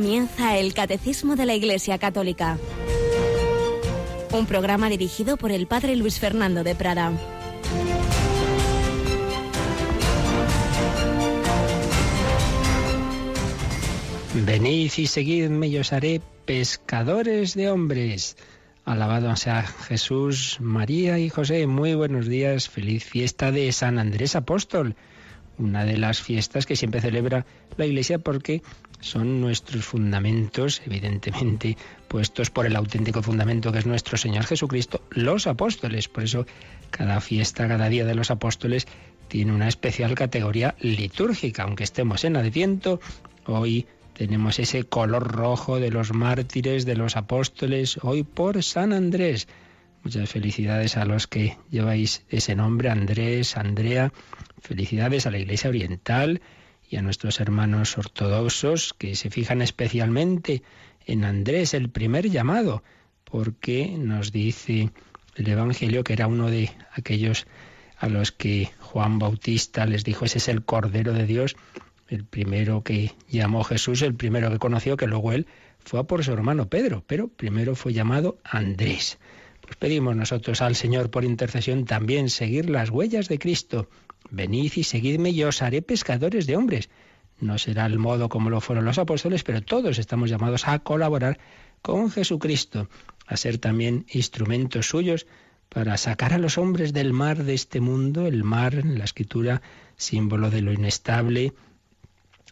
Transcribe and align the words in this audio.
Comienza 0.00 0.56
el 0.56 0.72
Catecismo 0.72 1.36
de 1.36 1.44
la 1.44 1.54
Iglesia 1.54 1.98
Católica. 1.98 2.56
Un 4.32 4.46
programa 4.46 4.88
dirigido 4.88 5.36
por 5.36 5.52
el 5.52 5.66
Padre 5.66 5.94
Luis 5.94 6.18
Fernando 6.18 6.64
de 6.64 6.74
Prada. 6.74 7.12
Venid 14.46 14.90
y 14.96 15.06
seguidme 15.06 15.68
y 15.68 15.76
os 15.76 15.92
haré 15.92 16.22
pescadores 16.46 17.52
de 17.52 17.70
hombres. 17.70 18.38
Alabado 18.86 19.36
sea 19.36 19.64
Jesús, 19.64 20.56
María 20.60 21.18
y 21.18 21.28
José. 21.28 21.66
Muy 21.66 21.94
buenos 21.94 22.26
días. 22.26 22.70
Feliz 22.70 23.04
fiesta 23.04 23.52
de 23.52 23.70
San 23.70 23.98
Andrés 23.98 24.34
Apóstol. 24.34 24.96
Una 25.58 25.84
de 25.84 25.98
las 25.98 26.22
fiestas 26.22 26.64
que 26.64 26.74
siempre 26.74 27.02
celebra 27.02 27.44
la 27.76 27.84
Iglesia 27.84 28.18
porque 28.18 28.62
son 29.00 29.40
nuestros 29.40 29.84
fundamentos, 29.84 30.82
evidentemente, 30.86 31.76
puestos 32.08 32.50
por 32.50 32.66
el 32.66 32.76
auténtico 32.76 33.22
fundamento 33.22 33.72
que 33.72 33.78
es 33.78 33.86
nuestro 33.86 34.16
Señor 34.16 34.44
Jesucristo, 34.44 35.02
los 35.10 35.46
apóstoles. 35.46 36.08
Por 36.08 36.24
eso 36.24 36.46
cada 36.90 37.20
fiesta, 37.20 37.66
cada 37.66 37.88
día 37.88 38.04
de 38.04 38.14
los 38.14 38.30
apóstoles 38.30 38.86
tiene 39.28 39.52
una 39.52 39.68
especial 39.68 40.14
categoría 40.14 40.74
litúrgica. 40.80 41.62
Aunque 41.62 41.84
estemos 41.84 42.24
en 42.24 42.36
Adviento, 42.36 43.00
hoy 43.46 43.86
tenemos 44.12 44.58
ese 44.58 44.84
color 44.84 45.32
rojo 45.32 45.80
de 45.80 45.90
los 45.90 46.12
mártires, 46.12 46.84
de 46.84 46.96
los 46.96 47.16
apóstoles, 47.16 47.98
hoy 48.02 48.22
por 48.22 48.62
San 48.62 48.92
Andrés. 48.92 49.48
Muchas 50.02 50.30
felicidades 50.30 50.96
a 50.96 51.04
los 51.04 51.26
que 51.26 51.56
lleváis 51.70 52.24
ese 52.28 52.54
nombre, 52.54 52.90
Andrés, 52.90 53.56
Andrea. 53.56 54.12
Felicidades 54.60 55.26
a 55.26 55.30
la 55.30 55.38
Iglesia 55.38 55.70
Oriental 55.70 56.40
y 56.90 56.96
a 56.96 57.02
nuestros 57.02 57.40
hermanos 57.40 57.96
ortodoxos 57.96 58.92
que 58.98 59.14
se 59.14 59.30
fijan 59.30 59.62
especialmente 59.62 60.62
en 61.06 61.24
Andrés, 61.24 61.72
el 61.72 61.88
primer 61.88 62.28
llamado, 62.28 62.82
porque 63.24 63.94
nos 63.96 64.32
dice 64.32 64.90
el 65.36 65.48
Evangelio 65.48 66.04
que 66.04 66.12
era 66.12 66.26
uno 66.26 66.50
de 66.50 66.70
aquellos 66.92 67.46
a 67.96 68.08
los 68.08 68.32
que 68.32 68.70
Juan 68.80 69.18
Bautista 69.18 69.86
les 69.86 70.04
dijo, 70.04 70.24
ese 70.24 70.38
es 70.38 70.48
el 70.48 70.64
Cordero 70.64 71.12
de 71.12 71.26
Dios 71.26 71.56
el 72.10 72.24
primero 72.24 72.82
que 72.82 73.12
llamó 73.28 73.62
Jesús, 73.62 74.02
el 74.02 74.14
primero 74.14 74.50
que 74.50 74.58
conoció, 74.58 74.96
que 74.96 75.06
luego 75.06 75.32
él 75.32 75.46
fue 75.78 76.00
a 76.00 76.02
por 76.02 76.24
su 76.24 76.32
hermano 76.32 76.68
Pedro, 76.68 77.04
pero 77.06 77.28
primero 77.28 77.76
fue 77.76 77.92
llamado 77.92 78.38
Andrés. 78.44 79.18
Pues 79.60 79.76
pedimos 79.76 80.16
nosotros 80.16 80.60
al 80.60 80.74
Señor 80.74 81.10
por 81.10 81.24
intercesión 81.24 81.84
también 81.84 82.28
seguir 82.28 82.68
las 82.68 82.90
huellas 82.90 83.28
de 83.28 83.38
Cristo. 83.38 83.88
Venid 84.30 84.72
y 84.76 84.84
seguidme 84.84 85.30
y 85.30 85.42
os 85.42 85.62
haré 85.62 85.82
pescadores 85.82 86.46
de 86.46 86.56
hombres. 86.56 86.88
No 87.40 87.58
será 87.58 87.86
el 87.86 87.98
modo 87.98 88.28
como 88.28 88.50
lo 88.50 88.60
fueron 88.60 88.84
los 88.84 88.98
apóstoles, 88.98 89.42
pero 89.42 89.62
todos 89.62 89.98
estamos 89.98 90.30
llamados 90.30 90.68
a 90.68 90.78
colaborar 90.80 91.38
con 91.82 92.10
Jesucristo, 92.10 92.88
a 93.26 93.36
ser 93.36 93.58
también 93.58 94.06
instrumentos 94.12 94.88
suyos 94.88 95.26
para 95.68 95.96
sacar 95.96 96.32
a 96.34 96.38
los 96.38 96.58
hombres 96.58 96.92
del 96.92 97.12
mar 97.12 97.44
de 97.44 97.54
este 97.54 97.80
mundo, 97.80 98.26
el 98.26 98.44
mar 98.44 98.74
en 98.74 98.98
la 98.98 99.04
escritura, 99.04 99.62
símbolo 99.96 100.50
de 100.50 100.62
lo 100.62 100.72
inestable, 100.72 101.52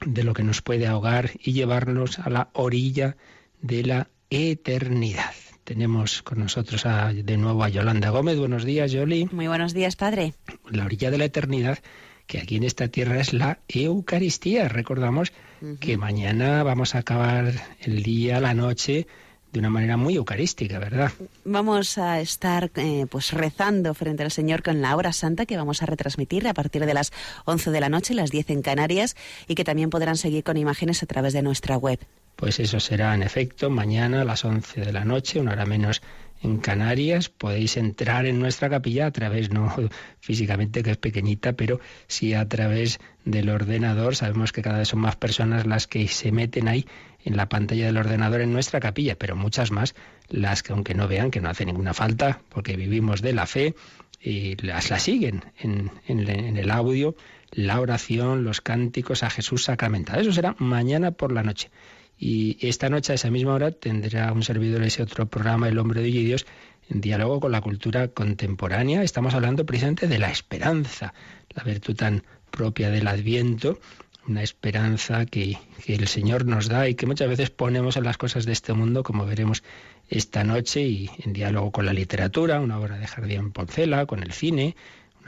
de 0.07 0.25
lo 0.25 0.35
que 0.35 0.45
nos 0.45 0.63
puede 0.63 0.87
ahogar 0.87 1.33
y 1.43 1.53
llevarnos 1.53 2.19
a 2.19 2.31
la 2.31 2.51
orilla 2.53 3.17
de 3.61 3.83
la 3.83 4.09
eternidad. 4.31 5.35
Tenemos 5.69 6.23
con 6.23 6.39
nosotros 6.39 6.87
de 7.13 7.37
nuevo 7.37 7.63
a 7.63 7.69
Yolanda 7.69 8.09
Gómez. 8.09 8.39
Buenos 8.39 8.65
días, 8.65 8.91
Yoli. 8.91 9.29
Muy 9.31 9.49
buenos 9.49 9.75
días, 9.75 9.97
padre. 9.97 10.33
La 10.71 10.87
orilla 10.87 11.11
de 11.11 11.19
la 11.19 11.27
eternidad, 11.27 11.81
que 12.27 12.39
aquí 12.39 12.57
en 12.57 12.63
esta 12.63 12.89
tierra 12.89 13.21
es 13.21 13.35
la 13.35 13.59
Eucaristía. 13.69 14.67
Recordamos 14.69 15.31
que 15.79 15.99
mañana 15.99 16.63
vamos 16.63 16.95
a 16.95 17.01
acabar 17.01 17.53
el 17.81 18.03
día, 18.03 18.41
la 18.41 18.55
noche, 18.55 19.07
de 19.53 19.59
una 19.59 19.69
manera 19.69 19.99
muy 19.99 20.15
eucarística, 20.15 20.79
¿verdad? 20.79 21.13
Vamos 21.45 21.99
a 21.99 22.19
estar 22.19 22.71
eh, 22.77 23.05
pues 23.11 23.35
rezando 23.35 23.93
frente 23.93 24.23
al 24.23 24.31
Señor 24.31 24.63
con 24.63 24.81
la 24.81 24.97
hora 24.97 25.13
santa 25.13 25.45
que 25.45 25.59
vamos 25.59 25.83
a 25.83 25.87
retransmitir 25.87 26.49
a 26.49 26.55
partir 26.55 26.87
de 26.87 26.95
las 26.95 27.13
11 27.45 27.73
de 27.73 27.81
la 27.81 27.91
noche, 27.91 28.15
las 28.15 28.31
10 28.31 28.49
en 28.49 28.63
Canarias, 28.63 29.17
y 29.47 29.55
que 29.55 29.65
también 29.65 29.91
podrán 29.91 30.17
seguir 30.17 30.45
con 30.45 30.57
imágenes 30.57 31.03
a 31.03 31.07
través 31.07 31.35
de 31.35 31.43
nuestra 31.43 31.77
web. 31.77 31.99
Pues 32.39 32.61
eso 32.61 32.79
será 32.79 33.17
en 33.17 33.25
efecto 33.25 33.69
mañana 33.69 34.21
a 34.21 34.25
las 34.25 34.45
11 34.45 34.81
de 34.83 34.93
la 34.93 35.05
noche, 35.05 35.41
una 35.41 35.55
hora 35.55 35.67
menos 35.67 36.03
en 36.41 36.59
Canarias. 36.59 37.31
Podéis 37.31 37.77
entrar 37.77 38.27
en 38.27 38.39
nuestra 38.39 38.71
capilla 38.71 39.07
a 39.07 39.11
través, 39.11 39.51
no 39.51 39.75
físicamente 40.21 40.85
que 40.85 40.93
es 40.93 40.97
pequeñita, 40.99 41.55
pero 41.55 41.81
sí 42.07 42.35
a 42.35 42.49
través 42.49 43.01
del 43.25 43.49
ordenador. 43.49 44.15
Sabemos 44.15 44.53
que 44.53 44.63
cada 44.63 44.79
vez 44.79 44.87
son 44.87 45.01
más 45.01 45.17
personas 45.17 45.67
las 45.67 45.89
que 45.89 46.07
se 46.07 46.31
meten 46.31 46.69
ahí 46.69 46.87
en 47.25 47.37
la 47.37 47.49
pantalla 47.49 47.87
del 47.87 47.97
ordenador 47.97 48.41
en 48.41 48.53
nuestra 48.53 48.79
capilla, 48.79 49.17
pero 49.19 49.35
muchas 49.35 49.73
más 49.73 49.97
las 50.29 50.63
que 50.63 50.73
aunque 50.73 50.95
no 50.95 51.09
vean 51.09 51.33
que 51.33 51.41
no 51.41 51.51
hace 51.51 51.67
ninguna 51.67 51.93
falta, 51.93 52.41
porque 52.51 52.77
vivimos 52.77 53.21
de 53.21 53.33
la 53.33 53.47
fe, 53.47 53.75
y 54.21 54.55
las 54.65 54.91
la 54.91 55.01
siguen 55.01 55.43
en, 55.59 55.91
en 56.07 56.57
el 56.57 56.71
audio, 56.71 57.17
la 57.51 57.81
oración, 57.81 58.45
los 58.45 58.61
cánticos 58.61 59.25
a 59.25 59.31
Jesús 59.31 59.65
sacramentado. 59.65 60.21
Eso 60.21 60.33
será 60.33 60.55
mañana 60.61 61.11
por 61.11 61.33
la 61.33 61.43
noche. 61.43 61.71
Y 62.19 62.59
esta 62.67 62.89
noche 62.89 63.13
a 63.13 63.15
esa 63.15 63.31
misma 63.31 63.55
hora 63.55 63.71
tendrá 63.71 64.33
un 64.33 64.43
servidor 64.43 64.83
ese 64.83 65.03
otro 65.03 65.27
programa, 65.27 65.69
El 65.69 65.79
hombre 65.79 66.03
de 66.03 66.09
Dios, 66.09 66.47
en 66.91 67.01
diálogo 67.01 67.41
con 67.41 67.53
la 67.53 67.61
cultura 67.61 68.09
contemporánea. 68.09 69.03
Estamos 69.03 69.35
hablando 69.35 69.65
precisamente 69.65 70.09
de 70.09 70.19
la 70.19 70.31
esperanza, 70.31 71.15
la 71.55 71.63
virtud 71.63 71.95
tan 71.95 72.25
propia 72.51 72.91
del 72.91 73.07
Adviento, 73.07 73.79
una 74.27 74.43
esperanza 74.43 75.27
que, 75.27 75.59
que, 75.85 75.95
el 75.95 76.09
Señor 76.09 76.45
nos 76.45 76.69
da 76.69 76.89
y 76.89 76.95
que 76.95 77.07
muchas 77.07 77.29
veces 77.29 77.51
ponemos 77.51 77.97
en 77.97 78.05
las 78.05 78.19
cosas 78.19 78.45
de 78.47 78.53
este 78.53 78.73
mundo, 78.73 79.03
como 79.03 79.25
veremos 79.25 79.63
esta 80.09 80.45
noche, 80.45 80.83
y 80.83 81.11
en 81.25 81.33
diálogo 81.33 81.71
con 81.71 81.87
la 81.87 81.93
literatura, 81.93 82.61
una 82.61 82.79
obra 82.79 82.99
de 82.99 83.07
Jardín 83.07 83.53
Poncela, 83.53 84.07
con 84.07 84.23
el 84.23 84.33
cine, 84.33 84.75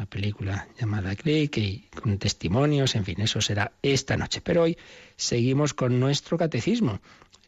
una 0.00 0.08
película 0.08 0.66
llamada 0.80 1.14
Click 1.14 1.58
y 1.58 1.84
con 1.94 2.16
testimonios, 2.16 2.94
en 2.94 3.04
fin, 3.04 3.20
eso 3.20 3.42
será 3.42 3.72
esta 3.82 4.16
noche. 4.16 4.40
Pero 4.40 4.62
hoy 4.62 4.78
seguimos 5.14 5.74
con 5.74 6.00
nuestro 6.00 6.38
catecismo, 6.38 7.00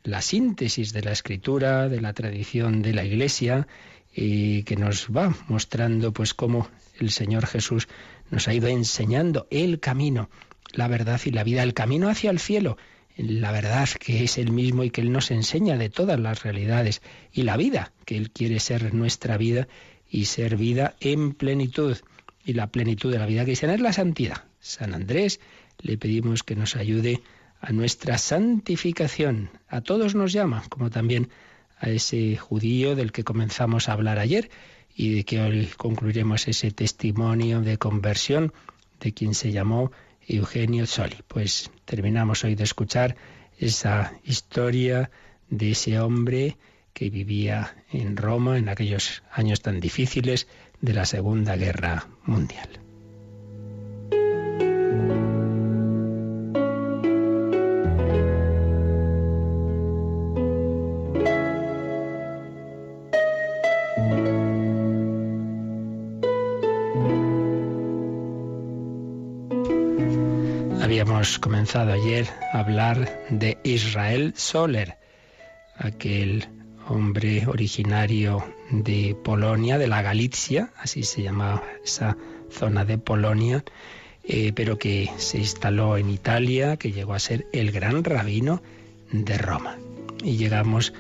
la 0.05 0.21
síntesis 0.21 0.93
de 0.93 1.01
la 1.01 1.13
escritura, 1.13 1.89
de 1.89 2.03
la 2.03 2.13
tradición 2.13 2.83
de 2.83 2.93
la 2.93 3.05
Iglesia, 3.05 3.67
y 4.15 4.65
que 4.65 4.77
nos 4.77 5.09
va 5.09 5.35
mostrando 5.49 6.13
pues 6.13 6.35
cómo 6.35 6.69
el 7.01 7.11
Señor 7.11 7.47
Jesús 7.47 7.89
nos 8.31 8.49
ha 8.49 8.53
ido 8.53 8.69
enseñando 8.69 9.47
el 9.51 9.81
camino, 9.81 10.29
la 10.75 10.89
verdad 10.89 11.19
y 11.25 11.31
la 11.31 11.45
vida, 11.45 11.63
el 11.63 11.73
camino 11.73 12.11
hacia 12.11 12.31
el 12.31 12.39
cielo, 12.39 12.77
la 13.17 13.51
verdad 13.51 13.89
que 13.99 14.25
es 14.25 14.37
el 14.37 14.51
mismo 14.51 14.85
y 14.85 14.91
que 14.91 15.01
Él 15.01 15.11
nos 15.11 15.31
enseña 15.31 15.79
de 15.79 15.89
todas 15.89 16.21
las 16.21 16.43
realidades, 16.43 17.01
y 17.33 17.45
la 17.45 17.57
vida, 17.57 17.93
que 18.05 18.19
Él 18.19 18.31
quiere 18.31 18.61
ser 18.61 18.93
nuestra 18.93 19.39
vida 19.39 19.69
y 20.11 20.27
ser 20.27 20.59
vida 20.59 20.97
en 21.01 21.33
plenitud 21.33 21.97
y 22.45 22.55
la 22.55 22.69
plenitud 22.69 23.13
de 23.13 23.19
la 23.19 23.27
vida 23.27 23.45
cristiana 23.45 23.75
es 23.75 23.81
la 23.81 23.93
santidad. 23.93 24.45
San 24.61 24.95
Andrés, 24.95 25.41
le 25.79 25.99
pedimos 25.99 26.43
que 26.43 26.57
nos 26.57 26.77
ayude 26.77 27.23
a 27.61 27.73
nuestra 27.73 28.19
santificación. 28.19 29.51
A 29.69 29.81
todos 29.81 30.15
nos 30.15 30.33
llama, 30.33 30.65
como 30.69 30.91
también 30.91 31.29
a 31.79 31.89
ese 31.91 32.37
judío 32.37 32.97
del 32.97 33.13
que 33.13 33.25
comenzamos 33.25 33.89
a 33.89 33.93
hablar 33.93 34.19
ayer 34.19 34.51
y 34.95 35.15
de 35.15 35.25
que 35.25 35.41
hoy 35.41 35.69
concluiremos 35.77 36.49
ese 36.49 36.71
testimonio 36.71 37.61
de 37.61 37.79
conversión 37.79 38.53
de 39.01 39.13
quien 39.13 39.35
se 39.35 39.53
llamó 39.53 39.91
Eugenio 40.27 40.87
Soli. 40.87 41.17
Pues 41.29 41.71
terminamos 41.85 42.45
hoy 42.45 42.55
de 42.55 42.65
escuchar 42.65 43.17
esa 43.59 44.15
historia 44.25 45.11
de 45.51 45.73
ese 45.73 45.99
hombre 46.01 46.57
que 46.93 47.11
vivía 47.11 47.77
en 47.91 48.17
Roma 48.17 48.59
en 48.59 48.69
aquellos 48.69 49.23
años 49.33 49.63
tan 49.63 49.81
difíciles 49.81 50.47
de 50.83 50.93
la 50.93 51.07
Segunda 51.07 51.57
Guerra 51.57 52.09
Mundial. 52.27 52.69
Habíamos 70.83 71.39
comenzado 71.39 71.93
ayer 71.93 72.27
a 72.53 72.59
hablar 72.59 73.27
de 73.31 73.57
Israel 73.63 74.35
Soler, 74.37 74.99
aquel 75.77 76.49
hombre 76.89 77.47
originario 77.47 78.45
de 78.71 79.17
Polonia, 79.23 79.79
de 79.79 79.89
la 79.89 80.03
Galicia, 80.03 80.73
así 80.77 81.03
se 81.03 81.23
llamaba 81.23 81.63
esa 81.85 82.17
zona 82.51 82.85
de 82.85 82.99
Polonia, 82.99 83.65
eh, 84.25 84.53
pero 84.55 84.79
que 84.79 85.11
se 85.17 85.39
instaló 85.39 85.97
en 85.97 86.11
Italia, 86.11 86.77
que 86.77 86.93
llegó 86.93 87.15
a 87.15 87.19
ser 87.19 87.47
el 87.53 87.73
gran 87.73 88.05
rabino 88.05 88.63
de 89.11 89.39
Roma. 89.39 89.79
Y 90.23 90.37
llegamos 90.37 90.93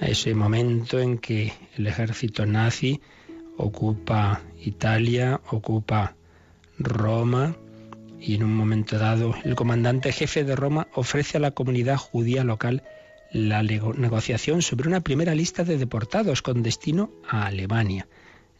a 0.00 0.06
ese 0.06 0.34
momento 0.34 0.98
en 0.98 1.18
que 1.18 1.52
el 1.76 1.86
ejército 1.86 2.46
nazi 2.46 3.00
ocupa 3.56 4.42
Italia, 4.60 5.40
ocupa 5.50 6.16
Roma, 6.78 7.56
y 8.20 8.36
en 8.36 8.44
un 8.44 8.56
momento 8.56 8.98
dado 8.98 9.34
el 9.44 9.54
comandante 9.54 10.10
jefe 10.10 10.44
de 10.44 10.56
Roma 10.56 10.88
ofrece 10.94 11.36
a 11.36 11.40
la 11.40 11.50
comunidad 11.50 11.98
judía 11.98 12.42
local 12.42 12.82
la 13.34 13.64
negociación 13.64 14.62
sobre 14.62 14.88
una 14.88 15.00
primera 15.00 15.34
lista 15.34 15.64
de 15.64 15.76
deportados 15.76 16.40
con 16.40 16.62
destino 16.62 17.10
a 17.28 17.46
Alemania. 17.46 18.06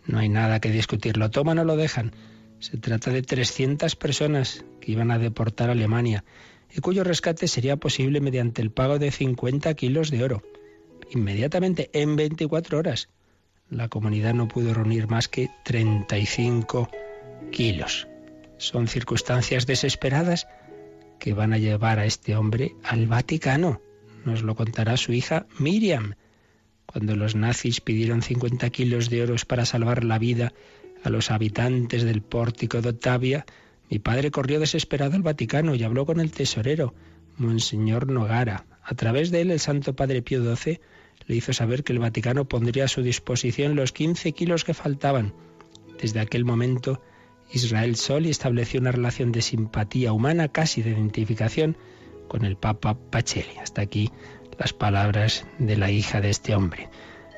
No 0.05 0.19
hay 0.19 0.29
nada 0.29 0.59
que 0.59 0.73
discutir, 0.73 1.17
lo 1.17 1.31
toman 1.31 1.61
o 1.61 1.65
lo 1.65 1.77
dejan. 1.77 2.11
Se 2.59 2.77
trata 2.77 3.13
de 3.13 3.23
300 3.23 3.95
personas 3.95 4.65
que 4.81 4.91
iban 4.91 5.13
a 5.13 5.21
deportar 5.21 5.69
a 5.69 5.73
Alemania 5.73 6.25
y 6.75 6.81
cuyo 6.81 7.05
rescate 7.05 7.47
sería 7.47 7.77
posible 7.77 8.21
mediante 8.21 8.63
el 8.63 8.73
pago 8.73 8.99
de 8.99 9.13
50 9.13 9.73
kilos 9.75 10.11
de 10.11 10.25
oro. 10.25 10.43
Inmediatamente, 11.13 11.89
en 11.93 12.17
24 12.17 12.77
horas, 12.77 13.09
la 13.71 13.89
comunidad 13.89 14.35
no 14.35 14.49
pudo 14.49 14.75
reunir 14.75 15.07
más 15.07 15.29
que 15.29 15.51
35 15.65 16.91
kilos. 17.53 18.09
Son 18.59 18.89
circunstancias 18.89 19.67
desesperadas 19.67 20.49
que 21.21 21.33
van 21.33 21.53
a 21.53 21.59
llevar 21.59 22.01
a 22.01 22.07
este 22.07 22.35
hombre 22.35 22.75
al 22.83 23.07
Vaticano. 23.07 23.81
Nos 24.25 24.43
lo 24.43 24.55
contará 24.55 24.97
su 24.97 25.13
hija 25.13 25.47
Miriam. 25.59 26.15
Cuando 26.87 27.17
los 27.17 27.35
nazis 27.35 27.81
pidieron 27.81 28.23
50 28.23 28.71
kilos 28.71 29.11
de 29.11 29.23
oro 29.23 29.35
para 29.47 29.65
salvar 29.65 30.05
la 30.05 30.19
vida 30.19 30.53
a 31.03 31.11
los 31.11 31.31
habitantes 31.31 32.05
del 32.05 32.23
pórtico 32.23 32.81
de 32.81 32.91
Ottavia, 32.91 33.45
mi 33.91 33.99
padre 33.99 34.31
corrió 34.31 34.61
desesperado 34.61 35.15
al 35.15 35.23
Vaticano 35.23 35.75
y 35.75 35.83
habló 35.83 36.07
con 36.07 36.21
el 36.21 36.31
tesorero, 36.31 36.95
Monseñor 37.37 38.09
Nogara. 38.09 38.67
A 38.83 38.95
través 38.95 39.31
de 39.31 39.43
él, 39.43 39.51
el 39.51 39.61
Santo 39.61 39.95
Padre 39.95 40.23
Pío 40.23 40.43
XII 40.57 40.81
le 41.27 41.37
hizo 41.37 41.53
saber 41.53 41.85
que 41.85 41.93
el 41.93 41.99
Vaticano 41.99 42.47
pondría 42.47 42.85
a 42.85 42.89
su 42.89 43.03
disposición 43.03 43.77
los 43.77 43.93
15 43.93 44.33
kilos 44.33 44.65
que 44.65 44.75
faltaban. 44.75 45.35
Desde 46.01 46.21
aquel 46.21 46.45
momento, 46.45 47.03
Israel 47.53 47.97
Soli 47.97 48.31
estableció 48.31 48.81
una 48.81 48.93
relación 48.93 49.33
de 49.33 49.43
simpatía 49.43 50.13
humana, 50.13 50.49
casi 50.49 50.83
de 50.83 50.91
identificación, 50.91 51.77
con 52.29 52.45
el 52.45 52.57
Papa 52.57 52.97
Pacelli. 53.11 53.59
Hasta 53.61 53.83
aquí 53.83 54.11
las 54.59 54.73
palabras 54.73 55.47
de 55.59 55.77
la 55.77 55.91
hija 55.91 56.21
de 56.21 56.31
este 56.31 56.55
hombre. 56.55 56.89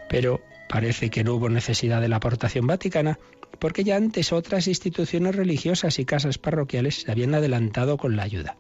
Pero 0.09 0.41
parece 0.69 1.11
que 1.11 1.25
no 1.25 1.35
hubo 1.35 1.49
necesidad 1.49 2.01
de 2.01 2.09
la 2.09 2.17
aportación 2.17 2.67
vaticana 2.67 3.19
porque 3.59 3.85
ya 3.85 3.97
antes 3.97 4.33
otras 4.33 4.69
instituciones 4.69 5.35
religiosas 5.35 5.99
y 5.99 6.05
casas 6.05 6.39
parroquiales 6.39 7.03
se 7.03 7.11
habían 7.11 7.35
adelantado 7.35 7.97
con 7.97 8.17
la 8.17 8.23
ayuda. 8.23 8.57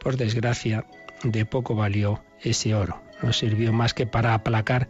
Por 0.00 0.16
desgracia, 0.16 0.86
de 1.22 1.44
poco 1.44 1.74
valió 1.74 2.22
ese 2.40 2.74
oro. 2.74 3.00
No 3.22 3.32
sirvió 3.32 3.72
más 3.72 3.94
que 3.94 4.06
para 4.06 4.34
aplacar 4.34 4.88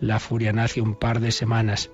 la 0.00 0.18
furia 0.18 0.52
nazi 0.52 0.80
un 0.80 0.94
par 0.94 1.20
de 1.20 1.32
semanas. 1.32 1.90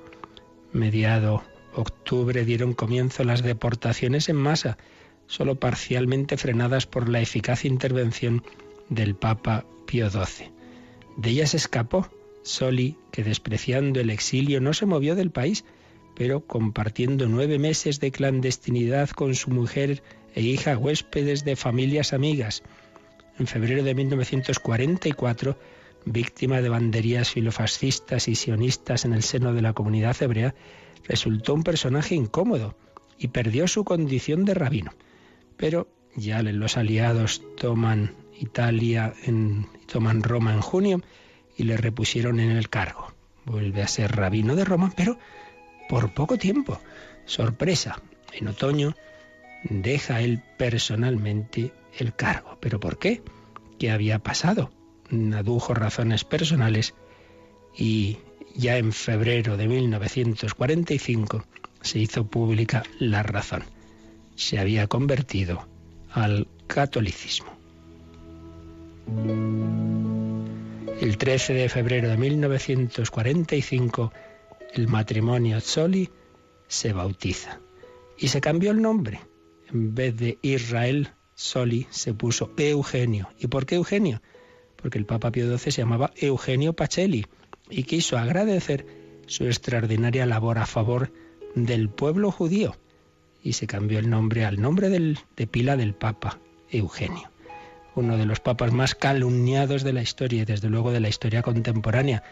Mediado 0.73 1.43
octubre 1.75 2.45
dieron 2.45 2.73
comienzo 2.75 3.25
las 3.25 3.43
deportaciones 3.43 4.29
en 4.29 4.37
masa, 4.37 4.79
solo 5.27 5.57
parcialmente 5.57 6.37
frenadas 6.37 6.87
por 6.87 7.09
la 7.09 7.21
eficaz 7.21 7.65
intervención 7.65 8.43
del 8.89 9.15
Papa 9.15 9.65
Pío 9.87 10.11
XII. 10.11 10.51
De 11.17 11.31
ellas 11.31 11.55
escapó 11.55 12.09
Soli, 12.43 12.97
que 13.11 13.25
despreciando 13.25 14.01
el 14.01 14.11
exilio 14.11 14.61
no 14.61 14.75
se 14.75 14.87
movió 14.87 15.15
del 15.15 15.31
país, 15.31 15.65
pero 16.15 16.47
compartiendo 16.47 17.27
nueve 17.27 17.59
meses 17.59 18.01
de 18.01 18.13
clandestinidad 18.13 19.11
con 19.11 19.35
su 19.35 19.51
mujer 19.51 20.03
e 20.35 20.43
hija 20.43 20.77
huéspedes 20.77 21.45
de 21.45 21.57
familias 21.57 22.13
amigas. 22.13 22.63
En 23.39 23.47
febrero 23.47 23.83
de 23.83 23.95
1944, 23.95 25.59
víctima 26.05 26.61
de 26.61 26.69
banderías 26.69 27.31
filofascistas 27.31 28.29
y 28.29 28.35
sionistas 28.35 29.05
en 29.05 29.15
el 29.15 29.23
seno 29.23 29.53
de 29.53 29.63
la 29.63 29.73
comunidad 29.73 30.21
hebrea, 30.23 30.55
resultó 31.05 31.55
un 31.55 31.65
personaje 31.65 32.15
incómodo 32.15 32.77
y 33.19 33.29
perdió 33.29 33.67
su 33.67 33.85
condición 33.85 34.45
de 34.45 34.55
rabino. 34.55 34.93
Pero 35.57 35.89
ya 36.17 36.43
los 36.43 36.77
aliados 36.77 37.43
toman 37.57 38.15
Italia, 38.39 39.15
en, 39.25 39.67
toman 39.87 40.23
Roma 40.23 40.53
en 40.53 40.61
junio 40.61 41.03
y 41.57 41.65
le 41.65 41.77
repusieron 41.77 42.41
en 42.41 42.51
el 42.51 42.69
cargo. 42.69 43.13
Vuelve 43.45 43.83
a 43.83 43.89
ser 43.89 44.17
rabino 44.17 44.57
de 44.57 44.65
Roma, 44.65 44.93
pero 44.97 45.19
por 45.89 46.15
poco 46.15 46.39
tiempo. 46.39 46.81
Sorpresa, 47.27 48.01
en 48.33 48.49
otoño 48.49 48.95
deja 49.65 50.21
él 50.21 50.43
personalmente 50.59 51.73
el 51.99 52.15
cargo. 52.15 52.59
¿Pero 52.61 52.81
por 52.81 52.99
qué? 52.99 53.23
¿Qué 53.79 53.91
había 53.91 54.19
pasado? 54.19 54.71
Adujo 55.35 55.75
razones 55.75 56.25
personales 56.25 56.95
y 57.77 58.19
ya 58.55 58.79
en 58.79 58.93
febrero 58.93 59.57
de 59.57 59.69
1945 59.69 61.45
se 61.83 61.99
hizo 61.99 62.27
pública 62.27 62.83
la 62.99 63.23
razón. 63.23 63.65
Se 64.37 64.59
había 64.59 64.87
convertido 64.87 65.67
al 66.11 66.49
catolicismo. 66.67 67.53
El 71.01 71.19
13 71.19 71.55
de 71.55 71.69
febrero 71.69 72.09
de 72.09 72.17
1945 72.17 74.13
el 74.75 74.89
matrimonio 74.89 75.61
Zoli 75.61 76.11
se 76.67 76.93
bautiza 76.93 77.61
y 78.19 78.29
se 78.29 78.41
cambió 78.41 78.71
el 78.71 78.83
nombre. 78.83 79.21
En 79.71 79.95
vez 79.95 80.17
de 80.17 80.39
Israel, 80.43 81.11
Soli 81.35 81.87
se 81.91 82.15
puso 82.15 82.53
Eugenio. 82.57 83.29
¿Y 83.39 83.47
por 83.47 83.67
qué 83.67 83.77
Eugenio? 83.77 84.21
Porque 84.77 84.99
el 84.99 85.07
Papa 85.07 85.31
Pío 85.31 85.47
XII 85.47 85.73
se 85.73 85.83
llamaba 85.83 86.13
Eugenio 86.17 86.75
Pacelli 86.75 87.27
y 87.71 87.85
quiso 87.85 88.19
agradecer 88.19 88.87
su 89.27 89.45
extraordinaria 89.45 90.27
labor 90.27 90.59
a 90.59 90.67
favor 90.67 91.13
del 91.55 91.89
pueblo 91.89 92.31
judío 92.31 92.77
y 93.45 93.53
se 93.53 93.69
cambió 93.69 94.01
el 94.01 94.11
nombre 94.11 94.45
al 94.45 94.61
nombre 94.61 94.89
de 94.89 95.47
pila 95.47 95.77
del 95.77 95.95
Papa 95.95 96.41
Eugenio, 96.71 97.31
uno 97.95 98.17
de 98.17 98.25
los 98.25 98.41
papas 98.41 98.73
más 98.73 98.95
calumniados 98.97 99.85
de 99.85 99.93
la 99.93 100.03
historia 100.03 100.43
y 100.43 100.45
desde 100.47 100.71
luego 100.71 100.91
de 100.91 101.01
la 101.01 101.11
historia 101.11 101.43
contemporánea 101.43 102.25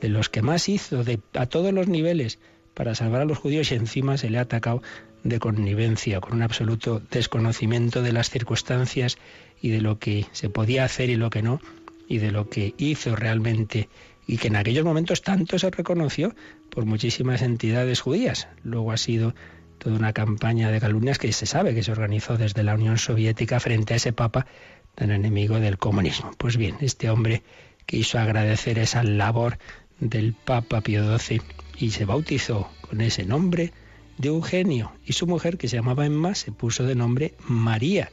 de 0.00 0.08
los 0.08 0.30
que 0.30 0.40
más 0.40 0.68
hizo 0.68 1.04
de, 1.04 1.18
a 1.34 1.46
todos 1.46 1.74
los 1.74 1.88
niveles 1.88 2.38
para 2.72 2.94
salvar 2.94 3.20
a 3.20 3.24
los 3.26 3.36
judíos 3.36 3.72
y 3.72 3.74
encima 3.74 4.16
se 4.16 4.30
le 4.30 4.38
ha 4.38 4.42
atacado 4.42 4.80
de 5.24 5.38
connivencia, 5.38 6.20
con 6.20 6.34
un 6.34 6.42
absoluto 6.42 7.02
desconocimiento 7.10 8.00
de 8.00 8.12
las 8.12 8.30
circunstancias 8.30 9.18
y 9.60 9.68
de 9.70 9.82
lo 9.82 9.98
que 9.98 10.24
se 10.32 10.48
podía 10.48 10.84
hacer 10.84 11.10
y 11.10 11.16
lo 11.16 11.28
que 11.28 11.42
no, 11.42 11.60
y 12.08 12.18
de 12.18 12.30
lo 12.30 12.48
que 12.48 12.74
hizo 12.78 13.16
realmente 13.16 13.88
y 14.26 14.38
que 14.38 14.48
en 14.48 14.56
aquellos 14.56 14.84
momentos 14.84 15.22
tanto 15.22 15.58
se 15.58 15.70
reconoció 15.70 16.34
por 16.70 16.84
muchísimas 16.84 17.42
entidades 17.42 18.00
judías. 18.00 18.48
Luego 18.62 18.92
ha 18.92 18.96
sido 18.96 19.34
toda 19.80 19.96
una 19.96 20.12
campaña 20.12 20.70
de 20.70 20.78
calumnias 20.78 21.18
que 21.18 21.32
se 21.32 21.46
sabe 21.46 21.74
que 21.74 21.82
se 21.82 21.90
organizó 21.90 22.36
desde 22.36 22.62
la 22.62 22.74
Unión 22.74 22.98
Soviética 22.98 23.58
frente 23.58 23.94
a 23.94 23.96
ese 23.96 24.12
papa 24.12 24.46
tan 24.94 25.10
enemigo 25.10 25.58
del 25.58 25.78
comunismo. 25.78 26.30
Pues 26.36 26.56
bien, 26.56 26.76
este 26.80 27.08
hombre 27.10 27.42
quiso 27.86 28.18
agradecer 28.18 28.78
esa 28.78 29.02
labor 29.02 29.58
del 29.98 30.34
Papa 30.34 30.82
Pío 30.82 31.18
XII 31.18 31.42
y 31.78 31.90
se 31.90 32.04
bautizó 32.04 32.70
con 32.82 33.00
ese 33.00 33.24
nombre 33.24 33.72
de 34.18 34.28
Eugenio 34.28 34.92
y 35.04 35.14
su 35.14 35.26
mujer 35.26 35.56
que 35.56 35.68
se 35.68 35.76
llamaba 35.76 36.04
Emma 36.04 36.34
se 36.34 36.52
puso 36.52 36.84
de 36.84 36.94
nombre 36.94 37.34
María. 37.48 38.10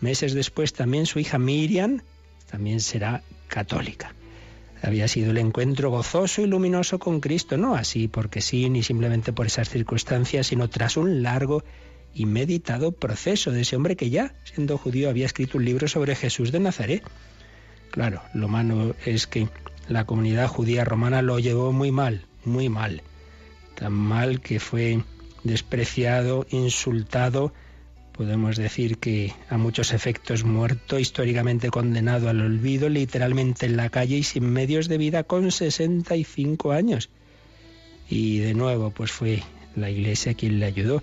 Meses 0.00 0.34
después 0.34 0.74
también 0.74 1.06
su 1.06 1.18
hija 1.18 1.38
Miriam 1.38 2.02
también 2.50 2.80
será 2.80 3.22
católica. 3.48 4.14
Había 4.82 5.08
sido 5.08 5.30
el 5.30 5.38
encuentro 5.38 5.90
gozoso 5.90 6.42
y 6.42 6.46
luminoso 6.46 6.98
con 6.98 7.20
Cristo, 7.20 7.56
no 7.56 7.74
así 7.74 8.08
porque 8.08 8.40
sí, 8.40 8.68
ni 8.68 8.82
simplemente 8.82 9.32
por 9.32 9.46
esas 9.46 9.68
circunstancias, 9.68 10.48
sino 10.48 10.68
tras 10.68 10.96
un 10.96 11.22
largo 11.22 11.64
y 12.14 12.26
meditado 12.26 12.92
proceso 12.92 13.50
de 13.50 13.62
ese 13.62 13.76
hombre 13.76 13.96
que 13.96 14.10
ya, 14.10 14.34
siendo 14.44 14.78
judío, 14.78 15.10
había 15.10 15.26
escrito 15.26 15.58
un 15.58 15.64
libro 15.64 15.88
sobre 15.88 16.14
Jesús 16.14 16.52
de 16.52 16.60
Nazaret. 16.60 17.02
Claro, 17.90 18.22
lo 18.34 18.48
malo 18.48 18.94
es 19.04 19.26
que 19.26 19.48
la 19.88 20.04
comunidad 20.04 20.48
judía 20.48 20.84
romana 20.84 21.22
lo 21.22 21.38
llevó 21.38 21.72
muy 21.72 21.90
mal, 21.90 22.26
muy 22.44 22.68
mal. 22.68 23.02
Tan 23.74 23.92
mal 23.92 24.40
que 24.40 24.60
fue 24.60 25.02
despreciado, 25.44 26.46
insultado, 26.50 27.52
podemos 28.16 28.56
decir 28.56 28.98
que 28.98 29.32
a 29.48 29.58
muchos 29.58 29.92
efectos 29.92 30.44
muerto, 30.44 30.98
históricamente 30.98 31.70
condenado 31.70 32.28
al 32.28 32.40
olvido, 32.40 32.88
literalmente 32.88 33.66
en 33.66 33.76
la 33.76 33.90
calle 33.90 34.16
y 34.16 34.22
sin 34.22 34.50
medios 34.50 34.88
de 34.88 34.98
vida 34.98 35.24
con 35.24 35.52
65 35.52 36.72
años. 36.72 37.10
Y 38.08 38.38
de 38.38 38.54
nuevo, 38.54 38.90
pues 38.90 39.12
fue 39.12 39.42
la 39.74 39.90
iglesia 39.90 40.34
quien 40.34 40.58
le 40.60 40.66
ayudó. 40.66 41.02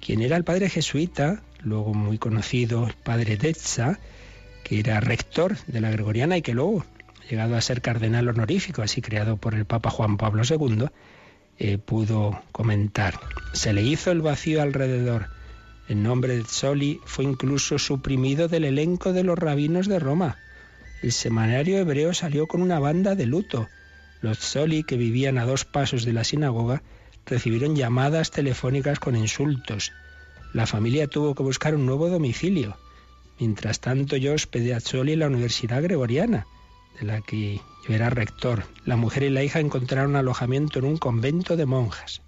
Quien 0.00 0.22
era 0.22 0.36
el 0.36 0.44
padre 0.44 0.68
jesuita, 0.68 1.42
luego 1.62 1.94
muy 1.94 2.18
conocido, 2.18 2.86
el 2.86 2.94
padre 2.94 3.36
Detza, 3.36 3.98
que 4.62 4.80
era 4.80 5.00
rector 5.00 5.56
de 5.66 5.80
la 5.80 5.90
Gregoriana 5.90 6.36
y 6.36 6.42
que 6.42 6.54
luego 6.54 6.84
llegado 7.28 7.56
a 7.56 7.60
ser 7.60 7.80
cardenal 7.80 8.28
honorífico, 8.28 8.82
así 8.82 9.00
creado 9.00 9.36
por 9.36 9.54
el 9.54 9.64
Papa 9.64 9.90
Juan 9.90 10.16
Pablo 10.16 10.42
II, 10.48 10.86
eh, 11.58 11.78
pudo 11.78 12.42
comentar. 12.52 13.20
Se 13.52 13.72
le 13.72 13.82
hizo 13.82 14.10
el 14.10 14.20
vacío 14.20 14.62
alrededor. 14.62 15.28
El 15.90 16.04
nombre 16.04 16.36
de 16.36 16.44
Soli 16.44 17.00
fue 17.04 17.24
incluso 17.24 17.76
suprimido 17.80 18.46
del 18.46 18.64
elenco 18.64 19.12
de 19.12 19.24
los 19.24 19.36
rabinos 19.36 19.88
de 19.88 19.98
Roma. 19.98 20.38
El 21.02 21.10
semanario 21.10 21.78
hebreo 21.78 22.14
salió 22.14 22.46
con 22.46 22.62
una 22.62 22.78
banda 22.78 23.16
de 23.16 23.26
luto. 23.26 23.68
Los 24.20 24.38
Soli, 24.38 24.84
que 24.84 24.96
vivían 24.96 25.36
a 25.36 25.46
dos 25.46 25.64
pasos 25.64 26.04
de 26.04 26.12
la 26.12 26.22
sinagoga, 26.22 26.84
recibieron 27.26 27.74
llamadas 27.74 28.30
telefónicas 28.30 29.00
con 29.00 29.16
insultos. 29.16 29.90
La 30.52 30.68
familia 30.68 31.08
tuvo 31.08 31.34
que 31.34 31.42
buscar 31.42 31.74
un 31.74 31.86
nuevo 31.86 32.08
domicilio. 32.08 32.76
Mientras 33.40 33.80
tanto 33.80 34.16
yo 34.16 34.34
hospedé 34.34 34.74
a 34.74 34.78
Soli 34.78 35.14
en 35.14 35.18
la 35.18 35.26
Universidad 35.26 35.82
Gregoriana 35.82 36.46
de 37.00 37.06
la 37.06 37.20
que 37.20 37.60
yo 37.88 37.94
era 37.96 38.10
rector. 38.10 38.62
La 38.84 38.94
mujer 38.94 39.24
y 39.24 39.30
la 39.30 39.42
hija 39.42 39.58
encontraron 39.58 40.14
alojamiento 40.14 40.78
en 40.78 40.84
un 40.84 40.98
convento 40.98 41.56
de 41.56 41.66
monjas. 41.66 42.22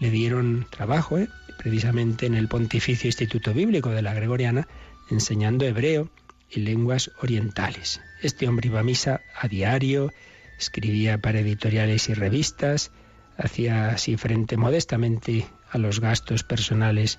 Le 0.00 0.10
dieron 0.10 0.66
trabajo, 0.70 1.18
¿eh? 1.18 1.28
precisamente 1.58 2.26
en 2.26 2.34
el 2.34 2.48
Pontificio 2.48 3.08
Instituto 3.08 3.54
Bíblico 3.54 3.90
de 3.90 4.02
la 4.02 4.14
Gregoriana, 4.14 4.68
enseñando 5.10 5.64
hebreo 5.64 6.10
y 6.50 6.60
lenguas 6.60 7.10
orientales. 7.20 8.00
Este 8.22 8.48
hombre 8.48 8.68
iba 8.68 8.80
a 8.80 8.84
misa 8.84 9.22
a 9.38 9.48
diario, 9.48 10.12
escribía 10.58 11.18
para 11.18 11.40
editoriales 11.40 12.08
y 12.08 12.14
revistas, 12.14 12.90
hacía 13.36 13.90
así 13.90 14.16
frente 14.16 14.56
modestamente 14.56 15.46
a 15.70 15.78
los 15.78 16.00
gastos 16.00 16.44
personales 16.44 17.18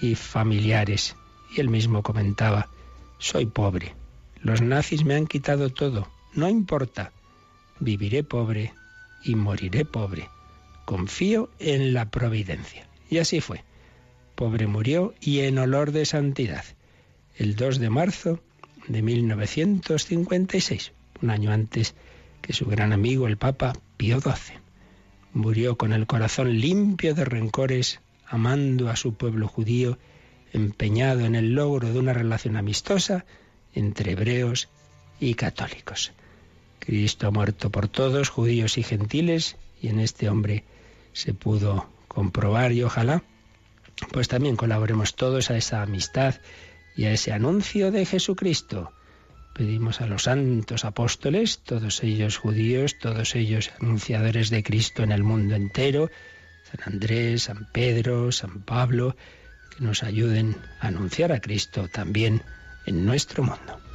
y 0.00 0.14
familiares. 0.14 1.16
Y 1.56 1.60
él 1.60 1.68
mismo 1.68 2.02
comentaba, 2.02 2.68
soy 3.18 3.46
pobre, 3.46 3.94
los 4.42 4.60
nazis 4.60 5.04
me 5.04 5.14
han 5.14 5.26
quitado 5.26 5.70
todo, 5.70 6.08
no 6.34 6.48
importa, 6.48 7.12
viviré 7.80 8.22
pobre 8.22 8.74
y 9.24 9.34
moriré 9.34 9.84
pobre. 9.84 10.28
Confío 10.86 11.50
en 11.58 11.92
la 11.92 12.10
providencia. 12.10 12.86
Y 13.10 13.18
así 13.18 13.40
fue. 13.40 13.64
Pobre 14.36 14.68
murió 14.68 15.14
y 15.20 15.40
en 15.40 15.58
olor 15.58 15.90
de 15.90 16.06
santidad. 16.06 16.64
El 17.34 17.56
2 17.56 17.80
de 17.80 17.90
marzo 17.90 18.40
de 18.86 19.02
1956, 19.02 20.92
un 21.22 21.30
año 21.30 21.50
antes 21.50 21.96
que 22.40 22.52
su 22.52 22.66
gran 22.66 22.92
amigo 22.92 23.26
el 23.26 23.36
Papa 23.36 23.72
Pío 23.96 24.20
XII. 24.20 24.58
Murió 25.32 25.76
con 25.76 25.92
el 25.92 26.06
corazón 26.06 26.56
limpio 26.60 27.14
de 27.14 27.24
rencores, 27.24 28.00
amando 28.24 28.88
a 28.88 28.94
su 28.94 29.14
pueblo 29.14 29.48
judío, 29.48 29.98
empeñado 30.52 31.26
en 31.26 31.34
el 31.34 31.54
logro 31.54 31.92
de 31.92 31.98
una 31.98 32.12
relación 32.12 32.56
amistosa 32.56 33.26
entre 33.74 34.12
hebreos 34.12 34.68
y 35.18 35.34
católicos. 35.34 36.12
Cristo 36.78 37.32
muerto 37.32 37.70
por 37.70 37.88
todos, 37.88 38.28
judíos 38.28 38.78
y 38.78 38.84
gentiles, 38.84 39.56
y 39.82 39.88
en 39.88 39.98
este 39.98 40.28
hombre 40.28 40.62
se 41.16 41.32
pudo 41.32 41.88
comprobar 42.08 42.72
y 42.72 42.82
ojalá 42.82 43.22
pues 44.12 44.28
también 44.28 44.56
colaboremos 44.56 45.16
todos 45.16 45.50
a 45.50 45.56
esa 45.56 45.80
amistad 45.80 46.34
y 46.94 47.06
a 47.06 47.12
ese 47.12 47.32
anuncio 47.32 47.90
de 47.90 48.04
Jesucristo. 48.04 48.92
Pedimos 49.54 50.02
a 50.02 50.06
los 50.06 50.24
santos 50.24 50.84
apóstoles, 50.84 51.60
todos 51.60 52.02
ellos 52.02 52.36
judíos, 52.36 52.98
todos 52.98 53.34
ellos 53.34 53.70
anunciadores 53.80 54.50
de 54.50 54.62
Cristo 54.62 55.02
en 55.02 55.10
el 55.12 55.22
mundo 55.22 55.54
entero, 55.54 56.10
San 56.70 56.92
Andrés, 56.92 57.44
San 57.44 57.66
Pedro, 57.72 58.30
San 58.30 58.60
Pablo, 58.60 59.16
que 59.74 59.82
nos 59.82 60.02
ayuden 60.02 60.54
a 60.80 60.88
anunciar 60.88 61.32
a 61.32 61.40
Cristo 61.40 61.88
también 61.88 62.42
en 62.84 63.06
nuestro 63.06 63.42
mundo. 63.42 63.85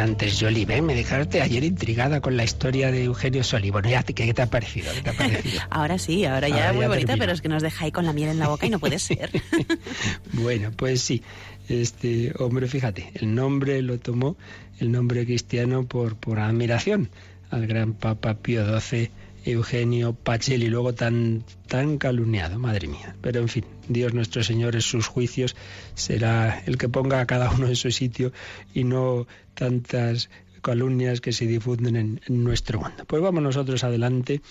Antes, 0.00 0.38
Jolie, 0.40 0.66
ven, 0.66 0.84
me 0.84 0.94
dejaste 0.94 1.40
ayer 1.40 1.62
intrigada 1.62 2.20
con 2.20 2.36
la 2.36 2.44
historia 2.44 2.90
de 2.90 3.04
Eugenio 3.04 3.44
Soli. 3.44 3.70
Bueno, 3.70 3.88
ya, 3.88 4.02
¿qué 4.02 4.34
te 4.34 4.42
ha 4.42 4.46
parecido? 4.46 4.90
te 5.02 5.10
ha 5.10 5.12
parecido? 5.12 5.60
ahora 5.70 5.98
sí, 5.98 6.24
ahora 6.24 6.48
ya 6.48 6.72
muy 6.72 6.86
bonita, 6.86 7.16
pero 7.16 7.32
es 7.32 7.40
que 7.40 7.48
nos 7.48 7.62
deja 7.62 7.84
ahí 7.84 7.92
con 7.92 8.04
la 8.04 8.12
miel 8.12 8.30
en 8.30 8.38
la 8.38 8.48
boca 8.48 8.66
y 8.66 8.70
no 8.70 8.78
puede 8.78 8.98
ser. 8.98 9.30
bueno, 10.32 10.72
pues 10.76 11.02
sí, 11.02 11.22
este 11.68 12.32
hombre, 12.38 12.66
fíjate, 12.66 13.12
el 13.14 13.34
nombre 13.34 13.80
lo 13.82 13.98
tomó, 13.98 14.36
el 14.80 14.90
nombre 14.90 15.24
cristiano, 15.24 15.84
por, 15.84 16.16
por 16.16 16.40
admiración 16.40 17.08
al 17.50 17.66
gran 17.66 17.94
Papa 17.94 18.34
Pío 18.34 18.80
XII 18.80 19.10
Eugenio 19.44 20.12
Pacelli, 20.12 20.68
luego 20.68 20.94
tan, 20.94 21.44
tan 21.66 21.98
calumniado, 21.98 22.58
madre 22.58 22.88
mía. 22.88 23.16
Pero 23.20 23.40
en 23.40 23.48
fin, 23.48 23.64
Dios 23.88 24.14
nuestro 24.14 24.42
Señor 24.42 24.74
en 24.74 24.82
sus 24.82 25.06
juicios 25.06 25.56
será 25.94 26.62
el 26.66 26.76
que 26.76 26.88
ponga 26.88 27.20
a 27.20 27.26
cada 27.26 27.50
uno 27.50 27.66
en 27.68 27.76
su 27.76 27.90
sitio 27.90 28.32
y 28.74 28.84
no 28.84 29.26
tantas 29.54 30.30
calumnias 30.60 31.20
que 31.20 31.32
se 31.32 31.46
difunden 31.46 31.96
en, 31.96 32.20
nuestro 32.28 32.80
mundo. 32.80 33.04
Pues 33.06 33.22
vamos 33.22 33.42
nosotros 33.42 33.84
adelante 33.84 34.42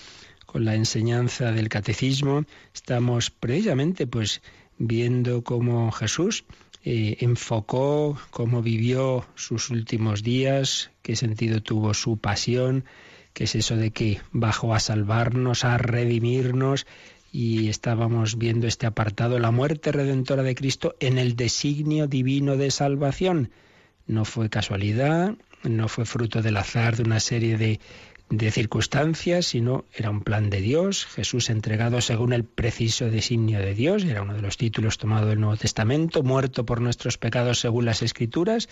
con 0.46 0.66
la 0.66 0.76
enseñanza 0.76 1.52
del 1.52 1.70
catecismo. 1.70 2.46
Estamos 2.74 3.30
precisamente 3.30 4.08
pues 4.08 4.42
viendo 4.78 5.44
cómo 5.44 5.92
Jesús 5.92 6.46
eh, 6.84 7.18
enfocó, 7.20 8.18
cómo 8.30 8.62
vivió 8.62 9.26
sus 9.36 9.70
últimos 9.70 10.24
días, 10.24 10.92
qué 11.02 11.16
sentido 11.16 11.62
tuvo 11.62 11.94
su 11.94 12.18
pasión, 12.18 12.86
que 13.38 13.44
es 13.44 13.54
eso 13.54 13.76
de 13.76 13.92
que 13.92 14.20
bajó 14.32 14.74
a 14.74 14.80
salvarnos, 14.80 15.64
a 15.64 15.78
redimirnos, 15.78 16.88
y 17.32 17.70
estábamos 17.70 18.40
viendo 18.40 18.66
este 18.66 18.88
apartado, 18.88 19.38
la 19.38 19.52
muerte 19.52 19.92
redentora 19.92 20.42
de 20.42 20.56
Cristo 20.56 20.96
en 21.00 21.20
el 21.20 21.36
designio 21.36 22.08
divino 22.08 22.58
de 22.58 22.72
salvación. 22.72 23.52
No 24.08 24.26
fue 24.26 24.50
casualidad, 24.50 25.36
no 25.62 25.88
fue 25.88 26.06
fruto 26.06 26.42
del 26.42 26.58
azar 26.58 26.96
de 26.96 27.04
una 27.04 27.20
serie 27.20 27.60
de, 27.60 27.80
de 28.32 28.50
circunstancias, 28.50 29.46
sino 29.46 29.86
era 29.94 30.10
un 30.10 30.22
plan 30.22 30.50
de 30.50 30.60
Dios, 30.60 31.06
Jesús 31.06 31.52
entregado 31.52 32.02
según 32.02 32.34
el 32.34 32.44
preciso 32.44 33.06
designio 33.12 33.60
de 33.60 33.76
Dios, 33.76 34.04
era 34.04 34.24
uno 34.24 34.34
de 34.34 34.42
los 34.42 34.58
títulos 34.58 34.98
tomados 34.98 35.30
del 35.30 35.40
Nuevo 35.40 35.58
Testamento, 35.58 36.24
muerto 36.24 36.66
por 36.66 36.82
nuestros 36.82 37.20
pecados 37.20 37.60
según 37.60 37.86
las 37.86 38.02
Escrituras, 38.02 38.68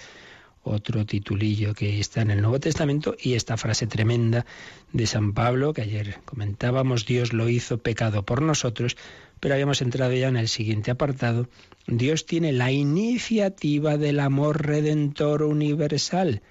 otro 0.66 1.06
titulillo 1.06 1.74
que 1.74 2.00
está 2.00 2.22
en 2.22 2.32
el 2.32 2.42
Nuevo 2.42 2.60
Testamento 2.60 3.16
y 3.22 3.36
esta 3.36 3.56
frase 3.56 3.88
tremenda 3.88 4.46
de 4.92 5.06
San 5.06 5.34
Pablo 5.34 5.74
que 5.74 5.84
ayer 5.84 6.20
comentábamos, 6.26 7.06
Dios 7.06 7.34
lo 7.34 7.48
hizo 7.50 7.78
pecado 7.78 8.24
por 8.26 8.42
nosotros, 8.42 8.98
pero 9.40 9.54
habíamos 9.54 9.82
entrado 9.82 10.14
ya 10.14 10.28
en 10.28 10.38
el 10.38 10.48
siguiente 10.48 10.92
apartado, 10.92 11.48
Dios 11.88 12.26
tiene 12.26 12.52
la 12.52 12.72
iniciativa 12.72 13.98
del 13.98 14.20
amor 14.20 14.66
redentor 14.66 15.44
universal. 15.44 16.42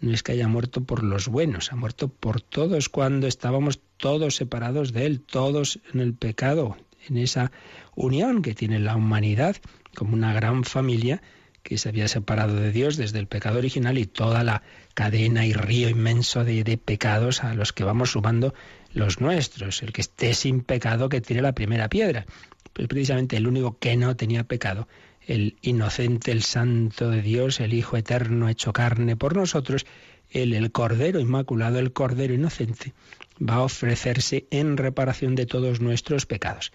No 0.00 0.12
es 0.12 0.22
que 0.22 0.32
haya 0.32 0.48
muerto 0.48 0.84
por 0.84 1.02
los 1.02 1.28
buenos, 1.28 1.72
ha 1.72 1.76
muerto 1.76 2.08
por 2.08 2.40
todos 2.40 2.88
cuando 2.88 3.26
estábamos 3.26 3.80
todos 3.96 4.36
separados 4.36 4.92
de 4.92 5.06
Él, 5.06 5.20
todos 5.20 5.80
en 5.92 6.00
el 6.00 6.14
pecado, 6.14 6.76
en 7.08 7.16
esa 7.16 7.50
unión 7.96 8.42
que 8.42 8.54
tiene 8.54 8.78
la 8.78 8.96
humanidad 8.96 9.56
como 9.94 10.14
una 10.14 10.32
gran 10.32 10.64
familia 10.64 11.22
que 11.64 11.78
se 11.78 11.88
había 11.88 12.06
separado 12.08 12.54
de 12.54 12.70
Dios 12.70 12.96
desde 12.96 13.18
el 13.18 13.26
pecado 13.26 13.58
original 13.58 13.96
y 13.98 14.04
toda 14.04 14.44
la 14.44 14.62
cadena 14.92 15.46
y 15.46 15.54
río 15.54 15.88
inmenso 15.88 16.44
de, 16.44 16.78
pecados 16.78 17.42
a 17.42 17.54
los 17.54 17.72
que 17.72 17.84
vamos 17.84 18.12
sumando 18.12 18.54
los 18.92 19.20
nuestros. 19.20 19.82
El 19.82 19.92
que 19.92 20.02
esté 20.02 20.34
sin 20.34 20.60
pecado 20.60 21.08
que 21.08 21.22
tire 21.22 21.40
la 21.40 21.54
primera 21.54 21.88
piedra. 21.88 22.26
Pues 22.74 22.86
precisamente 22.86 23.38
el 23.38 23.46
único 23.48 23.78
que 23.78 23.96
no 23.96 24.14
tenía 24.14 24.44
pecado, 24.44 24.88
el 25.26 25.56
inocente, 25.62 26.32
el 26.32 26.42
santo 26.42 27.08
de 27.08 27.22
Dios, 27.22 27.60
el 27.60 27.72
Hijo 27.72 27.96
eterno 27.96 28.48
hecho 28.48 28.72
carne 28.74 29.16
por 29.16 29.34
nosotros, 29.34 29.86
el, 30.30 30.52
el 30.52 30.70
Cordero 30.70 31.18
Inmaculado, 31.18 31.78
el 31.78 31.92
Cordero 31.92 32.34
Inocente, 32.34 32.92
va 33.40 33.54
a 33.54 33.62
ofrecerse 33.62 34.46
en 34.50 34.76
reparación 34.76 35.34
de 35.34 35.46
todos 35.46 35.80
nuestros 35.80 36.26
pecados. 36.26 36.72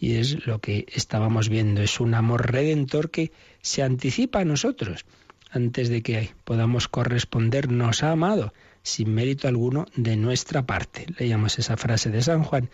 Y 0.00 0.14
es 0.14 0.46
lo 0.46 0.60
que 0.60 0.86
estábamos 0.94 1.50
viendo, 1.50 1.82
es 1.82 2.00
un 2.00 2.14
amor 2.14 2.50
redentor 2.50 3.10
que 3.10 3.32
se 3.60 3.82
anticipa 3.82 4.40
a 4.40 4.44
nosotros. 4.46 5.04
Antes 5.50 5.90
de 5.90 6.02
que 6.02 6.30
podamos 6.44 6.88
corresponder, 6.88 7.70
nos 7.70 8.02
ha 8.02 8.12
amado 8.12 8.54
sin 8.82 9.12
mérito 9.12 9.46
alguno 9.46 9.84
de 9.94 10.16
nuestra 10.16 10.64
parte. 10.64 11.06
Leíamos 11.18 11.58
esa 11.58 11.76
frase 11.76 12.10
de 12.10 12.22
San 12.22 12.44
Juan. 12.44 12.70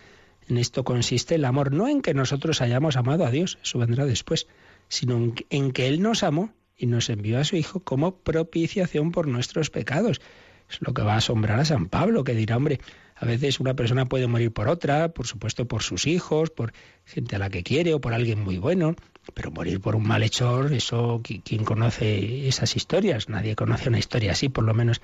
En 0.49 0.57
esto 0.57 0.85
consiste 0.85 1.35
el 1.35 1.45
amor, 1.45 1.73
no 1.73 1.89
en 1.89 2.01
que 2.01 2.15
nosotros 2.15 2.61
hayamos 2.61 2.97
amado 2.97 3.27
a 3.27 3.33
Dios, 3.33 3.59
eso 3.61 3.81
vendrá 3.81 4.07
después, 4.07 4.47
sino 4.89 5.35
en 5.51 5.73
que 5.73 5.89
Él 5.89 6.01
nos 6.01 6.23
amó 6.23 6.55
y 6.77 6.87
nos 6.87 7.11
envió 7.11 7.41
a 7.41 7.45
su 7.45 7.57
Hijo 7.57 7.81
como 7.81 8.19
propiciación 8.19 9.11
por 9.11 9.27
nuestros 9.27 9.71
pecados. 9.71 10.21
Es 10.71 10.79
lo 10.81 10.95
que 10.95 11.03
va 11.03 11.15
a 11.15 11.19
asombrar 11.19 11.61
a 11.61 11.65
San 11.65 11.87
Pablo, 11.87 12.25
que 12.25 12.35
dirá, 12.35 12.57
hombre, 12.57 12.81
a 13.19 13.25
veces 13.25 13.61
una 13.61 13.75
persona 13.75 14.05
puede 14.07 14.27
morir 14.27 14.53
por 14.53 14.69
otra, 14.69 15.09
por 15.09 15.27
supuesto 15.27 15.67
por 15.67 15.83
sus 15.83 16.07
hijos, 16.07 16.51
por 16.51 16.73
gente 17.05 17.37
a 17.37 17.39
la 17.39 17.49
que 17.49 17.63
quiere 17.63 17.95
o 17.95 18.01
por 18.01 18.13
alguien 18.13 18.41
muy 18.41 18.59
bueno, 18.59 18.95
pero 19.33 19.51
morir 19.51 19.81
por 19.81 19.97
un 19.97 20.07
malhechor, 20.07 20.73
eso, 20.73 21.23
¿quién 21.23 21.65
conoce 21.65 22.47
esas 22.47 22.77
historias? 22.77 23.29
Nadie 23.29 23.57
conoce 23.57 23.89
una 23.89 23.99
historia 23.99 24.33
así, 24.33 24.49
por 24.49 24.65
lo 24.65 24.75
menos 24.75 25.01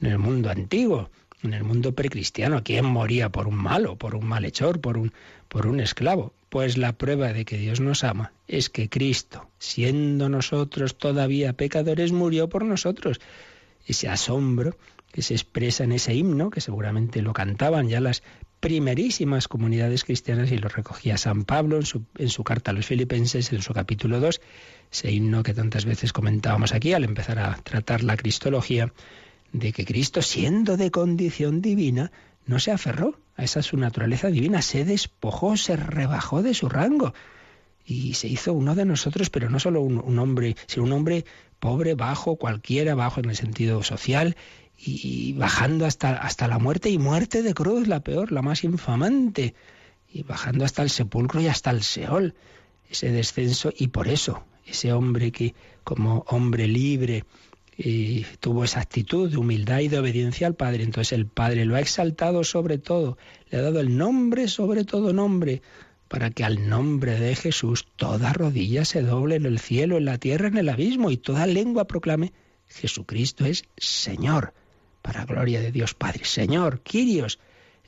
en 0.00 0.08
el 0.08 0.18
mundo 0.18 0.48
antiguo, 0.48 1.10
en 1.42 1.54
el 1.54 1.64
mundo 1.64 1.92
precristiano. 1.92 2.62
¿Quién 2.62 2.84
moría 2.84 3.30
por 3.30 3.48
un 3.48 3.56
malo, 3.56 3.96
por 3.96 4.14
un 4.14 4.26
malhechor, 4.26 4.80
por 4.80 4.96
un, 4.96 5.12
por 5.48 5.66
un 5.66 5.80
esclavo? 5.80 6.32
Pues 6.48 6.78
la 6.78 6.92
prueba 6.92 7.32
de 7.32 7.44
que 7.44 7.58
Dios 7.58 7.80
nos 7.80 8.04
ama 8.04 8.32
es 8.46 8.70
que 8.70 8.88
Cristo, 8.88 9.48
siendo 9.58 10.28
nosotros 10.28 10.96
todavía 10.96 11.52
pecadores, 11.52 12.12
murió 12.12 12.48
por 12.48 12.64
nosotros. 12.64 13.20
Ese 13.86 14.08
asombro 14.08 14.76
que 15.16 15.22
se 15.22 15.32
expresa 15.32 15.84
en 15.84 15.92
ese 15.92 16.12
himno, 16.12 16.50
que 16.50 16.60
seguramente 16.60 17.22
lo 17.22 17.32
cantaban 17.32 17.88
ya 17.88 18.02
las 18.02 18.22
primerísimas 18.60 19.48
comunidades 19.48 20.04
cristianas 20.04 20.52
y 20.52 20.58
lo 20.58 20.68
recogía 20.68 21.16
San 21.16 21.44
Pablo 21.44 21.76
en 21.76 21.86
su, 21.86 22.04
en 22.18 22.28
su 22.28 22.44
carta 22.44 22.70
a 22.70 22.74
los 22.74 22.84
filipenses, 22.84 23.50
en 23.54 23.62
su 23.62 23.72
capítulo 23.72 24.20
2, 24.20 24.42
ese 24.92 25.10
himno 25.10 25.42
que 25.42 25.54
tantas 25.54 25.86
veces 25.86 26.12
comentábamos 26.12 26.74
aquí 26.74 26.92
al 26.92 27.02
empezar 27.02 27.38
a 27.38 27.56
tratar 27.56 28.04
la 28.04 28.18
cristología, 28.18 28.92
de 29.54 29.72
que 29.72 29.86
Cristo, 29.86 30.20
siendo 30.20 30.76
de 30.76 30.90
condición 30.90 31.62
divina, 31.62 32.12
no 32.44 32.58
se 32.58 32.70
aferró 32.70 33.18
a 33.36 33.44
esa 33.44 33.62
su 33.62 33.78
naturaleza 33.78 34.28
divina, 34.28 34.60
se 34.60 34.84
despojó, 34.84 35.56
se 35.56 35.76
rebajó 35.76 36.42
de 36.42 36.52
su 36.52 36.68
rango 36.68 37.14
y 37.86 38.12
se 38.12 38.28
hizo 38.28 38.52
uno 38.52 38.74
de 38.74 38.84
nosotros, 38.84 39.30
pero 39.30 39.48
no 39.48 39.60
solo 39.60 39.80
un, 39.80 39.96
un 39.96 40.18
hombre, 40.18 40.56
sino 40.66 40.84
un 40.84 40.92
hombre 40.92 41.24
pobre, 41.58 41.94
bajo, 41.94 42.36
cualquiera, 42.36 42.94
bajo 42.94 43.20
en 43.20 43.30
el 43.30 43.36
sentido 43.36 43.82
social, 43.82 44.36
y 44.78 45.32
bajando 45.32 45.86
hasta, 45.86 46.16
hasta 46.16 46.48
la 46.48 46.58
muerte 46.58 46.90
y 46.90 46.98
muerte 46.98 47.42
de 47.42 47.54
cruz, 47.54 47.88
la 47.88 48.00
peor, 48.00 48.30
la 48.30 48.42
más 48.42 48.62
infamante, 48.64 49.54
y 50.12 50.22
bajando 50.22 50.64
hasta 50.64 50.82
el 50.82 50.90
sepulcro 50.90 51.40
y 51.40 51.48
hasta 51.48 51.70
el 51.70 51.82
Seol, 51.82 52.34
ese 52.88 53.10
descenso, 53.10 53.72
y 53.76 53.88
por 53.88 54.08
eso 54.08 54.44
ese 54.66 54.92
hombre 54.92 55.32
que 55.32 55.54
como 55.84 56.24
hombre 56.28 56.66
libre 56.66 57.24
y 57.78 58.22
tuvo 58.40 58.64
esa 58.64 58.80
actitud 58.80 59.30
de 59.30 59.36
humildad 59.36 59.80
y 59.80 59.88
de 59.88 59.98
obediencia 59.98 60.46
al 60.46 60.54
Padre, 60.54 60.82
entonces 60.82 61.12
el 61.12 61.26
Padre 61.26 61.64
lo 61.66 61.76
ha 61.76 61.80
exaltado 61.80 62.42
sobre 62.42 62.78
todo, 62.78 63.18
le 63.50 63.58
ha 63.58 63.62
dado 63.62 63.80
el 63.80 63.96
nombre 63.96 64.48
sobre 64.48 64.84
todo 64.84 65.12
nombre, 65.12 65.62
para 66.08 66.30
que 66.30 66.44
al 66.44 66.68
nombre 66.68 67.18
de 67.18 67.34
Jesús 67.34 67.86
toda 67.96 68.32
rodilla 68.32 68.84
se 68.84 69.02
doble 69.02 69.36
en 69.36 69.46
el 69.46 69.58
cielo, 69.58 69.98
en 69.98 70.04
la 70.04 70.18
tierra, 70.18 70.48
en 70.48 70.56
el 70.56 70.68
abismo, 70.68 71.10
y 71.10 71.16
toda 71.16 71.46
lengua 71.46 71.86
proclame 71.86 72.32
Jesucristo 72.68 73.44
es 73.44 73.64
Señor 73.76 74.54
para 75.06 75.24
gloria 75.24 75.60
de 75.60 75.70
Dios 75.70 75.94
Padre. 75.94 76.24
Señor, 76.24 76.80
Kyrios, 76.80 77.38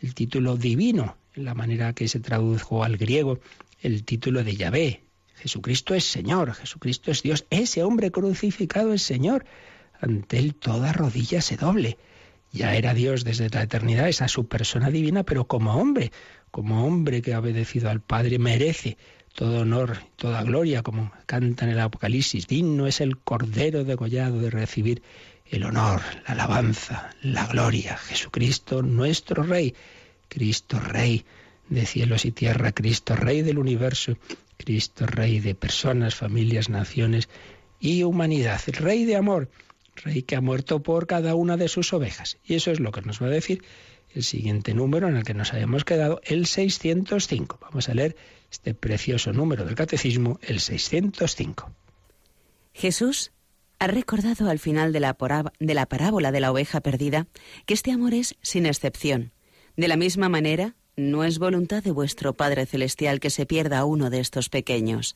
el 0.00 0.14
título 0.14 0.56
divino, 0.56 1.16
en 1.34 1.46
la 1.46 1.54
manera 1.54 1.92
que 1.92 2.06
se 2.06 2.20
tradujo 2.20 2.84
al 2.84 2.96
griego, 2.96 3.40
el 3.82 4.04
título 4.04 4.44
de 4.44 4.54
Yahvé. 4.54 5.02
Jesucristo 5.34 5.94
es 5.94 6.04
Señor, 6.04 6.54
Jesucristo 6.54 7.10
es 7.10 7.24
Dios. 7.24 7.44
Ese 7.50 7.82
hombre 7.82 8.12
crucificado 8.12 8.92
es 8.92 9.02
Señor. 9.02 9.44
Ante 10.00 10.38
él 10.38 10.54
toda 10.54 10.92
rodilla 10.92 11.40
se 11.40 11.56
doble. 11.56 11.98
Ya 12.52 12.76
era 12.76 12.94
Dios 12.94 13.24
desde 13.24 13.50
la 13.50 13.64
eternidad, 13.64 14.08
esa 14.08 14.28
su 14.28 14.46
persona 14.46 14.88
divina, 14.88 15.24
pero 15.24 15.48
como 15.48 15.74
hombre, 15.74 16.12
como 16.52 16.86
hombre 16.86 17.20
que 17.20 17.34
ha 17.34 17.40
obedecido 17.40 17.90
al 17.90 18.00
Padre, 18.00 18.38
merece 18.38 18.96
todo 19.34 19.62
honor, 19.62 19.98
toda 20.14 20.44
gloria, 20.44 20.82
como 20.82 21.10
canta 21.26 21.64
en 21.64 21.72
el 21.72 21.80
Apocalipsis. 21.80 22.46
Digno 22.46 22.86
es 22.86 23.00
el 23.00 23.18
Cordero 23.18 23.82
degollado 23.82 24.40
de 24.40 24.50
recibir 24.50 25.02
el 25.50 25.64
honor, 25.64 26.02
la 26.26 26.34
alabanza, 26.34 27.14
la 27.22 27.46
gloria. 27.46 27.96
Jesucristo, 27.96 28.82
nuestro 28.82 29.42
Rey, 29.42 29.74
Cristo 30.28 30.78
Rey 30.78 31.24
de 31.68 31.86
cielos 31.86 32.24
y 32.24 32.32
tierra, 32.32 32.72
Cristo 32.72 33.16
Rey 33.16 33.42
del 33.42 33.58
universo, 33.58 34.16
Cristo 34.56 35.06
Rey 35.06 35.40
de 35.40 35.54
personas, 35.54 36.14
familias, 36.14 36.68
naciones 36.68 37.28
y 37.80 38.02
humanidad, 38.02 38.60
el 38.66 38.74
Rey 38.74 39.04
de 39.04 39.16
amor, 39.16 39.48
Rey 39.96 40.22
que 40.22 40.36
ha 40.36 40.40
muerto 40.40 40.82
por 40.82 41.06
cada 41.06 41.34
una 41.34 41.56
de 41.56 41.68
sus 41.68 41.92
ovejas. 41.92 42.38
Y 42.44 42.54
eso 42.54 42.70
es 42.70 42.80
lo 42.80 42.92
que 42.92 43.02
nos 43.02 43.22
va 43.22 43.26
a 43.26 43.30
decir 43.30 43.62
el 44.14 44.22
siguiente 44.22 44.74
número 44.74 45.08
en 45.08 45.16
el 45.16 45.24
que 45.24 45.34
nos 45.34 45.52
habíamos 45.52 45.84
quedado, 45.84 46.20
el 46.24 46.46
605. 46.46 47.58
Vamos 47.60 47.88
a 47.88 47.94
leer 47.94 48.16
este 48.50 48.74
precioso 48.74 49.32
número 49.32 49.64
del 49.64 49.74
Catecismo, 49.74 50.38
el 50.42 50.60
605. 50.60 51.70
Jesús 52.72 53.32
ha 53.78 53.86
recordado 53.86 54.50
al 54.50 54.58
final 54.58 54.92
de 54.92 55.00
la, 55.00 55.14
parábola 55.14 56.32
de 56.32 56.40
la 56.40 56.50
oveja 56.50 56.80
perdida 56.80 57.26
que 57.66 57.74
este 57.74 57.92
amor 57.92 58.14
es 58.14 58.36
sin 58.42 58.66
excepción. 58.66 59.32
De 59.76 59.88
la 59.88 59.96
misma 59.96 60.28
manera, 60.28 60.74
no 60.96 61.22
es 61.22 61.38
voluntad 61.38 61.82
de 61.84 61.92
vuestro 61.92 62.34
Padre 62.34 62.66
Celestial 62.66 63.20
que 63.20 63.30
se 63.30 63.46
pierda 63.46 63.84
uno 63.84 64.10
de 64.10 64.18
estos 64.18 64.48
pequeños. 64.48 65.14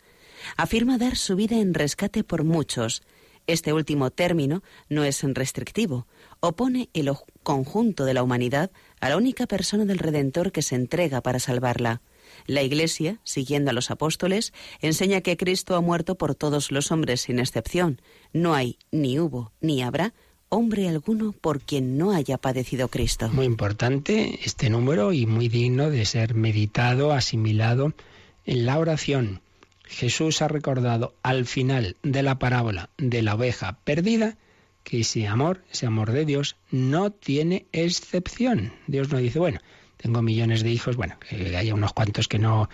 Afirma 0.57 0.98
dar 0.98 1.16
su 1.16 1.35
vida 1.35 1.59
en 1.59 1.75
rescate 1.75 2.22
por 2.22 2.44
muchos. 2.44 3.03
Este 3.48 3.72
último 3.72 4.12
término 4.12 4.62
no 4.88 5.03
es 5.03 5.20
restrictivo. 5.22 6.07
Opone 6.38 6.88
el 6.92 7.11
conjunto 7.42 8.05
de 8.05 8.14
la 8.14 8.22
humanidad 8.22 8.70
a 9.01 9.09
la 9.09 9.16
única 9.16 9.48
persona 9.48 9.85
del 9.85 9.98
Redentor 9.98 10.53
que 10.53 10.62
se 10.62 10.77
entrega 10.77 11.20
para 11.20 11.40
salvarla. 11.40 12.01
La 12.46 12.62
Iglesia, 12.62 13.18
siguiendo 13.24 13.70
a 13.70 13.74
los 13.74 13.90
apóstoles, 13.90 14.52
enseña 14.81 15.20
que 15.20 15.37
Cristo 15.37 15.74
ha 15.76 15.81
muerto 15.81 16.16
por 16.16 16.35
todos 16.35 16.70
los 16.70 16.90
hombres 16.92 17.22
sin 17.22 17.38
excepción. 17.38 18.00
No 18.33 18.55
hay, 18.55 18.78
ni 18.90 19.18
hubo, 19.18 19.52
ni 19.61 19.83
habrá 19.83 20.14
hombre 20.52 20.87
alguno 20.87 21.33
por 21.33 21.61
quien 21.61 21.96
no 21.96 22.12
haya 22.12 22.37
padecido 22.37 22.88
Cristo. 22.88 23.31
Muy 23.33 23.46
importante 23.46 24.40
este 24.44 24.68
número 24.68 25.14
y 25.14 25.24
muy 25.24 25.48
digno 25.48 25.88
de 25.88 26.05
ser 26.05 26.35
meditado, 26.35 27.12
asimilado 27.12 27.94
en 28.44 28.66
la 28.66 28.78
oración. 28.78 29.40
Jesús 29.85 30.42
ha 30.42 30.48
recordado 30.48 31.14
al 31.22 31.46
final 31.46 31.96
de 32.02 32.22
la 32.22 32.38
parábola 32.38 32.90
de 32.98 33.22
la 33.22 33.35
oveja 33.35 33.78
perdida 33.85 34.37
que 34.85 35.00
ese 35.00 35.26
amor, 35.26 35.64
ese 35.70 35.87
amor 35.87 36.12
de 36.12 36.24
Dios, 36.26 36.57
no 36.70 37.11
tiene 37.12 37.66
excepción. 37.72 38.72
Dios 38.87 39.11
no 39.11 39.18
dice, 39.18 39.38
bueno, 39.38 39.61
tengo 40.02 40.20
millones 40.20 40.62
de 40.62 40.70
hijos, 40.70 40.96
bueno, 40.96 41.16
que 41.28 41.56
haya 41.56 41.74
unos 41.74 41.92
cuantos 41.92 42.26
que 42.26 42.38
no, 42.38 42.68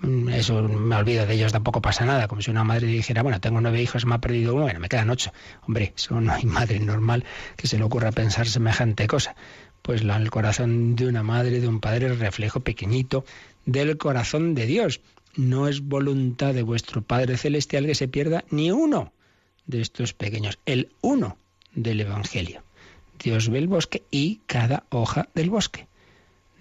mm, 0.00 0.28
eso 0.28 0.62
me 0.62 0.94
olvido 0.96 1.24
de 1.24 1.34
ellos, 1.34 1.50
tampoco 1.50 1.80
pasa 1.80 2.04
nada. 2.04 2.28
Como 2.28 2.42
si 2.42 2.50
una 2.50 2.62
madre 2.62 2.86
dijera, 2.86 3.22
bueno, 3.22 3.40
tengo 3.40 3.60
nueve 3.60 3.80
hijos, 3.80 4.04
me 4.04 4.14
ha 4.14 4.18
perdido 4.18 4.54
uno, 4.54 4.64
bueno, 4.64 4.80
me 4.80 4.88
quedan 4.88 5.08
ocho. 5.08 5.32
Hombre, 5.66 5.94
eso 5.96 6.20
no 6.20 6.32
hay 6.32 6.44
madre 6.44 6.78
normal 6.80 7.24
que 7.56 7.66
se 7.66 7.78
le 7.78 7.84
ocurra 7.84 8.12
pensar 8.12 8.46
semejante 8.46 9.06
cosa. 9.06 9.34
Pues 9.80 10.02
el 10.02 10.30
corazón 10.30 10.94
de 10.96 11.06
una 11.06 11.22
madre, 11.22 11.60
de 11.60 11.68
un 11.68 11.80
padre, 11.80 12.06
es 12.06 12.18
reflejo 12.18 12.60
pequeñito 12.60 13.24
del 13.64 13.96
corazón 13.96 14.54
de 14.54 14.66
Dios. 14.66 15.00
No 15.36 15.68
es 15.68 15.80
voluntad 15.80 16.54
de 16.54 16.62
vuestro 16.62 17.02
Padre 17.02 17.36
Celestial 17.36 17.86
que 17.86 17.94
se 17.94 18.08
pierda 18.08 18.44
ni 18.50 18.70
uno 18.70 19.12
de 19.66 19.80
estos 19.80 20.12
pequeños, 20.12 20.58
el 20.64 20.90
uno 21.00 21.38
del 21.74 22.00
Evangelio. 22.00 22.62
Dios 23.18 23.48
ve 23.48 23.58
el 23.58 23.68
bosque 23.68 24.02
y 24.10 24.40
cada 24.46 24.84
hoja 24.90 25.28
del 25.34 25.50
bosque. 25.50 25.86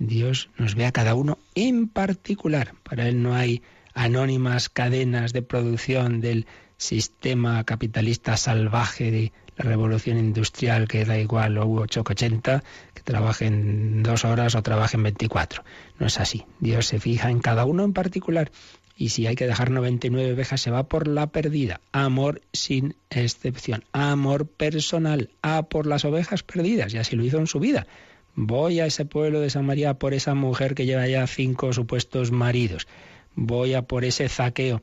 Dios 0.07 0.49
nos 0.57 0.75
ve 0.75 0.85
a 0.85 0.91
cada 0.91 1.15
uno 1.15 1.37
en 1.55 1.87
particular. 1.87 2.73
Para 2.83 3.07
Él 3.07 3.23
no 3.23 3.35
hay 3.35 3.61
anónimas 3.93 4.69
cadenas 4.69 5.33
de 5.33 5.41
producción 5.41 6.19
del 6.19 6.45
sistema 6.77 7.63
capitalista 7.63 8.35
salvaje 8.35 9.11
de 9.11 9.31
la 9.55 9.65
revolución 9.65 10.17
industrial 10.17 10.87
que 10.87 11.05
da 11.05 11.17
igual 11.17 11.57
o 11.57 11.67
880, 11.67 12.63
que 12.93 13.01
trabajen 13.03 14.03
dos 14.03 14.25
horas 14.25 14.55
o 14.55 14.63
trabajen 14.63 15.03
24. 15.03 15.63
No 15.99 16.07
es 16.07 16.19
así. 16.19 16.45
Dios 16.59 16.87
se 16.87 16.99
fija 16.99 17.29
en 17.29 17.39
cada 17.39 17.65
uno 17.65 17.83
en 17.83 17.93
particular. 17.93 18.51
Y 18.95 19.09
si 19.09 19.25
hay 19.25 19.35
que 19.35 19.47
dejar 19.47 19.71
99 19.71 20.33
ovejas, 20.33 20.61
se 20.61 20.69
va 20.69 20.83
por 20.83 21.07
la 21.07 21.27
perdida. 21.27 21.81
Amor 21.91 22.41
sin 22.51 22.95
excepción. 23.09 23.83
Amor 23.91 24.47
personal. 24.47 25.29
A 25.41 25.63
por 25.63 25.87
las 25.87 26.05
ovejas 26.05 26.43
perdidas. 26.43 26.93
Y 26.93 26.97
así 26.97 27.15
lo 27.15 27.23
hizo 27.23 27.37
en 27.37 27.47
su 27.47 27.59
vida. 27.59 27.87
Voy 28.35 28.79
a 28.79 28.87
ese 28.87 29.05
pueblo 29.05 29.41
de 29.41 29.51
Samaria 29.51 29.93
por 29.93 30.15
esa 30.15 30.33
mujer 30.33 30.73
que 30.73 30.87
lleva 30.87 31.07
ya 31.07 31.27
cinco 31.27 31.71
supuestos 31.71 32.31
maridos. 32.31 32.87
Voy 33.35 33.75
a 33.75 33.83
por 33.83 34.05
ese 34.05 34.27
zaqueo 34.27 34.81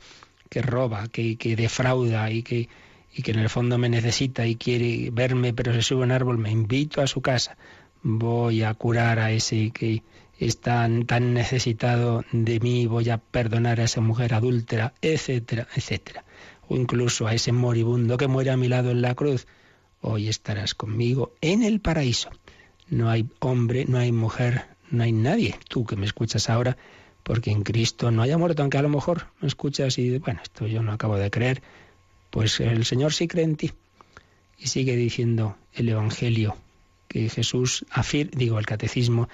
que 0.49 0.63
roba, 0.63 1.09
que, 1.09 1.37
que 1.37 1.57
defrauda 1.57 2.31
y 2.31 2.45
que, 2.45 2.69
y 3.13 3.23
que 3.23 3.33
en 3.33 3.41
el 3.41 3.49
fondo 3.49 3.77
me 3.77 3.89
necesita 3.89 4.47
y 4.47 4.55
quiere 4.55 5.11
verme, 5.11 5.53
pero 5.53 5.73
se 5.73 5.83
sube 5.83 6.05
un 6.05 6.13
árbol. 6.13 6.39
Me 6.39 6.53
invito 6.53 7.03
a 7.03 7.09
su 7.09 7.23
casa. 7.23 7.57
Voy 8.03 8.63
a 8.63 8.73
curar 8.75 9.19
a 9.19 9.33
ese 9.33 9.73
que 9.73 10.05
es 10.39 10.61
tan, 10.61 11.07
tan 11.07 11.35
necesitado 11.35 12.25
de 12.31 12.61
mí. 12.61 12.87
Voy 12.87 13.11
a 13.11 13.19
perdonar 13.19 13.81
a 13.81 13.85
esa 13.85 14.01
mujer 14.01 14.33
adúltera, 14.33 14.95
etcétera, 15.03 15.67
etcétera. 15.75 16.25
O 16.69 16.77
incluso 16.77 17.27
a 17.27 17.35
ese 17.35 17.51
moribundo 17.51 18.17
que 18.17 18.29
muere 18.29 18.51
a 18.51 18.57
mi 18.57 18.69
lado 18.69 18.93
en 18.93 19.03
la 19.03 19.17
cruz. 19.17 19.49
Hoy 20.03 20.29
estarás 20.29 20.77
conmigo 20.77 21.35
en 21.41 21.65
el 21.65 21.81
paraíso 21.81 22.31
no 22.91 23.09
hay 23.09 23.27
hombre, 23.39 23.87
no 23.89 23.99
hay 23.99 24.13
mujer, 24.13 24.67
no 24.91 25.03
hay 25.03 25.13
nadie, 25.13 25.59
tú 25.69 25.87
que 25.87 25.97
me 25.97 26.07
escuchas 26.07 26.51
ahora, 26.51 26.77
porque 27.23 27.51
en 27.51 27.63
Cristo 27.63 28.11
no 28.11 28.23
haya 28.23 28.37
muerto, 28.37 28.63
aunque 28.63 28.79
a 28.79 28.83
lo 28.83 28.89
mejor 28.89 29.29
me 29.41 29.49
escuchas 29.49 29.99
y, 29.99 30.19
bueno, 30.19 30.41
esto 30.43 30.67
yo 30.67 30.83
no 30.83 30.93
acabo 30.93 31.17
de 31.17 31.31
creer, 31.31 31.63
pues 32.31 32.61
el 32.61 32.85
Señor 32.85 33.13
sí 33.13 33.29
cree 33.29 33.45
en 33.45 33.57
ti. 33.57 33.73
Y 34.59 34.67
sigue 34.67 34.97
diciendo 34.97 35.57
el 35.73 35.89
Evangelio, 35.89 36.57
que 37.09 37.29
Jesús 37.29 37.85
afirma, 37.91 38.31
digo 38.37 38.59
el 38.59 38.67
catecismo, 38.67 39.29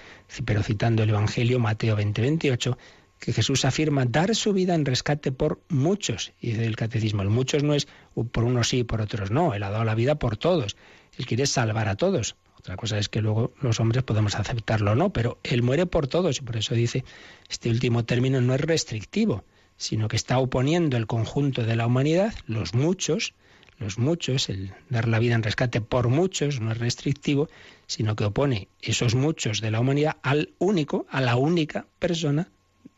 pero 0.44 0.62
citando 0.62 1.02
el 1.02 1.10
Evangelio, 1.10 1.58
Mateo 1.58 1.96
20, 1.96 2.22
28, 2.22 2.78
que 3.18 3.32
Jesús 3.32 3.64
afirma 3.64 4.04
dar 4.04 4.34
su 4.34 4.52
vida 4.52 4.74
en 4.74 4.84
rescate 4.84 5.32
por 5.32 5.60
muchos. 5.68 6.32
Y 6.40 6.48
dice 6.48 6.66
el 6.66 6.76
catecismo, 6.76 7.22
el 7.22 7.30
muchos 7.30 7.62
no 7.62 7.74
es 7.74 7.88
por 8.30 8.44
unos 8.44 8.68
sí 8.68 8.78
y 8.78 8.84
por 8.84 9.00
otros 9.00 9.30
no, 9.30 9.54
Él 9.54 9.62
ha 9.62 9.70
dado 9.70 9.84
la 9.84 9.94
vida 9.94 10.16
por 10.16 10.36
todos. 10.36 10.76
Él 11.18 11.26
quiere 11.26 11.46
salvar 11.46 11.88
a 11.88 11.96
todos. 11.96 12.36
Otra 12.58 12.76
cosa 12.76 12.98
es 12.98 13.08
que 13.08 13.22
luego 13.22 13.52
los 13.60 13.80
hombres 13.80 14.02
podemos 14.02 14.34
aceptarlo 14.34 14.92
o 14.92 14.94
no, 14.94 15.12
pero 15.12 15.38
Él 15.44 15.62
muere 15.62 15.86
por 15.86 16.08
todos 16.08 16.38
y 16.38 16.40
por 16.42 16.56
eso 16.56 16.74
dice, 16.74 17.04
este 17.48 17.70
último 17.70 18.04
término 18.04 18.40
no 18.40 18.54
es 18.54 18.60
restrictivo, 18.60 19.44
sino 19.76 20.08
que 20.08 20.16
está 20.16 20.38
oponiendo 20.38 20.96
el 20.96 21.06
conjunto 21.06 21.62
de 21.62 21.76
la 21.76 21.86
humanidad, 21.86 22.34
los 22.46 22.74
muchos, 22.74 23.34
los 23.78 23.98
muchos, 23.98 24.48
el 24.48 24.74
dar 24.88 25.06
la 25.06 25.18
vida 25.18 25.34
en 25.34 25.42
rescate 25.42 25.80
por 25.80 26.08
muchos 26.08 26.60
no 26.60 26.72
es 26.72 26.78
restrictivo, 26.78 27.48
sino 27.86 28.16
que 28.16 28.24
opone 28.24 28.68
esos 28.80 29.14
muchos 29.14 29.60
de 29.60 29.70
la 29.70 29.80
humanidad 29.80 30.16
al 30.22 30.50
único, 30.58 31.06
a 31.10 31.20
la 31.20 31.36
única 31.36 31.86
persona 31.98 32.48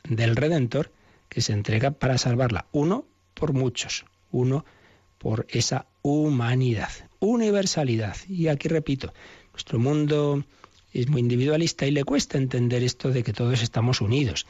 del 0.08 0.36
Redentor 0.36 0.90
que 1.28 1.40
se 1.40 1.52
entrega 1.52 1.92
para 1.92 2.18
salvarla. 2.18 2.66
Uno 2.72 3.04
por 3.34 3.52
muchos, 3.52 4.04
uno 4.30 4.64
por 5.18 5.46
esa 5.50 5.86
humanidad, 6.02 6.90
universalidad. 7.18 8.16
Y 8.28 8.48
aquí 8.48 8.68
repito, 8.68 9.12
nuestro 9.52 9.78
mundo 9.78 10.44
es 10.92 11.08
muy 11.08 11.20
individualista 11.20 11.86
y 11.86 11.90
le 11.90 12.04
cuesta 12.04 12.38
entender 12.38 12.82
esto 12.82 13.10
de 13.10 13.22
que 13.22 13.32
todos 13.32 13.62
estamos 13.62 14.00
unidos. 14.00 14.46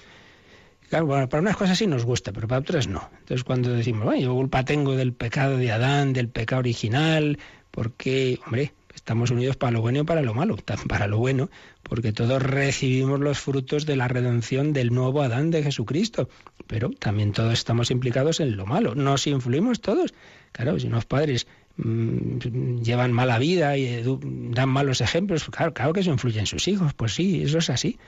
Claro, 0.89 1.07
para 1.29 1.43
unas 1.43 1.57
cosas 1.57 1.77
sí 1.77 1.87
nos 1.87 2.05
gusta, 2.05 2.33
pero 2.33 2.49
para 2.49 2.61
otras 2.61 2.89
no. 2.89 3.11
Entonces 3.21 3.45
cuando 3.45 3.73
decimos, 3.73 4.05
bueno, 4.05 4.23
yo 4.23 4.35
culpa 4.35 4.65
tengo 4.65 4.97
del 4.97 5.13
pecado 5.13 5.59
de 5.59 5.71
Adán, 5.71 6.15
del 6.15 6.29
pecado 6.29 6.61
original, 6.61 7.39
porque, 7.71 8.41
hombre, 8.47 8.73
estamos 8.99 9.31
unidos 9.31 9.57
para 9.57 9.73
lo 9.73 9.81
bueno 9.81 10.01
y 10.01 10.05
para 10.05 10.23
lo 10.23 10.35
malo. 10.35 10.57
Para 10.89 11.07
lo 11.07 11.19
bueno, 11.19 11.51
porque 11.83 12.13
todos 12.13 12.43
recibimos 12.43 13.21
los 13.21 13.39
frutos 13.39 13.87
de 13.87 13.97
la 13.97 14.09
redención 14.09 14.73
del 14.73 14.93
nuevo 14.93 15.23
Adán 15.23 15.51
de 15.51 15.63
Jesucristo, 15.63 16.29
pero 16.67 16.91
también 16.91 17.33
todos 17.33 17.53
estamos 17.53 17.91
implicados 17.91 18.41
en 18.41 18.57
lo 18.57 18.67
malo. 18.67 18.95
Nos 18.95 19.27
influimos 19.27 19.81
todos. 19.81 20.15
Claro, 20.53 20.79
si 20.79 20.89
unos 20.89 21.05
padres 21.05 21.47
mm, 21.77 22.81
llevan 22.83 23.13
mala 23.13 23.39
vida 23.39 23.77
y 23.77 24.03
dan 24.51 24.69
malos 24.69 25.01
ejemplos, 25.01 25.45
claro, 25.45 25.73
claro 25.73 25.93
que 25.93 26.01
eso 26.01 26.11
influye 26.11 26.41
en 26.41 26.47
sus 26.47 26.67
hijos. 26.67 26.93
Pues 26.95 27.15
sí, 27.15 27.43
eso 27.43 27.59
es 27.59 27.71
así. 27.71 27.99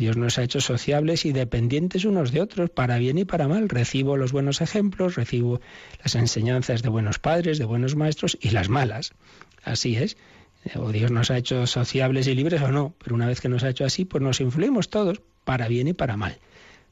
Dios 0.00 0.16
nos 0.16 0.38
ha 0.38 0.42
hecho 0.44 0.62
sociables 0.62 1.26
y 1.26 1.32
dependientes 1.32 2.06
unos 2.06 2.32
de 2.32 2.40
otros, 2.40 2.70
para 2.70 2.96
bien 2.96 3.18
y 3.18 3.26
para 3.26 3.48
mal. 3.48 3.68
Recibo 3.68 4.16
los 4.16 4.32
buenos 4.32 4.62
ejemplos, 4.62 5.14
recibo 5.14 5.60
las 6.02 6.14
enseñanzas 6.14 6.80
de 6.80 6.88
buenos 6.88 7.18
padres, 7.18 7.58
de 7.58 7.66
buenos 7.66 7.96
maestros 7.96 8.38
y 8.40 8.48
las 8.48 8.70
malas. 8.70 9.12
Así 9.62 9.96
es. 9.96 10.16
O 10.74 10.90
Dios 10.90 11.10
nos 11.10 11.30
ha 11.30 11.36
hecho 11.36 11.66
sociables 11.66 12.28
y 12.28 12.34
libres 12.34 12.62
o 12.62 12.72
no, 12.72 12.94
pero 13.04 13.14
una 13.14 13.26
vez 13.26 13.42
que 13.42 13.50
nos 13.50 13.62
ha 13.62 13.68
hecho 13.68 13.84
así, 13.84 14.06
pues 14.06 14.22
nos 14.22 14.40
influimos 14.40 14.88
todos, 14.88 15.20
para 15.44 15.68
bien 15.68 15.86
y 15.86 15.92
para 15.92 16.16
mal. 16.16 16.38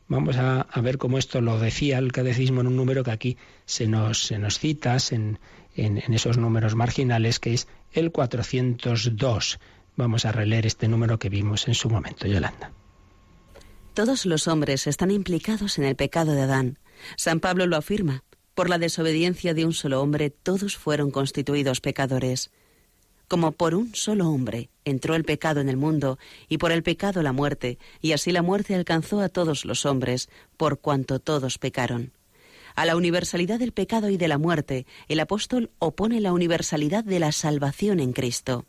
Vamos 0.08 0.36
a, 0.36 0.66
ver 0.82 0.98
cómo 0.98 1.16
esto 1.16 1.40
lo 1.40 1.58
decía 1.58 1.96
el 1.96 2.12
catecismo 2.12 2.60
en 2.60 2.66
un 2.66 2.76
número 2.76 3.04
que 3.04 3.10
aquí 3.10 3.38
se 3.64 3.88
nos, 3.88 4.30
cita 4.58 4.98
en 5.10 5.38
esos 6.12 6.36
números 6.36 6.74
marginales, 6.74 7.40
que 7.40 7.54
es 7.54 7.68
el 7.94 8.12
402. 8.12 9.60
Vamos 9.96 10.26
a 10.26 10.32
releer 10.32 10.66
este 10.66 10.88
número 10.88 11.18
que 11.18 11.30
vimos 11.30 11.68
en 11.68 11.74
su 11.74 11.88
momento, 11.88 12.26
Yolanda. 12.26 12.70
Todos 13.98 14.26
los 14.26 14.46
hombres 14.46 14.86
están 14.86 15.10
implicados 15.10 15.76
en 15.76 15.82
el 15.82 15.96
pecado 15.96 16.30
de 16.30 16.42
Adán. 16.42 16.78
San 17.16 17.40
Pablo 17.40 17.66
lo 17.66 17.76
afirma. 17.76 18.22
Por 18.54 18.70
la 18.70 18.78
desobediencia 18.78 19.54
de 19.54 19.64
un 19.64 19.72
solo 19.72 20.00
hombre, 20.00 20.30
todos 20.30 20.76
fueron 20.76 21.10
constituidos 21.10 21.80
pecadores. 21.80 22.52
Como 23.26 23.50
por 23.50 23.74
un 23.74 23.92
solo 23.96 24.28
hombre 24.28 24.70
entró 24.84 25.16
el 25.16 25.24
pecado 25.24 25.60
en 25.60 25.68
el 25.68 25.76
mundo, 25.76 26.16
y 26.48 26.58
por 26.58 26.70
el 26.70 26.84
pecado 26.84 27.24
la 27.24 27.32
muerte, 27.32 27.80
y 28.00 28.12
así 28.12 28.30
la 28.30 28.42
muerte 28.42 28.76
alcanzó 28.76 29.20
a 29.20 29.28
todos 29.28 29.64
los 29.64 29.84
hombres, 29.84 30.28
por 30.56 30.78
cuanto 30.78 31.18
todos 31.18 31.58
pecaron. 31.58 32.12
A 32.78 32.84
la 32.84 32.94
universalidad 32.94 33.58
del 33.58 33.72
pecado 33.72 34.08
y 34.08 34.16
de 34.16 34.28
la 34.28 34.38
muerte, 34.38 34.86
el 35.08 35.18
apóstol 35.18 35.72
opone 35.80 36.20
la 36.20 36.32
universalidad 36.32 37.02
de 37.02 37.18
la 37.18 37.32
salvación 37.32 37.98
en 37.98 38.12
Cristo. 38.12 38.66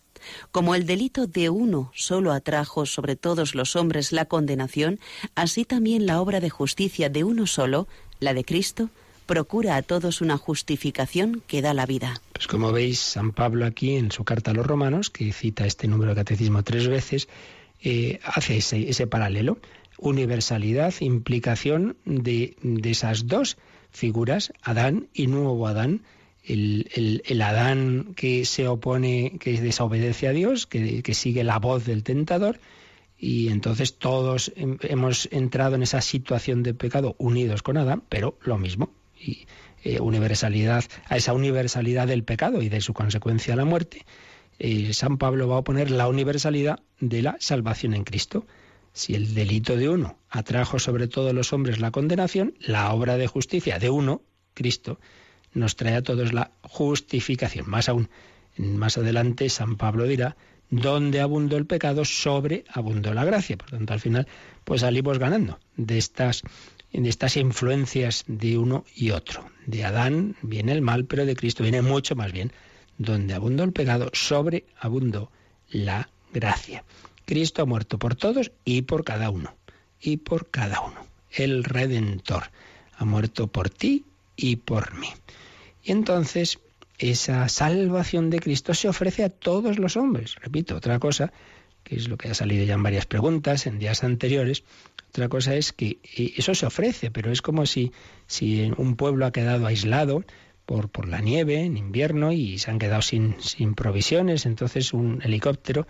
Como 0.52 0.74
el 0.74 0.88
delito 0.88 1.28
de 1.28 1.52
uno 1.52 1.92
solo 1.94 2.32
atrajo 2.32 2.88
sobre 2.88 3.16
todos 3.16 3.54
los 3.54 3.76
hombres 3.76 4.12
la 4.12 4.26
condenación, 4.26 5.00
así 5.36 5.64
también 5.64 6.08
la 6.08 6.22
obra 6.22 6.40
de 6.40 6.50
justicia 6.50 7.10
de 7.10 7.24
uno 7.24 7.46
solo, 7.46 7.88
la 8.20 8.34
de 8.34 8.44
Cristo, 8.44 8.90
procura 9.28 9.76
a 9.76 9.84
todos 9.84 10.22
una 10.22 10.40
justificación 10.40 11.44
que 11.46 11.62
da 11.62 11.76
la 11.76 11.86
vida. 11.86 12.20
Pues 12.34 12.48
como 12.48 12.72
veis, 12.72 12.98
San 12.98 13.32
Pablo 13.32 13.68
aquí 13.68 13.96
en 13.96 14.12
su 14.12 14.24
carta 14.24 14.50
a 14.50 14.54
los 14.56 14.66
romanos, 14.66 15.12
que 15.12 15.32
cita 15.34 15.68
este 15.68 15.88
número 15.88 16.16
de 16.16 16.22
catecismo 16.22 16.64
tres 16.64 16.88
veces, 16.88 17.30
eh, 17.80 18.20
hace 18.24 18.58
ese, 18.58 19.06
paralelo. 19.06 19.60
Universalidad, 20.00 20.96
implicación 21.00 21.96
de, 22.06 22.56
esas 22.86 23.28
dos 23.28 23.58
figuras, 23.92 24.52
Adán 24.62 25.08
y 25.14 25.28
nuevo 25.28 25.68
Adán, 25.68 26.02
el, 26.44 27.42
Adán 27.42 28.14
que 28.16 28.46
se 28.46 28.68
opone, 28.68 29.38
que 29.40 29.62
desobedece 29.62 30.28
a 30.28 30.32
Dios, 30.32 30.66
que, 30.66 31.04
que, 31.04 31.14
sigue 31.14 31.44
la 31.44 31.60
voz 31.60 31.86
del 31.86 32.04
tentador, 32.04 32.60
y 33.18 33.50
entonces 33.50 33.98
todos 33.98 34.52
hemos 34.56 35.28
entrado 35.32 35.76
en 35.76 35.84
esa 35.84 36.02
situación 36.02 36.64
de 36.64 36.74
pecado 36.74 37.16
unidos 37.18 37.62
con 37.62 37.78
Adán, 37.78 38.04
pero 38.10 38.38
lo 38.44 38.58
mismo, 38.58 38.92
y 39.20 39.46
eh, 39.84 40.00
universalidad, 40.02 40.84
a 41.08 41.16
esa 41.16 41.34
universalidad 41.34 42.08
del 42.08 42.24
pecado 42.24 42.62
y 42.62 42.68
de 42.68 42.82
su 42.82 42.94
consecuencia 42.94 43.56
la 43.56 43.64
muerte, 43.64 44.06
eh, 44.58 44.94
San 44.94 45.18
Pablo 45.18 45.48
va 45.48 45.60
a 45.60 45.64
poner 45.64 45.90
la 45.90 46.10
universalidad 46.10 46.80
de 47.00 47.22
la 47.22 47.38
salvación 47.40 47.94
en 47.94 48.04
Cristo. 48.04 48.46
Si 48.94 49.16
el 49.16 49.34
delito 49.34 49.76
de 49.76 49.90
uno 49.90 50.18
atrajo 50.30 50.80
sobre 50.80 51.08
todos 51.08 51.34
los 51.34 51.54
hombres 51.54 51.80
la 51.80 51.92
condenación, 51.92 52.56
la 52.60 52.94
obra 52.94 53.18
de 53.18 53.28
justicia 53.28 53.80
de 53.80 53.90
uno, 53.90 54.22
Cristo, 54.54 55.00
nos 55.54 55.76
trae 55.76 55.96
a 55.96 56.04
todos 56.04 56.34
la 56.34 56.52
justificación. 56.62 57.70
Más 57.70 57.90
aún, 57.90 58.10
más 58.58 58.98
adelante 58.98 59.50
San 59.50 59.78
Pablo 59.78 60.06
dirá, 60.06 60.36
donde 60.70 61.22
abundó 61.22 61.58
el 61.58 61.66
pecado, 61.66 62.06
sobre 62.06 62.66
abundó 62.72 63.14
la 63.14 63.26
gracia. 63.26 63.58
Por 63.58 63.70
tanto, 63.72 63.94
al 63.94 64.00
final, 64.00 64.28
pues 64.64 64.82
salimos 64.82 65.18
ganando 65.18 65.60
de 65.76 65.98
estas 65.98 66.44
en 66.92 67.06
estas 67.06 67.38
influencias 67.38 68.24
de 68.28 68.58
uno 68.58 68.84
y 68.96 69.12
otro. 69.12 69.46
De 69.66 69.86
Adán 69.86 70.36
viene 70.42 70.72
el 70.72 70.82
mal, 70.82 71.06
pero 71.06 71.26
de 71.26 71.36
Cristo 71.36 71.64
viene 71.64 71.82
mucho 71.82 72.16
más 72.16 72.32
bien. 72.32 72.52
Donde 72.98 73.34
abundó 73.34 73.64
el 73.64 73.72
pecado, 73.72 74.10
sobreabundó 74.14 75.32
la 75.70 76.10
gracia. 76.34 76.84
Cristo 77.30 77.62
ha 77.62 77.66
muerto 77.66 78.00
por 78.00 78.16
todos 78.16 78.52
y 78.66 78.82
por 78.82 79.04
cada 79.04 79.30
uno. 79.30 79.54
Y 80.02 80.18
por 80.18 80.50
cada 80.50 80.82
uno. 80.82 81.00
El 81.30 81.64
Redentor 81.64 82.46
ha 82.98 83.06
muerto 83.06 83.46
por 83.46 83.70
ti 83.70 84.04
y 84.36 84.56
por 84.56 84.96
mí. 84.96 85.10
Y 85.84 85.92
entonces 85.92 86.58
esa 86.98 87.48
salvación 87.48 88.32
de 88.32 88.40
Cristo 88.40 88.74
se 88.74 88.90
ofrece 88.90 89.24
a 89.24 89.30
todos 89.30 89.78
los 89.78 89.96
hombres. 89.96 90.38
Repito, 90.42 90.76
otra 90.76 90.98
cosa, 90.98 91.32
que 91.84 91.98
es 91.98 92.08
lo 92.08 92.18
que 92.18 92.30
ha 92.30 92.34
salido 92.34 92.66
ya 92.66 92.74
en 92.74 92.82
varias 92.82 93.06
preguntas 93.06 93.68
en 93.68 93.78
días 93.78 94.04
anteriores, 94.04 94.64
otra 95.10 95.30
cosa 95.30 95.54
es 95.54 95.72
que 95.72 96.00
eso 96.36 96.56
se 96.56 96.66
ofrece, 96.66 97.12
pero 97.12 97.32
es 97.32 97.44
como 97.44 97.68
si, 97.68 97.92
si 98.26 98.72
un 98.76 98.96
pueblo 98.96 99.28
ha 99.28 99.32
quedado 99.32 99.68
aislado 99.68 100.24
por, 100.66 100.90
por 100.90 101.08
la 101.08 101.22
nieve 101.22 101.62
en 101.62 101.78
invierno 101.78 102.32
y 102.32 102.58
se 102.58 102.72
han 102.72 102.80
quedado 102.80 103.04
sin, 103.04 103.40
sin 103.40 103.76
provisiones, 103.76 104.48
entonces 104.48 104.94
un 104.94 105.22
helicóptero 105.24 105.86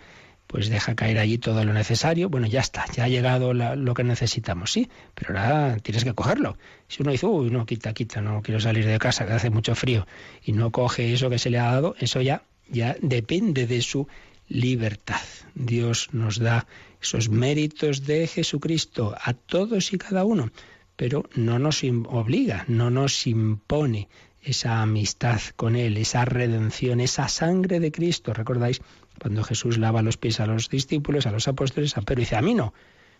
pues 0.50 0.68
deja 0.68 0.96
caer 0.96 1.18
allí 1.18 1.38
todo 1.38 1.64
lo 1.64 1.72
necesario. 1.72 2.28
Bueno, 2.28 2.48
ya 2.48 2.58
está, 2.58 2.84
ya 2.92 3.04
ha 3.04 3.08
llegado 3.08 3.54
lo 3.54 3.94
que 3.94 4.02
necesitamos, 4.02 4.72
sí, 4.72 4.90
pero 5.14 5.38
ahora 5.38 5.76
tienes 5.76 6.02
que 6.02 6.12
cogerlo. 6.12 6.58
Si 6.88 7.02
uno 7.02 7.12
dice, 7.12 7.26
uy, 7.26 7.50
no, 7.50 7.64
quita, 7.64 7.92
quita, 7.92 8.20
no 8.20 8.42
quiero 8.42 8.58
salir 8.58 8.84
de 8.84 8.98
casa, 8.98 9.26
que 9.26 9.32
hace 9.32 9.50
mucho 9.50 9.76
frío, 9.76 10.08
y 10.44 10.50
no 10.50 10.72
coge 10.72 11.12
eso 11.12 11.30
que 11.30 11.38
se 11.38 11.50
le 11.50 11.60
ha 11.60 11.70
dado, 11.70 11.94
eso 12.00 12.20
ya, 12.20 12.42
ya 12.68 12.96
depende 13.00 13.68
de 13.68 13.80
su 13.80 14.08
libertad. 14.48 15.20
Dios 15.54 16.08
nos 16.10 16.40
da 16.40 16.66
esos 17.00 17.28
méritos 17.28 18.04
de 18.04 18.26
Jesucristo 18.26 19.14
a 19.22 19.34
todos 19.34 19.92
y 19.92 19.98
cada 19.98 20.24
uno, 20.24 20.50
pero 20.96 21.30
no 21.36 21.60
nos 21.60 21.84
obliga, 21.84 22.64
no 22.66 22.90
nos 22.90 23.24
impone 23.28 24.08
esa 24.42 24.82
amistad 24.82 25.40
con 25.54 25.76
Él, 25.76 25.96
esa 25.96 26.24
redención, 26.24 26.98
esa 26.98 27.28
sangre 27.28 27.78
de 27.78 27.92
Cristo. 27.92 28.32
¿Recordáis 28.32 28.80
cuando 29.20 29.44
Jesús 29.44 29.78
lava 29.78 30.02
los 30.02 30.16
pies 30.16 30.40
a 30.40 30.46
los 30.46 30.68
discípulos, 30.68 31.26
a 31.26 31.32
los 31.32 31.46
apóstoles? 31.46 31.96
A 31.96 32.02
Pedro 32.02 32.20
dice, 32.20 32.36
a 32.36 32.42
mí 32.42 32.54
no. 32.54 32.72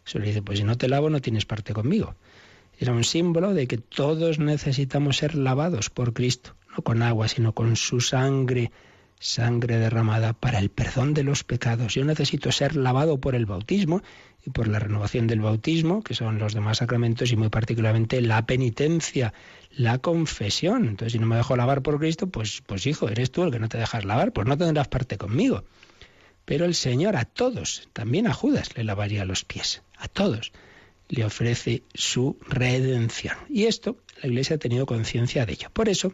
Se 0.04 0.18
le 0.18 0.26
dice, 0.26 0.42
pues 0.42 0.58
si 0.58 0.64
no 0.64 0.76
te 0.76 0.88
lavo 0.88 1.10
no 1.10 1.20
tienes 1.20 1.44
parte 1.44 1.72
conmigo. 1.72 2.14
Era 2.78 2.92
un 2.92 3.04
símbolo 3.04 3.52
de 3.52 3.66
que 3.66 3.76
todos 3.76 4.38
necesitamos 4.38 5.18
ser 5.18 5.34
lavados 5.34 5.90
por 5.90 6.14
Cristo, 6.14 6.56
no 6.74 6.82
con 6.82 7.02
agua, 7.02 7.28
sino 7.28 7.52
con 7.52 7.76
su 7.76 8.00
sangre 8.00 8.70
sangre 9.20 9.76
derramada 9.76 10.32
para 10.32 10.58
el 10.58 10.70
perdón 10.70 11.14
de 11.14 11.22
los 11.22 11.44
pecados. 11.44 11.94
Yo 11.94 12.04
necesito 12.04 12.50
ser 12.50 12.74
lavado 12.74 13.18
por 13.18 13.34
el 13.34 13.46
bautismo 13.46 14.02
y 14.44 14.50
por 14.50 14.66
la 14.66 14.78
renovación 14.78 15.26
del 15.26 15.42
bautismo, 15.42 16.02
que 16.02 16.14
son 16.14 16.38
los 16.38 16.54
demás 16.54 16.78
sacramentos 16.78 17.30
y 17.30 17.36
muy 17.36 17.50
particularmente 17.50 18.20
la 18.22 18.46
penitencia, 18.46 19.34
la 19.70 19.98
confesión. 19.98 20.86
Entonces, 20.88 21.12
si 21.12 21.18
no 21.18 21.26
me 21.26 21.36
dejo 21.36 21.54
lavar 21.54 21.82
por 21.82 21.98
Cristo, 21.98 22.28
pues, 22.28 22.62
pues 22.66 22.86
hijo, 22.86 23.08
eres 23.08 23.30
tú 23.30 23.42
el 23.44 23.52
que 23.52 23.60
no 23.60 23.68
te 23.68 23.76
dejas 23.76 24.06
lavar, 24.06 24.32
pues 24.32 24.48
no 24.48 24.56
tendrás 24.56 24.88
parte 24.88 25.18
conmigo. 25.18 25.64
Pero 26.50 26.64
el 26.64 26.74
Señor 26.74 27.14
a 27.14 27.26
todos, 27.26 27.88
también 27.92 28.26
a 28.26 28.32
Judas, 28.32 28.76
le 28.76 28.82
lavaría 28.82 29.24
los 29.24 29.44
pies, 29.44 29.84
a 29.96 30.08
todos 30.08 30.50
le 31.08 31.24
ofrece 31.24 31.84
su 31.94 32.38
redención. 32.48 33.36
Y 33.48 33.66
esto 33.66 33.98
la 34.20 34.30
Iglesia 34.30 34.56
ha 34.56 34.58
tenido 34.58 34.84
conciencia 34.84 35.46
de 35.46 35.52
ello. 35.52 35.68
Por 35.72 35.88
eso, 35.88 36.12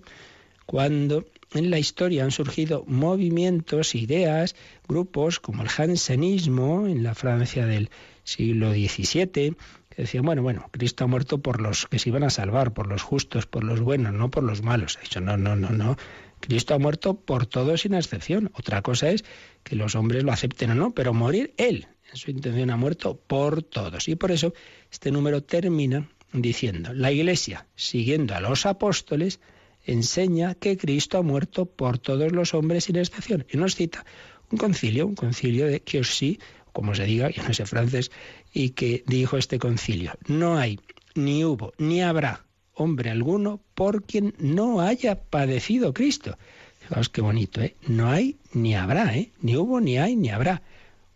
cuando 0.66 1.24
en 1.54 1.70
la 1.70 1.78
historia 1.78 2.24
han 2.24 2.32
surgido 2.32 2.84
movimientos, 2.86 3.94
ideas, 3.94 4.56
grupos 4.86 5.40
como 5.40 5.62
el 5.62 5.70
jansenismo 5.70 6.86
en 6.86 7.02
la 7.02 7.14
Francia 7.14 7.64
del 7.64 7.88
siglo 8.22 8.72
XVII, 8.72 9.56
que 9.88 10.02
decían, 10.02 10.26
bueno, 10.26 10.42
bueno, 10.42 10.68
Cristo 10.70 11.04
ha 11.04 11.06
muerto 11.06 11.38
por 11.38 11.62
los 11.62 11.86
que 11.86 11.98
se 11.98 12.10
iban 12.10 12.24
a 12.24 12.30
salvar, 12.30 12.74
por 12.74 12.88
los 12.88 13.00
justos, 13.00 13.46
por 13.46 13.64
los 13.64 13.80
buenos, 13.80 14.12
no 14.12 14.30
por 14.30 14.42
los 14.42 14.60
malos. 14.60 14.98
Ha 14.98 15.00
dicho, 15.00 15.22
no, 15.22 15.38
no, 15.38 15.56
no, 15.56 15.70
no. 15.70 15.96
Cristo 16.40 16.74
ha 16.74 16.78
muerto 16.78 17.14
por 17.14 17.46
todos 17.46 17.82
sin 17.82 17.94
excepción. 17.94 18.50
Otra 18.54 18.82
cosa 18.82 19.10
es 19.10 19.24
que 19.62 19.76
los 19.76 19.94
hombres 19.94 20.24
lo 20.24 20.32
acepten 20.32 20.70
o 20.70 20.74
no, 20.74 20.92
pero 20.92 21.14
morir 21.14 21.54
Él, 21.56 21.88
en 22.10 22.16
su 22.16 22.30
intención, 22.30 22.70
ha 22.70 22.76
muerto 22.76 23.16
por 23.16 23.62
todos. 23.62 24.08
Y 24.08 24.16
por 24.16 24.30
eso 24.30 24.52
este 24.90 25.10
número 25.10 25.42
termina 25.42 26.08
diciendo, 26.32 26.92
la 26.92 27.12
Iglesia, 27.12 27.66
siguiendo 27.74 28.34
a 28.34 28.40
los 28.40 28.66
apóstoles, 28.66 29.40
enseña 29.84 30.54
que 30.54 30.76
Cristo 30.76 31.18
ha 31.18 31.22
muerto 31.22 31.66
por 31.66 31.98
todos 31.98 32.32
los 32.32 32.54
hombres 32.54 32.84
sin 32.84 32.96
excepción. 32.96 33.46
Y 33.50 33.56
nos 33.56 33.74
cita 33.74 34.04
un 34.50 34.58
concilio, 34.58 35.06
un 35.06 35.14
concilio 35.14 35.66
de 35.66 35.82
sí, 36.04 36.38
como 36.72 36.94
se 36.94 37.04
diga, 37.04 37.30
yo 37.30 37.42
no 37.42 37.54
sé 37.54 37.64
francés, 37.66 38.10
y 38.52 38.70
que 38.70 39.02
dijo 39.06 39.38
este 39.38 39.58
concilio, 39.58 40.12
no 40.26 40.58
hay, 40.58 40.78
ni 41.14 41.44
hubo, 41.44 41.72
ni 41.78 42.02
habrá 42.02 42.44
hombre 42.74 43.10
alguno 43.10 43.62
por 43.76 44.02
quien 44.02 44.34
no 44.38 44.80
haya 44.80 45.20
padecido 45.20 45.94
Cristo. 45.94 46.36
Fijaos 46.80 47.08
qué 47.08 47.20
bonito, 47.20 47.60
¿eh? 47.60 47.76
No 47.86 48.10
hay 48.10 48.36
ni 48.52 48.74
habrá, 48.74 49.16
¿eh? 49.16 49.30
Ni 49.40 49.56
hubo, 49.56 49.80
ni 49.80 49.98
hay, 49.98 50.16
ni 50.16 50.30
habrá 50.30 50.62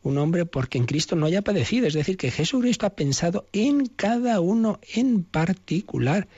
un 0.03 0.19
hombre 0.19 0.47
por 0.47 0.69
quien 0.69 0.87
Cristo 0.87 1.17
no 1.17 1.27
haya 1.27 1.43
padecido. 1.43 1.87
Es 1.87 1.95
decir, 1.95 2.17
que 2.17 2.31
Jesucristo 2.31 2.87
ha 2.87 2.91
pensado 2.91 3.47
en 3.53 3.87
cada 3.87 4.41
uno 4.41 4.79
en 4.95 5.25
particular. 5.25 6.29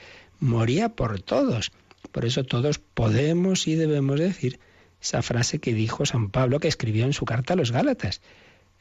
Moría 0.41 0.91
por 0.91 1.21
todos. 1.21 1.73
Por 2.11 2.25
eso 2.25 2.45
todos 2.45 2.79
podemos 2.79 3.67
y 3.67 3.75
debemos 3.75 4.19
decir 4.19 4.59
esa 5.01 5.23
frase 5.23 5.59
que 5.59 5.75
dijo 5.75 6.07
San 6.07 6.31
Pablo, 6.31 6.61
que 6.61 6.69
escribió 6.69 7.05
en 7.05 7.13
su 7.13 7.25
carta 7.25 7.55
a 7.55 7.57
los 7.57 7.73
Gálatas. 7.73 8.21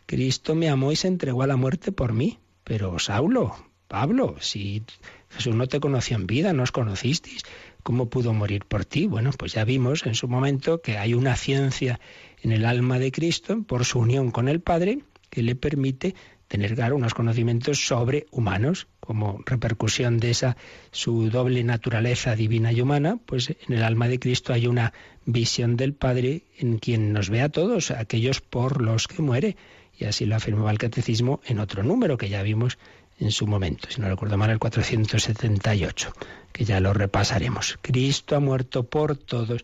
Cristo 0.05 0.55
me 0.55 0.69
amó 0.69 0.91
y 0.91 0.95
se 0.95 1.07
entregó 1.07 1.41
a 1.43 1.47
la 1.47 1.57
muerte 1.57 1.91
por 1.91 2.13
mí. 2.13 2.39
Pero 2.63 2.99
Saulo, 2.99 3.55
Pablo, 3.87 4.35
si 4.39 4.83
Jesús 5.31 5.55
no 5.55 5.67
te 5.67 5.79
conoció 5.79 6.17
en 6.17 6.27
vida, 6.27 6.53
no 6.53 6.63
os 6.63 6.71
conocisteis, 6.71 7.43
¿cómo 7.83 8.09
pudo 8.09 8.33
morir 8.33 8.65
por 8.65 8.85
ti? 8.85 9.07
Bueno, 9.07 9.31
pues 9.37 9.53
ya 9.53 9.63
vimos 9.63 10.05
en 10.05 10.15
su 10.15 10.27
momento 10.27 10.81
que 10.81 10.97
hay 10.97 11.13
una 11.13 11.35
ciencia 11.35 11.99
en 12.41 12.51
el 12.51 12.65
alma 12.65 12.99
de 12.99 13.11
Cristo 13.11 13.63
por 13.63 13.85
su 13.85 13.99
unión 13.99 14.31
con 14.31 14.47
el 14.47 14.61
Padre 14.61 14.99
que 15.29 15.41
le 15.41 15.55
permite 15.55 16.15
tener 16.51 16.75
claro 16.75 16.97
unos 16.97 17.13
conocimientos 17.13 17.87
sobrehumanos 17.87 18.87
como 18.99 19.41
repercusión 19.45 20.19
de 20.19 20.31
esa 20.31 20.57
su 20.91 21.29
doble 21.29 21.63
naturaleza 21.63 22.35
divina 22.35 22.73
y 22.73 22.81
humana, 22.81 23.17
pues 23.25 23.49
en 23.49 23.73
el 23.73 23.83
alma 23.83 24.09
de 24.09 24.19
Cristo 24.19 24.51
hay 24.51 24.67
una 24.67 24.91
visión 25.25 25.77
del 25.77 25.93
Padre 25.93 26.43
en 26.57 26.77
quien 26.77 27.13
nos 27.13 27.29
ve 27.29 27.39
a 27.41 27.47
todos, 27.47 27.91
aquellos 27.91 28.41
por 28.41 28.81
los 28.81 29.07
que 29.07 29.21
muere. 29.21 29.55
Y 29.97 30.05
así 30.05 30.25
lo 30.25 30.35
afirmaba 30.35 30.71
el 30.71 30.77
catecismo 30.77 31.39
en 31.45 31.59
otro 31.59 31.83
número 31.83 32.17
que 32.17 32.27
ya 32.27 32.43
vimos 32.43 32.77
en 33.21 33.31
su 33.31 33.45
momento, 33.47 33.87
si 33.89 34.01
no 34.01 34.09
recuerdo 34.09 34.37
mal, 34.37 34.49
el 34.49 34.59
478, 34.59 36.13
que 36.51 36.65
ya 36.65 36.79
lo 36.79 36.93
repasaremos. 36.93 37.77
Cristo 37.81 38.35
ha 38.35 38.39
muerto 38.39 38.83
por 38.83 39.15
todos 39.15 39.63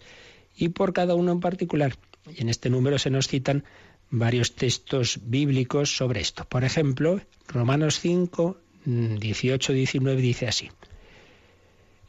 y 0.55 0.69
por 0.69 0.93
cada 0.93 1.15
uno 1.15 1.31
en 1.31 1.39
particular. 1.39 1.95
Y 2.33 2.41
en 2.41 2.49
este 2.49 2.69
número 2.69 2.99
se 2.99 3.09
nos 3.09 3.27
citan 3.27 3.63
varios 4.09 4.55
textos 4.55 5.19
bíblicos 5.23 5.95
sobre 5.97 6.21
esto. 6.21 6.45
Por 6.45 6.63
ejemplo, 6.63 7.19
Romanos 7.47 7.99
5, 7.99 8.57
18, 8.85 9.73
19 9.73 10.21
dice 10.21 10.47
así. 10.47 10.69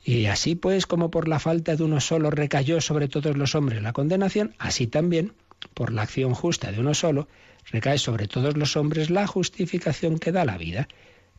Y 0.04 0.26
así 0.26 0.54
pues 0.54 0.86
como 0.86 1.10
por 1.10 1.28
la 1.28 1.38
falta 1.38 1.76
de 1.76 1.82
uno 1.82 2.00
solo 2.00 2.30
recayó 2.30 2.80
sobre 2.80 3.08
todos 3.08 3.36
los 3.36 3.54
hombres 3.54 3.82
la 3.82 3.92
condenación, 3.92 4.54
así 4.58 4.86
también, 4.86 5.32
por 5.74 5.92
la 5.92 6.02
acción 6.02 6.34
justa 6.34 6.72
de 6.72 6.80
uno 6.80 6.94
solo, 6.94 7.28
recae 7.70 7.98
sobre 7.98 8.28
todos 8.28 8.56
los 8.56 8.76
hombres 8.76 9.10
la 9.10 9.26
justificación 9.26 10.18
que 10.18 10.32
da 10.32 10.44
la 10.44 10.56
vida. 10.56 10.88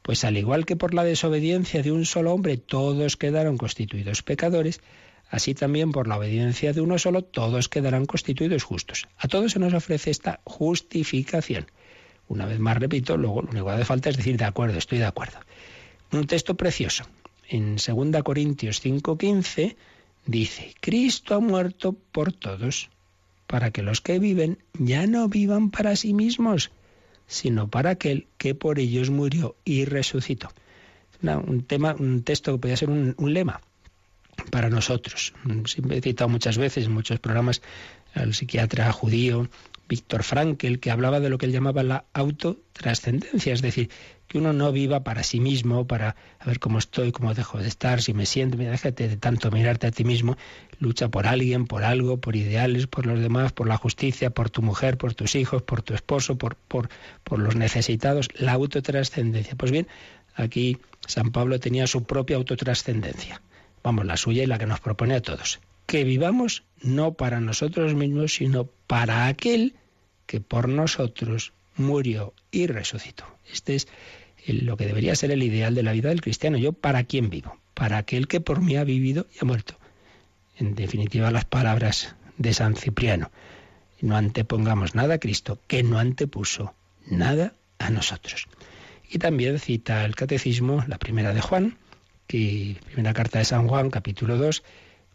Pues 0.09 0.23
al 0.23 0.37
igual 0.37 0.65
que 0.65 0.75
por 0.75 0.95
la 0.95 1.03
desobediencia 1.03 1.83
de 1.83 1.91
un 1.91 2.03
solo 2.03 2.33
hombre 2.33 2.57
todos 2.57 3.15
quedaron 3.15 3.57
constituidos 3.57 4.23
pecadores, 4.23 4.81
Así 5.29 5.53
también 5.53 5.91
por 5.91 6.07
la 6.07 6.17
obediencia 6.17 6.73
de 6.73 6.81
uno 6.81 6.97
solo 6.97 7.21
todos 7.21 7.69
quedarán 7.69 8.07
constituidos 8.07 8.63
justos. 8.63 9.07
A 9.19 9.27
todos 9.27 9.51
se 9.51 9.59
nos 9.59 9.75
ofrece 9.75 10.09
esta 10.09 10.39
justificación. 10.45 11.67
Una 12.27 12.47
vez 12.47 12.57
más 12.57 12.79
repito, 12.79 13.17
luego 13.17 13.43
lo 13.43 13.49
único 13.51 13.67
que 13.67 13.71
hace 13.73 13.85
falta 13.85 14.09
es 14.09 14.17
decir 14.17 14.35
de 14.35 14.45
acuerdo, 14.45 14.79
estoy 14.79 14.97
de 14.97 15.05
acuerdo. 15.05 15.37
Un 16.11 16.25
texto 16.25 16.55
precioso. 16.55 17.03
En 17.47 17.75
2 17.75 18.23
Corintios 18.23 18.83
5:15 18.83 19.75
dice, 20.25 20.73
Cristo 20.81 21.35
ha 21.35 21.39
muerto 21.39 21.95
por 22.11 22.33
todos, 22.33 22.89
para 23.45 23.69
que 23.69 23.83
los 23.83 24.01
que 24.01 24.17
viven 24.17 24.57
ya 24.73 25.05
no 25.05 25.29
vivan 25.29 25.69
para 25.69 25.95
sí 25.95 26.15
mismos, 26.15 26.71
sino 27.29 27.69
para 27.69 27.91
aquel 27.91 28.27
que 28.37 28.53
por 28.55 28.79
ellos 28.79 29.09
murió 29.09 29.55
y 29.63 29.85
resucitó. 29.85 30.49
un 31.21 31.63
tema, 31.63 31.95
un 31.97 32.23
texto 32.23 32.51
que 32.51 32.57
podría 32.59 32.75
ser 32.75 32.89
un 32.89 33.33
lema 33.33 33.61
para 34.49 34.69
nosotros. 34.69 35.33
Siempre 35.65 35.97
he 35.97 36.01
citado 36.01 36.29
muchas 36.29 36.57
veces 36.57 36.85
en 36.85 36.93
muchos 36.93 37.19
programas 37.19 37.61
al 38.13 38.33
psiquiatra 38.33 38.91
judío 38.91 39.47
Víctor 39.89 40.23
Frankel, 40.23 40.79
que 40.79 40.91
hablaba 40.91 41.19
de 41.19 41.29
lo 41.29 41.37
que 41.37 41.47
él 41.47 41.51
llamaba 41.51 41.83
la 41.83 42.05
autotrascendencia, 42.13 43.51
es 43.53 43.61
decir, 43.61 43.89
que 44.27 44.37
uno 44.37 44.53
no 44.53 44.71
viva 44.71 45.03
para 45.03 45.23
sí 45.23 45.39
mismo, 45.39 45.87
para 45.87 46.15
a 46.39 46.45
ver 46.45 46.59
cómo 46.59 46.77
estoy, 46.77 47.11
cómo 47.11 47.33
dejo 47.33 47.57
de 47.57 47.67
estar, 47.67 48.01
si 48.01 48.13
me 48.13 48.25
siento, 48.25 48.55
déjate 48.55 49.09
de 49.09 49.17
tanto 49.17 49.51
mirarte 49.51 49.87
a 49.87 49.91
ti 49.91 50.05
mismo, 50.05 50.37
lucha 50.79 51.09
por 51.09 51.27
alguien, 51.27 51.65
por 51.65 51.83
algo, 51.83 52.17
por 52.17 52.35
ideales, 52.35 52.87
por 52.87 53.05
los 53.07 53.19
demás, 53.19 53.51
por 53.51 53.67
la 53.67 53.77
justicia, 53.77 54.29
por 54.29 54.49
tu 54.49 54.61
mujer, 54.61 54.97
por 54.97 55.13
tus 55.15 55.35
hijos, 55.35 55.63
por 55.63 55.81
tu 55.81 55.95
esposo, 55.95 56.37
por, 56.37 56.55
por, 56.55 56.89
por 57.23 57.39
los 57.39 57.55
necesitados, 57.55 58.29
la 58.35 58.53
autotrascendencia. 58.53 59.55
Pues 59.55 59.71
bien, 59.71 59.87
aquí 60.35 60.77
San 61.07 61.31
Pablo 61.31 61.59
tenía 61.59 61.87
su 61.87 62.03
propia 62.03 62.37
autotrascendencia 62.37 63.41
vamos, 63.83 64.05
la 64.05 64.17
suya 64.17 64.43
y 64.43 64.45
la 64.47 64.57
que 64.57 64.65
nos 64.65 64.79
propone 64.79 65.15
a 65.15 65.21
todos. 65.21 65.59
Que 65.89 66.03
vivamos 66.03 66.65
no 66.83 67.13
para 67.13 67.39
nosotros 67.39 67.95
mismos, 67.95 68.35
sino 68.35 68.69
para 68.85 69.25
aquel 69.25 69.73
que 70.27 70.39
por 70.39 70.69
nosotros 70.69 71.51
murió 71.77 72.35
y 72.51 72.67
resucitó. 72.67 73.25
Este 73.51 73.73
es 73.73 73.87
lo 74.45 74.77
que 74.77 74.85
debería 74.85 75.15
ser 75.15 75.31
el 75.31 75.41
ideal 75.41 75.73
de 75.73 75.81
la 75.81 75.91
vida 75.91 76.09
del 76.09 76.21
cristiano. 76.21 76.59
Yo, 76.59 76.73
¿para 76.73 77.05
quién 77.05 77.31
vivo? 77.31 77.57
Para 77.73 77.97
aquel 77.97 78.27
que 78.27 78.39
por 78.39 78.61
mí 78.61 78.75
ha 78.77 78.83
vivido 78.83 79.25
y 79.33 79.39
ha 79.41 79.45
muerto. 79.45 79.79
En 80.57 80.75
definitiva, 80.75 81.31
las 81.31 81.45
palabras 81.45 82.15
de 82.37 82.53
San 82.53 82.75
Cipriano. 82.75 83.31
No 83.99 84.15
antepongamos 84.15 84.93
nada 84.93 85.15
a 85.15 85.19
Cristo, 85.19 85.57
que 85.65 85.81
no 85.81 85.97
antepuso 85.97 86.75
nada 87.07 87.55
a 87.79 87.89
nosotros. 87.89 88.47
Y 89.09 89.17
también 89.17 89.57
cita 89.57 90.05
el 90.05 90.15
Catecismo, 90.15 90.83
la 90.87 90.99
primera 90.99 91.33
de 91.33 91.41
Juan, 91.41 91.79
que 92.27 92.77
primera 92.85 93.15
carta 93.15 93.39
de 93.39 93.45
San 93.45 93.67
Juan, 93.67 93.89
capítulo 93.89 94.37
2, 94.37 94.61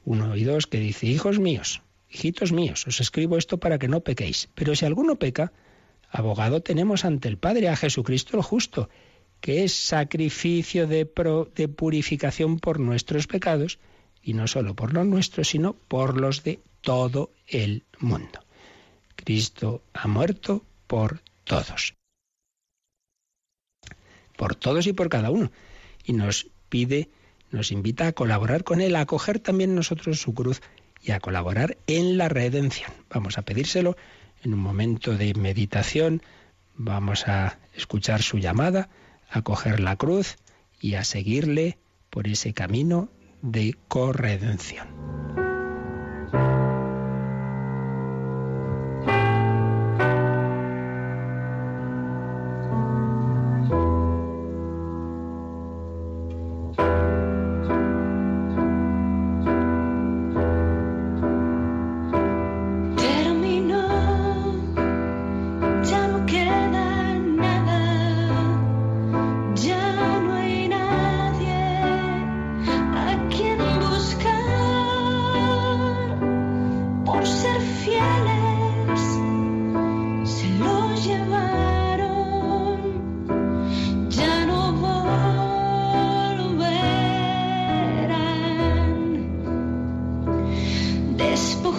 1 0.04 0.36
y 0.36 0.44
2, 0.44 0.66
que 0.66 0.78
dice, 0.78 1.06
hijos 1.06 1.38
míos, 1.38 1.82
hijitos 2.08 2.52
míos, 2.52 2.86
os 2.86 3.00
escribo 3.00 3.36
esto 3.36 3.58
para 3.58 3.78
que 3.78 3.88
no 3.88 4.00
pequéis. 4.00 4.48
Pero 4.54 4.74
si 4.74 4.84
alguno 4.84 5.16
peca, 5.16 5.52
abogado 6.10 6.62
tenemos 6.62 7.04
ante 7.04 7.28
el 7.28 7.38
Padre 7.38 7.68
a 7.68 7.76
Jesucristo 7.76 8.36
el 8.36 8.42
justo, 8.42 8.88
que 9.40 9.64
es 9.64 9.74
sacrificio 9.74 10.86
de, 10.86 11.10
de 11.54 11.68
purificación 11.68 12.58
por 12.58 12.80
nuestros 12.80 13.26
pecados, 13.26 13.78
y 14.22 14.32
no 14.32 14.46
solo 14.46 14.74
por 14.74 14.94
los 14.94 15.06
nuestros, 15.06 15.48
sino 15.48 15.74
por 15.74 16.18
los 16.18 16.42
de 16.44 16.60
todo 16.80 17.30
el 17.46 17.84
mundo. 17.98 18.40
Cristo 19.16 19.82
ha 19.92 20.08
muerto 20.08 20.64
por 20.86 21.20
todos. 21.44 21.94
Por 24.36 24.54
todos 24.54 24.86
y 24.86 24.92
por 24.92 25.08
cada 25.08 25.30
uno. 25.30 25.50
Y 26.04 26.12
nos 26.12 26.46
pide, 26.68 27.10
nos 27.54 27.72
invita 27.72 28.08
a 28.08 28.12
colaborar 28.12 28.64
con 28.64 28.80
Él, 28.80 28.96
a 28.96 29.00
acoger 29.00 29.38
también 29.38 29.74
nosotros 29.74 30.20
su 30.20 30.34
cruz 30.34 30.60
y 31.00 31.12
a 31.12 31.20
colaborar 31.20 31.76
en 31.86 32.18
la 32.18 32.28
redención. 32.28 32.90
Vamos 33.10 33.38
a 33.38 33.42
pedírselo 33.42 33.96
en 34.42 34.54
un 34.54 34.60
momento 34.60 35.16
de 35.16 35.32
meditación, 35.34 36.22
vamos 36.74 37.28
a 37.28 37.58
escuchar 37.74 38.22
su 38.22 38.38
llamada, 38.38 38.88
a 39.30 39.42
coger 39.42 39.80
la 39.80 39.96
cruz 39.96 40.36
y 40.80 40.94
a 40.94 41.04
seguirle 41.04 41.78
por 42.10 42.26
ese 42.26 42.52
camino 42.52 43.08
de 43.40 43.76
corredención. 43.88 45.43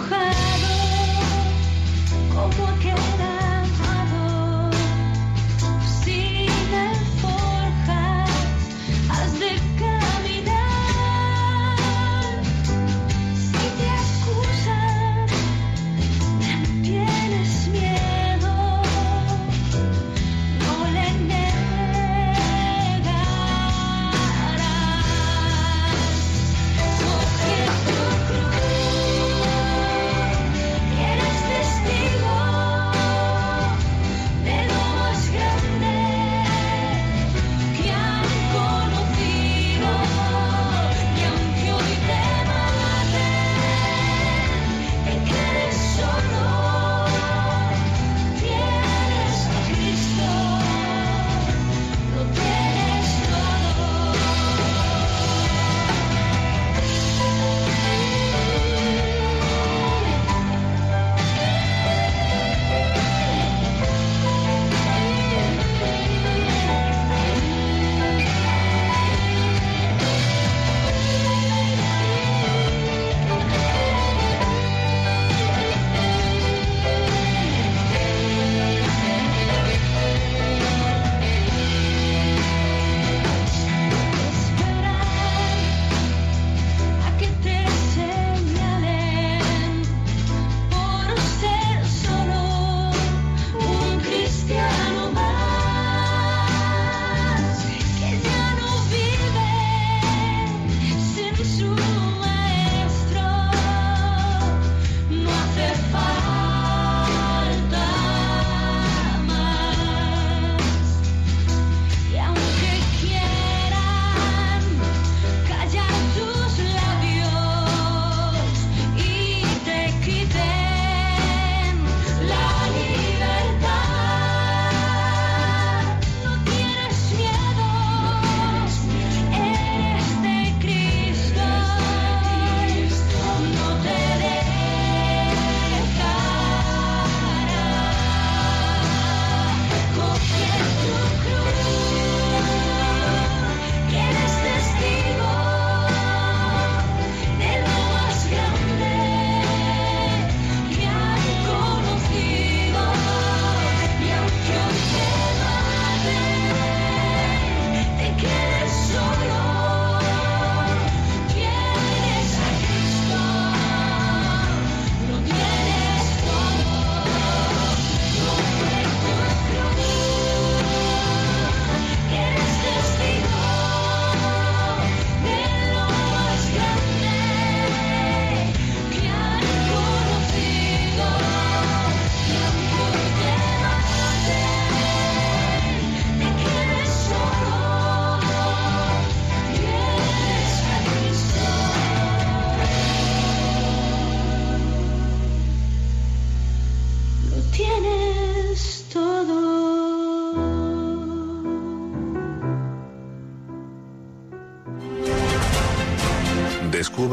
enojar. 0.06 0.35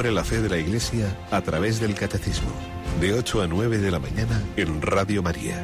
La 0.01 0.23
fe 0.23 0.41
de 0.41 0.49
la 0.49 0.58
Iglesia 0.58 1.06
a 1.29 1.41
través 1.41 1.79
del 1.79 1.93
Catecismo, 1.93 2.49
de 2.99 3.13
8 3.13 3.43
a 3.43 3.47
9 3.47 3.77
de 3.77 3.91
la 3.91 3.99
mañana 3.99 4.41
en 4.58 4.82
Radio 4.82 5.21
María. 5.21 5.63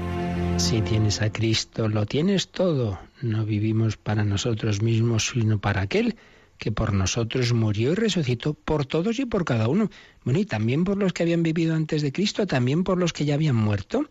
Si 0.58 0.82
tienes 0.82 1.22
a 1.22 1.32
Cristo, 1.32 1.90
lo 1.90 2.06
tienes 2.06 2.50
todo. 2.50 3.00
No 3.22 3.44
vivimos 3.44 3.98
para 3.98 4.24
nosotros 4.24 4.84
mismos, 4.84 5.32
sino 5.34 5.60
para 5.60 5.82
aquel 5.82 6.16
que 6.60 6.72
por 6.72 6.94
nosotros 6.94 7.54
murió 7.54 7.92
y 7.92 7.96
resucitó 7.96 8.54
por 8.54 8.86
todos 8.86 9.20
y 9.20 9.26
por 9.26 9.46
cada 9.46 9.68
uno. 9.68 9.90
Bueno, 10.24 10.40
y 10.40 10.46
también 10.46 10.84
por 10.84 10.98
los 10.98 11.12
que 11.12 11.24
habían 11.24 11.42
vivido 11.42 11.76
antes 11.76 12.04
de 12.04 12.12
Cristo, 12.12 12.46
también 12.46 12.84
por 12.84 13.00
los 13.00 13.14
que 13.14 13.26
ya 13.26 13.34
habían 13.34 13.56
muerto. 13.56 14.06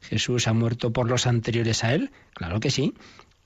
Jesús 0.00 0.48
ha 0.48 0.52
muerto 0.52 0.92
por 0.92 1.08
los 1.08 1.26
anteriores 1.26 1.82
a 1.82 1.94
él, 1.94 2.10
claro 2.34 2.60
que 2.60 2.70
sí. 2.70 2.92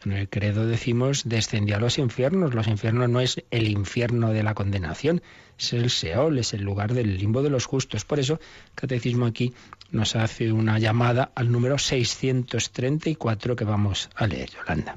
En 0.04 0.12
el 0.12 0.28
credo 0.28 0.66
decimos 0.66 1.22
descendió 1.24 1.76
a 1.76 1.80
los 1.80 1.98
infiernos. 1.98 2.54
Los 2.54 2.66
infiernos 2.68 3.08
no 3.08 3.20
es 3.20 3.42
el 3.50 3.68
infierno 3.68 4.30
de 4.30 4.42
la 4.42 4.54
condenación, 4.54 5.22
es 5.58 5.72
el 5.72 5.90
Seol, 5.90 6.38
es 6.38 6.52
el 6.52 6.62
lugar 6.62 6.92
del 6.94 7.16
limbo 7.16 7.42
de 7.42 7.50
los 7.50 7.66
justos. 7.66 8.04
Por 8.04 8.20
eso, 8.20 8.34
el 8.34 8.74
catecismo 8.74 9.26
aquí 9.26 9.54
nos 9.90 10.14
hace 10.14 10.52
una 10.52 10.78
llamada 10.78 11.32
al 11.34 11.50
número 11.50 11.78
634 11.78 13.56
que 13.56 13.64
vamos 13.64 14.10
a 14.14 14.26
leer, 14.26 14.50
Yolanda. 14.50 14.96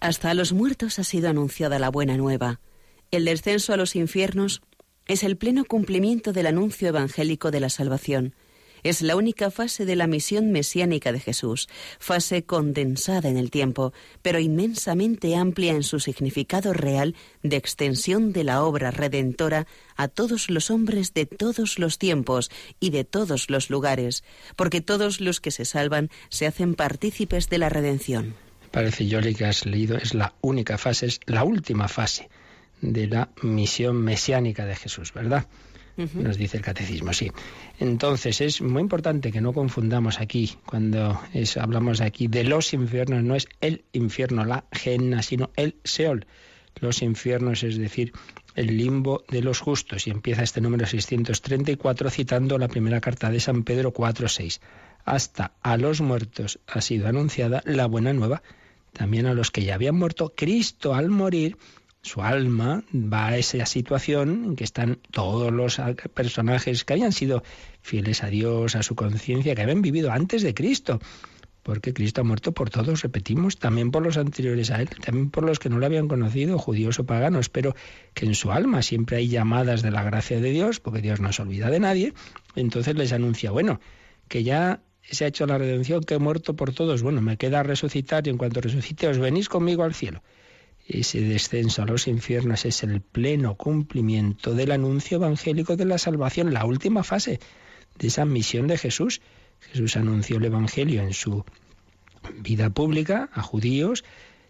Hasta 0.00 0.30
a 0.30 0.34
los 0.34 0.52
muertos 0.52 0.98
ha 0.98 1.04
sido 1.04 1.28
anunciada 1.28 1.78
la 1.78 1.90
buena 1.90 2.16
nueva. 2.16 2.60
El 3.10 3.24
descenso 3.24 3.72
a 3.72 3.76
los 3.76 3.96
infiernos 3.96 4.60
es 5.06 5.22
el 5.22 5.36
pleno 5.36 5.64
cumplimiento 5.64 6.32
del 6.32 6.46
anuncio 6.46 6.88
evangélico 6.88 7.50
de 7.50 7.60
la 7.60 7.70
salvación 7.70 8.34
es 8.82 9.02
la 9.02 9.16
única 9.16 9.50
fase 9.50 9.84
de 9.84 9.96
la 9.96 10.06
misión 10.06 10.50
mesiánica 10.52 11.12
de 11.12 11.20
Jesús, 11.20 11.68
fase 11.98 12.44
condensada 12.44 13.28
en 13.28 13.36
el 13.36 13.50
tiempo, 13.50 13.92
pero 14.22 14.38
inmensamente 14.38 15.36
amplia 15.36 15.72
en 15.72 15.82
su 15.82 16.00
significado 16.00 16.72
real 16.72 17.14
de 17.42 17.56
extensión 17.56 18.32
de 18.32 18.44
la 18.44 18.62
obra 18.62 18.90
redentora 18.90 19.66
a 19.96 20.08
todos 20.08 20.50
los 20.50 20.70
hombres 20.70 21.14
de 21.14 21.26
todos 21.26 21.78
los 21.78 21.98
tiempos 21.98 22.50
y 22.80 22.90
de 22.90 23.04
todos 23.04 23.50
los 23.50 23.70
lugares, 23.70 24.24
porque 24.56 24.80
todos 24.80 25.20
los 25.20 25.40
que 25.40 25.50
se 25.50 25.64
salvan 25.64 26.10
se 26.28 26.46
hacen 26.46 26.74
partícipes 26.74 27.48
de 27.48 27.58
la 27.58 27.68
redención. 27.68 28.34
Parece, 28.70 29.06
Yoli, 29.06 29.34
que 29.34 29.46
has 29.46 29.66
leído, 29.66 29.96
es 29.96 30.14
la 30.14 30.34
única 30.40 30.78
fase, 30.78 31.06
es 31.06 31.20
la 31.26 31.44
última 31.44 31.88
fase 31.88 32.28
de 32.80 33.06
la 33.06 33.30
misión 33.42 33.96
mesiánica 33.96 34.66
de 34.66 34.76
Jesús, 34.76 35.12
¿verdad? 35.12 35.46
Nos 36.14 36.36
dice 36.36 36.56
el 36.56 36.62
catecismo, 36.62 37.12
sí. 37.12 37.30
Entonces 37.80 38.40
es 38.40 38.62
muy 38.62 38.82
importante 38.82 39.32
que 39.32 39.40
no 39.40 39.52
confundamos 39.52 40.20
aquí, 40.20 40.56
cuando 40.64 41.20
hablamos 41.60 42.00
aquí 42.00 42.28
de 42.28 42.44
los 42.44 42.72
infiernos, 42.72 43.22
no 43.24 43.34
es 43.34 43.48
el 43.60 43.84
infierno, 43.92 44.44
la 44.44 44.64
genna, 44.72 45.22
sino 45.22 45.50
el 45.56 45.76
Seol. 45.84 46.26
los 46.80 47.02
infiernos, 47.02 47.64
es 47.64 47.76
decir, 47.76 48.12
el 48.54 48.76
limbo 48.76 49.24
de 49.28 49.42
los 49.42 49.60
justos. 49.60 50.06
Y 50.06 50.10
empieza 50.10 50.42
este 50.42 50.60
número 50.60 50.86
634 50.86 52.10
citando 52.10 52.58
la 52.58 52.68
primera 52.68 53.00
carta 53.00 53.30
de 53.30 53.40
San 53.40 53.62
Pedro 53.64 53.92
4.6. 53.92 54.60
Hasta 55.04 55.52
a 55.62 55.76
los 55.76 56.00
muertos 56.00 56.58
ha 56.66 56.80
sido 56.80 57.08
anunciada 57.08 57.62
la 57.64 57.86
buena 57.86 58.12
nueva. 58.12 58.42
También 58.92 59.26
a 59.26 59.34
los 59.34 59.50
que 59.50 59.64
ya 59.64 59.74
habían 59.74 59.96
muerto, 59.96 60.32
Cristo 60.36 60.94
al 60.94 61.08
morir, 61.08 61.56
su 62.08 62.22
alma 62.22 62.82
va 62.94 63.28
a 63.28 63.36
esa 63.36 63.66
situación 63.66 64.44
en 64.44 64.56
que 64.56 64.64
están 64.64 64.98
todos 65.12 65.52
los 65.52 65.80
personajes 66.14 66.84
que 66.84 66.94
habían 66.94 67.12
sido 67.12 67.42
fieles 67.82 68.24
a 68.24 68.28
Dios, 68.28 68.74
a 68.76 68.82
su 68.82 68.94
conciencia, 68.94 69.54
que 69.54 69.62
habían 69.62 69.82
vivido 69.82 70.10
antes 70.10 70.42
de 70.42 70.54
Cristo. 70.54 71.00
Porque 71.62 71.92
Cristo 71.92 72.22
ha 72.22 72.24
muerto 72.24 72.52
por 72.52 72.70
todos, 72.70 73.02
repetimos, 73.02 73.58
también 73.58 73.90
por 73.90 74.02
los 74.02 74.16
anteriores 74.16 74.70
a 74.70 74.80
Él, 74.80 74.88
también 75.04 75.28
por 75.28 75.44
los 75.44 75.58
que 75.58 75.68
no 75.68 75.78
le 75.78 75.84
habían 75.84 76.08
conocido, 76.08 76.58
judíos 76.58 76.98
o 76.98 77.04
paganos, 77.04 77.50
pero 77.50 77.76
que 78.14 78.24
en 78.24 78.34
su 78.34 78.50
alma 78.52 78.80
siempre 78.80 79.18
hay 79.18 79.28
llamadas 79.28 79.82
de 79.82 79.90
la 79.90 80.02
gracia 80.02 80.40
de 80.40 80.50
Dios, 80.50 80.80
porque 80.80 81.02
Dios 81.02 81.20
no 81.20 81.30
se 81.30 81.42
olvida 81.42 81.68
de 81.68 81.78
nadie, 81.78 82.14
entonces 82.56 82.96
les 82.96 83.12
anuncia, 83.12 83.50
bueno, 83.50 83.80
que 84.28 84.44
ya 84.44 84.80
se 85.02 85.26
ha 85.26 85.28
hecho 85.28 85.46
la 85.46 85.58
redención, 85.58 86.02
que 86.04 86.14
he 86.14 86.18
muerto 86.18 86.56
por 86.56 86.72
todos, 86.72 87.02
bueno, 87.02 87.20
me 87.20 87.36
queda 87.36 87.62
resucitar 87.62 88.26
y 88.26 88.30
en 88.30 88.38
cuanto 88.38 88.62
resucite 88.62 89.06
os 89.08 89.18
venís 89.18 89.50
conmigo 89.50 89.82
al 89.82 89.92
cielo. 89.92 90.22
Ese 90.88 91.20
descenso 91.20 91.82
a 91.82 91.86
los 91.86 92.08
infiernos 92.08 92.64
es 92.64 92.82
el 92.82 93.02
pleno 93.02 93.54
cumplimiento 93.56 94.54
del 94.54 94.72
anuncio 94.72 95.18
evangélico 95.18 95.76
de 95.76 95.84
la 95.84 95.98
salvación, 95.98 96.52
la 96.52 96.64
última 96.64 97.04
fase 97.04 97.38
de 97.98 98.08
esa 98.08 98.24
misión 98.24 98.66
de 98.66 98.78
Jesús 98.78 99.20
Jesús 99.60 99.96
anunció 99.96 100.36
el 100.38 100.44
Evangelio 100.44 101.02
en 101.02 101.12
su 101.12 101.44
vida 102.40 102.70
pública 102.70 103.28
a 103.32 103.42
judíos, 103.42 104.04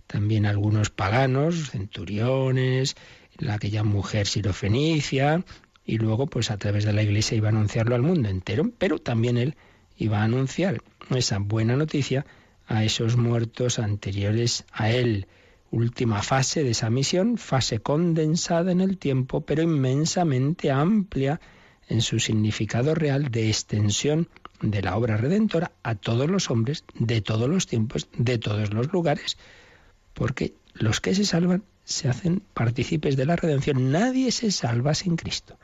también 0.07 0.47
a 0.47 0.51
algunos 0.51 0.91
paganos, 0.91 1.70
centuriones, 1.70 2.97
aquella 3.49 3.84
mujer 3.84 4.26
sirofenicia, 4.26 5.45
y 5.84 5.99
luego 5.99 6.26
pues 6.26 6.51
a 6.51 6.59
través 6.59 6.84
de 6.84 6.93
la 6.93 7.03
iglesia 7.03 7.36
iba 7.36 7.49
a 7.49 7.53
anunciarlo 7.53 7.95
al 7.95 8.03
mundo 8.03 8.28
entero, 8.28 8.70
pero 8.78 8.99
también 8.99 9.39
él 9.39 9.57
iba 9.97 10.20
a 10.20 10.24
anunciar 10.24 10.82
esa 11.11 11.39
buena 11.39 11.76
noticia 11.76 12.26
a 12.66 12.84
esos 12.84 13.16
muertos 13.16 13.78
anteriores 13.78 14.64
a 14.72 14.91
él. 14.91 15.26
Última 15.70 16.22
fase 16.22 16.64
de 16.64 16.70
esa 16.70 16.88
misión, 16.88 17.36
fase 17.36 17.80
condensada 17.80 18.72
en 18.72 18.80
el 18.80 18.96
tiempo, 18.96 19.42
pero 19.42 19.62
inmensamente 19.62 20.70
amplia 20.70 21.40
en 21.88 22.00
su 22.00 22.18
significado 22.20 22.94
real 22.94 23.30
de 23.30 23.48
extensión 23.48 24.28
de 24.60 24.82
la 24.82 24.96
obra 24.96 25.16
redentora 25.16 25.72
a 25.82 25.94
todos 25.94 26.28
los 26.28 26.50
hombres 26.50 26.84
de 26.94 27.20
todos 27.20 27.48
los 27.48 27.66
tiempos, 27.66 28.08
de 28.16 28.38
todos 28.38 28.72
los 28.72 28.92
lugares, 28.92 29.36
porque 30.14 30.54
los 30.74 31.00
que 31.00 31.14
se 31.14 31.24
salvan 31.24 31.64
se 31.84 32.08
hacen 32.08 32.42
partícipes 32.54 33.16
de 33.16 33.26
la 33.26 33.36
redención. 33.36 33.90
Nadie 33.90 34.30
se 34.32 34.50
salva 34.50 34.94
sin 34.94 35.16
Cristo, 35.16 35.58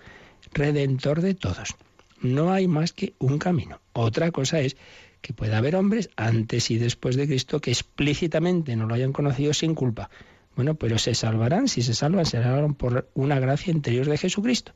redentor 0.53 1.21
de 1.21 1.35
todos. 1.35 1.75
No 2.21 2.53
hay 2.53 2.69
más 2.69 2.93
que 2.93 3.15
un 3.19 3.39
camino. 3.39 3.81
Otra 3.93 4.31
cosa 4.31 4.61
es 4.61 4.77
que 5.25 5.33
pueda 5.33 5.57
haber 5.57 5.75
hombres 5.75 6.11
antes 6.17 6.71
y 6.71 6.77
después 6.77 7.17
de 7.17 7.27
Cristo 7.27 7.59
que 7.59 7.71
explícitamente 7.71 8.77
no 8.77 8.87
lo 8.87 8.95
hayan 8.95 9.15
conocido 9.15 9.55
sin 9.55 9.75
culpa. 9.75 10.11
Bueno, 10.55 10.75
pero 10.75 10.99
se 10.99 11.15
salvarán, 11.15 11.67
si 11.67 11.81
se 11.81 11.95
salvan, 11.95 12.27
se 12.27 12.43
salvarán 12.43 12.75
por 12.75 13.09
una 13.15 13.41
gracia 13.41 13.73
interior 13.73 14.07
de 14.07 14.19
Jesucristo, 14.19 14.73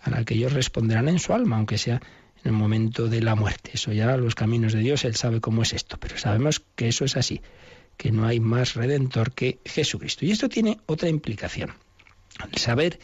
a 0.00 0.08
la 0.08 0.24
que 0.24 0.34
ellos 0.34 0.54
responderán 0.54 1.06
en 1.10 1.18
su 1.18 1.34
alma, 1.34 1.58
aunque 1.58 1.76
sea 1.76 1.96
en 2.42 2.46
el 2.46 2.52
momento 2.52 3.08
de 3.08 3.20
la 3.20 3.34
muerte. 3.34 3.72
Eso 3.74 3.92
ya 3.92 4.16
los 4.16 4.34
caminos 4.34 4.72
de 4.72 4.80
Dios, 4.80 5.04
Él 5.04 5.16
sabe 5.16 5.42
cómo 5.42 5.60
es 5.60 5.74
esto, 5.74 5.98
pero 6.00 6.16
sabemos 6.16 6.62
que 6.76 6.88
eso 6.88 7.04
es 7.04 7.18
así, 7.18 7.42
que 7.98 8.10
no 8.10 8.26
hay 8.26 8.40
más 8.40 8.76
redentor 8.76 9.32
que 9.32 9.58
Jesucristo. 9.66 10.24
Y 10.24 10.30
esto 10.30 10.48
tiene 10.48 10.78
otra 10.86 11.10
implicación. 11.10 11.74
El 12.50 12.58
saber 12.58 12.98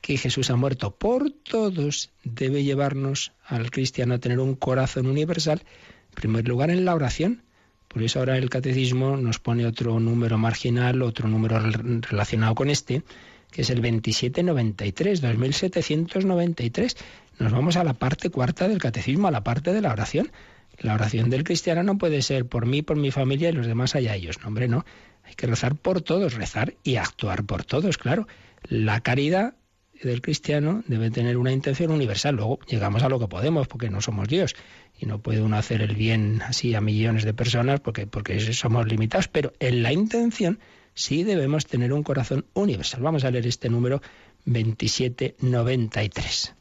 que 0.00 0.16
Jesús 0.16 0.50
ha 0.50 0.56
muerto 0.56 0.96
por 0.96 1.30
todos 1.30 2.10
debe 2.24 2.64
llevarnos 2.64 3.30
al 3.46 3.70
cristiano 3.70 4.14
a 4.14 4.18
tener 4.18 4.40
un 4.40 4.56
corazón 4.56 5.06
universal, 5.06 5.62
en 6.10 6.14
primer 6.14 6.48
lugar 6.48 6.70
en 6.70 6.84
la 6.84 6.94
oración. 6.94 7.42
Por 7.88 8.02
eso 8.02 8.20
ahora 8.20 8.36
el 8.36 8.50
catecismo 8.50 9.16
nos 9.16 9.40
pone 9.40 9.66
otro 9.66 9.98
número 9.98 10.38
marginal, 10.38 11.02
otro 11.02 11.28
número 11.28 11.58
relacionado 11.58 12.54
con 12.54 12.70
este, 12.70 13.02
que 13.50 13.62
es 13.62 13.70
el 13.70 13.82
2793, 13.82 15.20
2793. 15.20 16.96
Nos 17.40 17.52
vamos 17.52 17.76
a 17.76 17.84
la 17.84 17.94
parte 17.94 18.30
cuarta 18.30 18.68
del 18.68 18.78
catecismo, 18.78 19.26
a 19.26 19.32
la 19.32 19.42
parte 19.42 19.72
de 19.72 19.80
la 19.80 19.90
oración. 19.90 20.30
La 20.78 20.94
oración 20.94 21.30
del 21.30 21.42
cristiano 21.42 21.82
no 21.82 21.98
puede 21.98 22.22
ser 22.22 22.46
por 22.46 22.66
mí, 22.66 22.82
por 22.82 22.96
mi 22.96 23.10
familia 23.10 23.48
y 23.48 23.52
los 23.52 23.66
demás 23.66 23.94
allá 23.94 24.14
ellos. 24.14 24.40
No, 24.40 24.48
hombre, 24.48 24.68
no. 24.68 24.84
Hay 25.24 25.34
que 25.34 25.46
rezar 25.46 25.74
por 25.74 26.00
todos, 26.00 26.34
rezar 26.34 26.74
y 26.84 26.96
actuar 26.96 27.44
por 27.44 27.64
todos, 27.64 27.98
claro. 27.98 28.28
La 28.68 29.00
caridad 29.00 29.54
del 30.02 30.22
cristiano 30.22 30.82
debe 30.86 31.10
tener 31.10 31.36
una 31.36 31.52
intención 31.52 31.90
universal. 31.90 32.36
Luego 32.36 32.58
llegamos 32.66 33.02
a 33.02 33.08
lo 33.08 33.18
que 33.18 33.28
podemos, 33.28 33.68
porque 33.68 33.90
no 33.90 34.00
somos 34.00 34.28
Dios. 34.28 34.56
Y 34.98 35.06
no 35.06 35.20
puede 35.20 35.42
uno 35.42 35.56
hacer 35.56 35.82
el 35.82 35.94
bien 35.94 36.42
así 36.42 36.74
a 36.74 36.80
millones 36.80 37.24
de 37.24 37.34
personas 37.34 37.80
porque, 37.80 38.06
porque 38.06 38.40
somos 38.52 38.86
limitados. 38.86 39.28
Pero 39.28 39.52
en 39.60 39.82
la 39.82 39.92
intención 39.92 40.58
sí 40.94 41.22
debemos 41.22 41.66
tener 41.66 41.92
un 41.92 42.02
corazón 42.02 42.46
universal. 42.54 43.02
Vamos 43.02 43.24
a 43.24 43.30
leer 43.30 43.46
este 43.46 43.68
número 43.68 44.00
2793. 44.44 46.54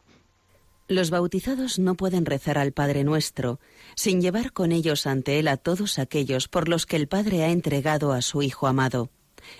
Los 0.88 1.12
bautizados 1.12 1.78
no 1.78 1.94
pueden 1.94 2.26
rezar 2.26 2.58
al 2.58 2.72
Padre 2.72 3.04
nuestro 3.04 3.60
sin 3.96 4.22
llevar 4.22 4.54
con 4.54 4.72
ellos 4.72 5.06
ante 5.06 5.38
Él 5.38 5.48
a 5.48 5.58
todos 5.58 6.00
aquellos 6.00 6.48
por 6.48 6.68
los 6.68 6.88
que 6.88 6.96
el 6.96 7.08
Padre 7.08 7.44
ha 7.44 7.52
entregado 7.52 8.12
a 8.12 8.24
su 8.24 8.42
Hijo 8.42 8.66
amado. 8.66 9.12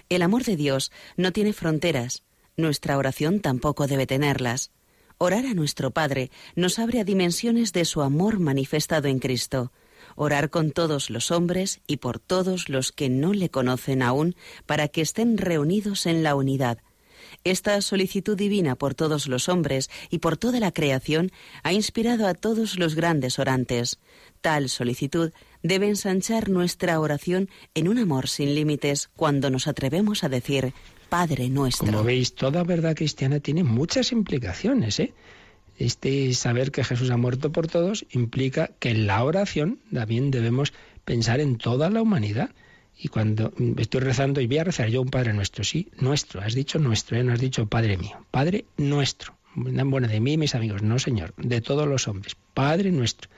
El 0.10 0.24
amor 0.24 0.44
de 0.44 0.56
Dios 0.56 0.92
no 1.18 1.32
tiene 1.32 1.54
fronteras, 1.54 2.24
nuestra 2.60 2.98
oración 2.98 3.40
tampoco 3.40 3.88
debe 3.88 4.06
tenerlas. 4.06 4.72
Orar 5.18 5.46
a 5.46 5.54
nuestro 5.54 5.92
Padre 5.92 6.32
nos 6.56 6.80
abre 6.80 7.00
a 7.00 7.04
dimensiones 7.04 7.74
de 7.74 7.86
su 7.86 8.02
amor 8.02 8.40
manifestado 8.40 9.08
en 9.08 9.20
Cristo 9.20 9.72
orar 10.16 10.50
con 10.50 10.72
todos 10.72 11.10
los 11.10 11.32
hombres 11.32 11.82
y 11.88 11.98
por 11.98 12.20
todos 12.20 12.70
los 12.70 12.92
que 12.92 13.10
no 13.10 13.34
le 13.34 13.50
conocen 13.50 14.02
aún, 14.02 14.36
para 14.66 14.88
que 14.88 15.02
estén 15.02 15.38
reunidos 15.38 16.06
en 16.06 16.24
la 16.24 16.36
unidad. 16.36 16.80
Esta 17.44 17.80
solicitud 17.82 18.36
divina 18.36 18.76
por 18.76 18.96
todos 18.96 19.28
los 19.28 19.50
hombres 19.50 19.90
y 20.10 20.20
por 20.20 20.36
toda 20.36 20.60
la 20.60 20.72
creación 20.72 21.32
ha 21.64 21.74
inspirado 21.74 22.28
a 22.28 22.34
todos 22.34 22.78
los 22.78 22.96
grandes 22.96 23.40
orantes. 23.40 24.00
Tal 24.42 24.70
solicitud 24.70 25.32
debe 25.64 25.88
ensanchar 25.88 26.50
nuestra 26.50 27.00
oración 27.00 27.50
en 27.76 27.88
un 27.88 27.98
amor 27.98 28.28
sin 28.28 28.56
límites 28.56 29.10
cuando 29.16 29.50
nos 29.50 29.68
atrevemos 29.68 30.24
a 30.24 30.30
decir 30.30 30.74
Padre 31.10 31.50
nuestro. 31.50 31.88
Como 31.88 32.04
veis, 32.04 32.36
toda 32.36 32.64
verdad 32.64 32.96
cristiana 32.96 33.40
tiene 33.40 33.64
muchas 33.64 34.12
implicaciones, 34.12 35.00
¿eh? 35.00 35.14
Este 35.78 36.34
saber 36.34 36.72
que 36.72 36.84
Jesús 36.84 37.10
ha 37.10 37.18
muerto 37.18 37.52
por 37.52 37.68
todos 37.68 38.06
implica 38.12 38.72
que 38.80 38.90
en 38.92 39.08
la 39.08 39.24
oración 39.24 39.80
también 39.94 40.30
debemos 40.30 40.74
pensar 41.06 41.40
en 41.40 41.58
toda 41.58 41.90
la 41.90 42.02
humanidad. 42.02 42.52
Y 43.02 43.08
cuando 43.08 43.54
estoy 43.78 44.02
rezando 44.02 44.42
y 44.42 44.48
voy 44.48 44.58
a 44.58 44.66
rezar 44.66 44.90
yo 44.90 45.02
un 45.02 45.10
Padre 45.10 45.32
nuestro, 45.32 45.64
sí, 45.64 45.88
nuestro, 46.00 46.42
has 46.42 46.54
dicho 46.54 46.80
nuestro, 46.80 47.18
¿eh? 47.18 47.24
no 47.24 47.32
has 47.32 47.40
dicho 47.40 47.66
Padre 47.66 47.98
mío, 47.98 48.26
Padre 48.30 48.66
nuestro. 48.76 49.36
Bueno, 49.56 50.08
de 50.08 50.20
mí 50.20 50.34
y 50.34 50.38
mis 50.38 50.54
amigos, 50.54 50.84
no 50.84 51.00
Señor, 51.00 51.34
de 51.38 51.62
todos 51.62 51.88
los 51.88 52.08
hombres, 52.10 52.36
Padre 52.54 52.92
nuestro. 52.92 53.30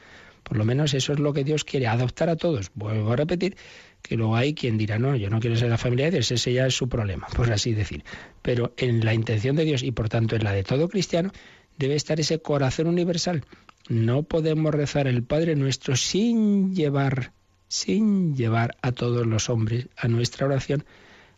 Por 0.43 0.57
lo 0.57 0.65
menos 0.65 0.95
eso 0.95 1.13
es 1.13 1.19
lo 1.19 1.33
que 1.33 1.43
Dios 1.43 1.63
quiere, 1.63 1.87
adoptar 1.87 2.29
a 2.29 2.35
todos. 2.35 2.71
Vuelvo 2.73 3.11
a 3.11 3.15
repetir 3.15 3.55
que 4.01 4.17
luego 4.17 4.35
hay 4.35 4.53
quien 4.53 4.77
dirá, 4.77 4.99
no, 4.99 5.15
yo 5.15 5.29
no 5.29 5.39
quiero 5.39 5.55
ser 5.55 5.69
la 5.69 5.77
familia 5.77 6.05
de 6.05 6.11
Dios, 6.11 6.31
ese 6.31 6.53
ya 6.53 6.67
es 6.67 6.75
su 6.75 6.89
problema, 6.89 7.27
por 7.35 7.51
así 7.51 7.73
decir. 7.73 8.03
Pero 8.41 8.73
en 8.77 9.05
la 9.05 9.13
intención 9.13 9.55
de 9.55 9.65
Dios 9.65 9.83
y 9.83 9.91
por 9.91 10.09
tanto 10.09 10.35
en 10.35 10.43
la 10.43 10.53
de 10.53 10.63
todo 10.63 10.89
cristiano, 10.89 11.31
debe 11.77 11.95
estar 11.95 12.19
ese 12.19 12.39
corazón 12.39 12.87
universal. 12.87 13.43
No 13.89 14.23
podemos 14.23 14.73
rezar 14.73 15.07
el 15.07 15.23
Padre 15.23 15.55
nuestro 15.55 15.95
sin 15.95 16.75
llevar, 16.75 17.33
sin 17.67 18.35
llevar 18.35 18.77
a 18.81 18.91
todos 18.91 19.25
los 19.25 19.49
hombres 19.49 19.87
a 19.97 20.07
nuestra 20.07 20.45
oración, 20.45 20.85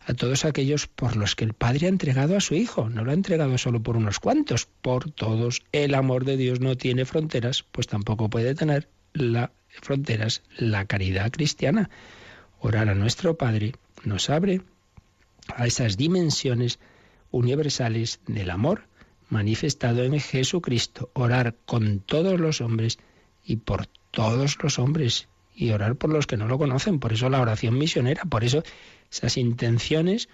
a 0.05 0.13
todos 0.13 0.43
aquellos 0.43 0.87
por 0.87 1.15
los 1.15 1.35
que 1.35 1.45
el 1.45 1.53
Padre 1.53 1.85
ha 1.85 1.89
entregado 1.89 2.35
a 2.35 2.41
su 2.41 2.55
Hijo. 2.55 2.89
No 2.89 3.03
lo 3.03 3.11
ha 3.11 3.15
entregado 3.15 3.57
solo 3.57 3.81
por 3.81 3.95
unos 3.95 4.19
cuantos, 4.19 4.67
por 4.81 5.11
todos. 5.11 5.63
El 5.71 5.95
amor 5.95 6.25
de 6.25 6.37
Dios 6.37 6.59
no 6.59 6.75
tiene 6.75 7.05
fronteras, 7.05 7.63
pues 7.63 7.87
tampoco 7.87 8.29
puede 8.29 8.53
tener 8.55 8.89
las 9.13 9.49
fronteras 9.81 10.43
la 10.57 10.85
caridad 10.85 11.31
cristiana. 11.31 11.89
Orar 12.65 12.87
a 12.87 12.95
nuestro 12.95 13.35
Padre 13.35 13.73
nos 14.05 14.29
abre 14.29 14.61
a 15.53 15.67
esas 15.67 15.97
dimensiones 15.97 16.79
universales 17.29 18.21
del 18.25 18.49
amor 18.49 18.87
manifestado 19.27 20.05
en 20.05 20.17
Jesucristo, 20.17 21.09
orar 21.11 21.57
con 21.65 21.99
todos 21.99 22.39
los 22.39 22.61
hombres 22.61 22.99
y 23.43 23.57
por 23.57 23.87
todos 24.11 24.57
los 24.63 24.79
hombres 24.79 25.27
y 25.53 25.71
orar 25.71 25.97
por 25.97 26.09
los 26.09 26.25
que 26.25 26.37
no 26.37 26.47
lo 26.47 26.57
conocen. 26.57 27.01
Por 27.01 27.11
eso 27.11 27.29
la 27.29 27.41
oración 27.41 27.77
misionera, 27.77 28.23
por 28.23 28.45
eso 28.45 28.63
esas 29.11 29.35
intenciones 29.35 30.29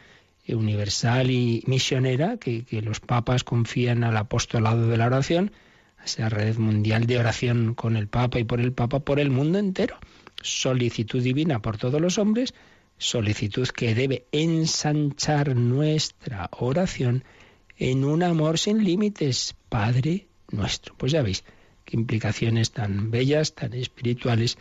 universal 0.47 1.31
y 1.31 1.63
misionera 1.65 2.37
que, 2.37 2.63
que 2.63 2.83
los 2.83 2.99
papas 2.99 3.43
confían 3.43 4.03
al 4.03 4.17
apostolado 4.17 4.87
de 4.87 4.97
la 4.97 5.07
oración, 5.07 5.51
a 5.97 6.05
esa 6.05 6.29
red 6.29 6.57
mundial 6.59 7.07
de 7.07 7.17
oración 7.17 7.73
con 7.73 7.97
el 7.97 8.07
Papa 8.07 8.37
y 8.37 8.43
por 8.43 8.61
el 8.61 8.71
Papa 8.71 8.99
por 8.99 9.19
el 9.19 9.31
mundo 9.31 9.57
entero. 9.57 9.97
Solicitud 10.41 11.21
divina 11.21 11.61
por 11.61 11.77
todos 11.77 11.99
los 12.01 12.17
hombres, 12.17 12.53
solicitud 12.97 13.67
que 13.67 13.95
debe 13.95 14.25
ensanchar 14.31 15.55
nuestra 15.55 16.49
oración 16.51 17.23
en 17.77 18.03
un 18.03 18.23
amor 18.23 18.59
sin 18.59 18.83
límites, 18.83 19.55
Padre 19.69 20.27
nuestro. 20.51 20.95
Pues 20.97 21.11
ya 21.11 21.21
veis 21.21 21.43
qué 21.85 21.95
implicaciones 21.97 22.71
tan 22.71 23.09
bellas, 23.11 23.55
tan 23.55 23.73
espirituales 23.73 24.57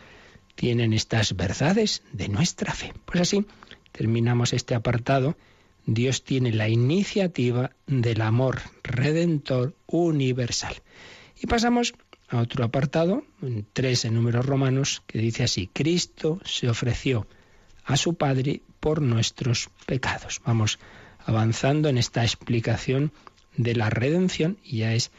tienen 0.55 0.93
estas 0.93 1.35
verdades 1.35 2.03
de 2.11 2.29
nuestra 2.29 2.73
fe. 2.73 2.93
Pues 3.05 3.21
así 3.21 3.45
terminamos 3.91 4.53
este 4.53 4.75
apartado. 4.75 5.37
Dios 5.85 6.23
tiene 6.23 6.51
la 6.51 6.69
iniciativa 6.69 7.71
del 7.87 8.21
amor 8.21 8.61
redentor 8.83 9.75
universal. 9.87 10.75
Y 11.41 11.47
pasamos 11.47 11.93
a 12.29 12.37
otro 12.39 12.63
apartado, 12.63 13.23
tres 13.73 14.05
en 14.05 14.13
números 14.13 14.45
romanos, 14.45 15.01
que 15.07 15.19
dice 15.19 15.43
así, 15.43 15.69
Cristo 15.71 16.39
se 16.45 16.69
ofreció 16.69 17.27
a 17.85 17.97
su 17.97 18.13
Padre 18.15 18.61
por 18.79 19.01
nuestros 19.01 19.69
pecados. 19.85 20.41
Vamos 20.45 20.79
avanzando 21.25 21.89
en 21.89 21.97
esta 21.97 22.23
explicación 22.23 23.11
de 23.57 23.75
la 23.75 23.89
redención 23.89 24.57
y 24.63 24.79
ya 24.79 24.93
es 24.93 25.11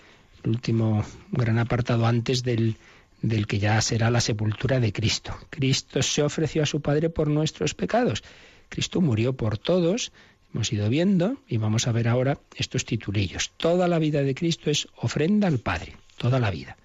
el 0.45 0.51
último 0.51 1.05
gran 1.33 1.59
apartado 1.59 2.07
antes 2.07 2.43
del 2.43 2.77
del 3.23 3.47
que 3.47 3.59
ya 3.59 3.81
será 3.81 4.11
la 4.11 4.21
sepultura 4.21 4.81
de 4.81 4.93
Cristo. 4.93 5.37
Cristo 5.51 6.03
se 6.03 6.23
ofreció 6.23 6.63
a 6.63 6.67
su 6.67 6.81
Padre 6.81 7.11
por 7.11 7.29
nuestros 7.29 7.75
pecados. 7.75 8.23
Cristo 8.69 9.01
murió 9.01 9.35
por 9.35 9.59
todos, 9.59 10.13
hemos 10.55 10.73
ido 10.73 10.89
viendo 10.89 11.37
y 11.49 11.59
vamos 11.59 11.87
a 11.87 11.93
ver 11.93 12.09
ahora 12.09 12.39
estos 12.57 12.85
titulillos. 12.85 13.53
Toda 13.57 13.89
la 13.89 13.99
vida 13.99 14.23
de 14.23 14.35
Cristo 14.35 14.71
es 14.71 14.89
ofrenda 14.97 15.49
al 15.49 15.59
Padre, 15.59 15.97
toda 16.17 16.41
la 16.41 16.51
vida. 16.51 16.77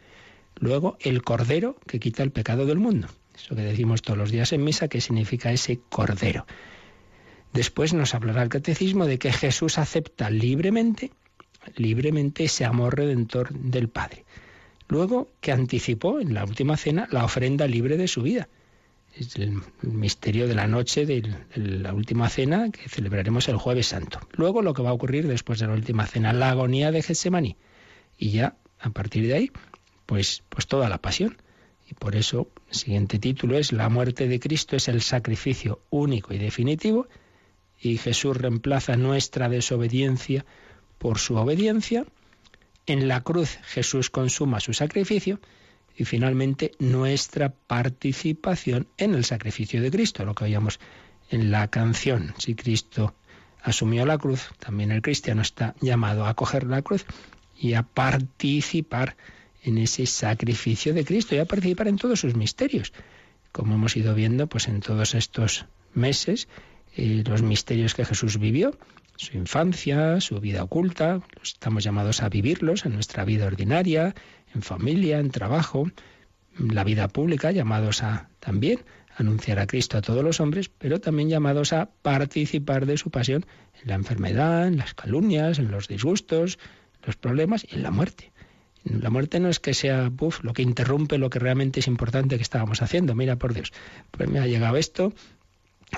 Luego, 0.59 0.97
el 1.01 1.21
Cordero 1.21 1.75
que 1.87 1.99
quita 1.99 2.23
el 2.23 2.31
pecado 2.31 2.65
del 2.65 2.77
mundo. 2.77 3.07
Eso 3.35 3.55
que 3.55 3.61
decimos 3.61 4.01
todos 4.01 4.17
los 4.17 4.31
días 4.31 4.53
en 4.53 4.63
misa, 4.63 4.87
¿qué 4.87 5.01
significa 5.01 5.51
ese 5.51 5.79
Cordero? 5.89 6.45
Después 7.53 7.93
nos 7.93 8.13
hablará 8.13 8.43
el 8.43 8.49
catecismo 8.49 9.05
de 9.05 9.17
que 9.17 9.31
Jesús 9.31 9.77
acepta 9.77 10.29
libremente, 10.29 11.11
libremente 11.75 12.45
ese 12.45 12.65
amor 12.65 12.97
redentor 12.97 13.53
del 13.53 13.89
Padre. 13.89 14.25
Luego 14.87 15.29
que 15.41 15.51
anticipó 15.51 16.19
en 16.19 16.33
la 16.33 16.43
última 16.43 16.77
cena 16.77 17.07
la 17.11 17.25
ofrenda 17.25 17.67
libre 17.67 17.97
de 17.97 18.07
su 18.07 18.21
vida. 18.21 18.49
Es 19.15 19.37
el 19.37 19.61
misterio 19.81 20.47
de 20.47 20.55
la 20.55 20.67
noche 20.67 21.05
de 21.05 21.23
la 21.55 21.93
última 21.93 22.27
cena 22.29 22.69
que 22.69 22.89
celebraremos 22.89 23.47
el 23.47 23.55
jueves 23.55 23.87
santo. 23.87 24.19
Luego 24.33 24.61
lo 24.61 24.73
que 24.73 24.81
va 24.81 24.89
a 24.89 24.93
ocurrir 24.93 25.25
después 25.27 25.59
de 25.59 25.67
la 25.67 25.73
última 25.73 26.05
cena, 26.05 26.33
la 26.33 26.49
agonía 26.49 26.91
de 26.91 27.01
Getsemaní. 27.01 27.55
Y 28.17 28.31
ya, 28.31 28.57
a 28.79 28.89
partir 28.89 29.25
de 29.27 29.33
ahí, 29.33 29.51
pues, 30.05 30.43
pues 30.49 30.67
toda 30.67 30.89
la 30.89 30.97
pasión. 30.97 31.37
Y 31.89 31.93
por 31.93 32.15
eso 32.15 32.49
el 32.69 32.75
siguiente 32.75 33.19
título 33.19 33.57
es 33.57 33.71
La 33.71 33.89
muerte 33.89 34.27
de 34.27 34.39
Cristo 34.39 34.75
es 34.75 34.87
el 34.87 35.01
sacrificio 35.01 35.81
único 35.89 36.33
y 36.33 36.37
definitivo 36.37 37.07
y 37.79 37.97
Jesús 37.97 38.37
reemplaza 38.37 38.95
nuestra 38.95 39.49
desobediencia 39.49 40.45
por 40.97 41.19
su 41.19 41.35
obediencia 41.35 42.05
en 42.87 43.07
la 43.07 43.21
cruz 43.21 43.57
Jesús 43.63 44.09
consuma 44.09 44.59
su 44.59 44.73
sacrificio 44.73 45.39
y 45.97 46.05
finalmente 46.05 46.71
nuestra 46.77 47.49
participación 47.49 48.87
en 48.97 49.15
el 49.15 49.25
sacrificio 49.25 49.81
de 49.81 49.89
Cristo, 49.89 50.23
lo 50.25 50.35
que 50.35 50.43
oíamos 50.43 50.79
en 51.29 51.49
la 51.49 51.67
canción. 51.69 52.35
Si 52.37 52.53
Cristo 52.53 53.15
asumió 53.63 54.05
la 54.05 54.17
cruz, 54.19 54.49
también 54.59 54.91
el 54.91 55.01
cristiano 55.01 55.41
está 55.41 55.73
llamado 55.81 56.25
a 56.25 56.35
coger 56.35 56.65
la 56.65 56.83
cruz 56.83 57.05
y 57.57 57.73
a 57.73 57.83
participar 57.83 59.15
en 59.65 59.79
ese 59.79 60.05
sacrificio 60.05 60.93
de 60.93 61.03
Cristo 61.03 61.35
y 61.35 61.39
a 61.39 61.45
participar 61.45 61.87
en 61.87 61.97
todos 61.97 62.19
sus 62.19 62.35
misterios. 62.35 62.93
Como 63.51 63.73
hemos 63.75 63.97
ido 63.97 64.13
viendo, 64.13 64.47
pues 64.47 64.67
en 64.67 64.79
todos 64.79 65.15
estos 65.15 65.65
meses, 65.93 66.47
eh, 66.95 67.23
los 67.25 67.41
misterios 67.41 67.95
que 67.95 68.05
Jesús 68.05 68.37
vivió, 68.37 68.77
su 69.15 69.35
infancia, 69.37 70.21
su 70.21 70.39
vida 70.39 70.63
oculta, 70.63 71.21
estamos 71.41 71.83
llamados 71.83 72.21
a 72.21 72.29
vivirlos 72.29 72.85
en 72.85 72.93
nuestra 72.93 73.25
vida 73.25 73.47
ordinaria, 73.47 74.13
en 74.53 74.61
familia, 74.61 75.19
en 75.19 75.31
trabajo, 75.31 75.89
en 76.59 76.75
la 76.75 76.83
vida 76.83 77.07
pública, 77.07 77.51
llamados 77.51 78.03
a 78.03 78.29
también 78.39 78.81
anunciar 79.17 79.59
a 79.59 79.67
Cristo 79.67 79.97
a 79.97 80.01
todos 80.01 80.23
los 80.23 80.39
hombres, 80.39 80.69
pero 80.69 80.99
también 80.99 81.29
llamados 81.29 81.73
a 81.73 81.89
participar 82.01 82.85
de 82.85 82.97
su 82.97 83.09
pasión 83.09 83.45
en 83.81 83.87
la 83.89 83.95
enfermedad, 83.95 84.67
en 84.67 84.77
las 84.77 84.93
calumnias, 84.93 85.57
en 85.57 85.71
los 85.71 85.87
disgustos, 85.87 86.59
los 87.03 87.15
problemas 87.15 87.65
y 87.69 87.75
en 87.75 87.83
la 87.83 87.91
muerte. 87.91 88.31
La 88.85 89.09
muerte 89.09 89.39
no 89.39 89.49
es 89.49 89.59
que 89.59 89.73
sea 89.73 90.11
lo 90.41 90.53
que 90.53 90.61
interrumpe 90.61 91.17
lo 91.17 91.29
que 91.29 91.39
realmente 91.39 91.79
es 91.79 91.87
importante 91.87 92.37
que 92.37 92.43
estábamos 92.43 92.81
haciendo. 92.81 93.15
Mira, 93.15 93.35
por 93.35 93.53
Dios, 93.53 93.73
pues 94.11 94.29
me 94.29 94.39
ha 94.39 94.45
llegado 94.45 94.77
esto, 94.77 95.11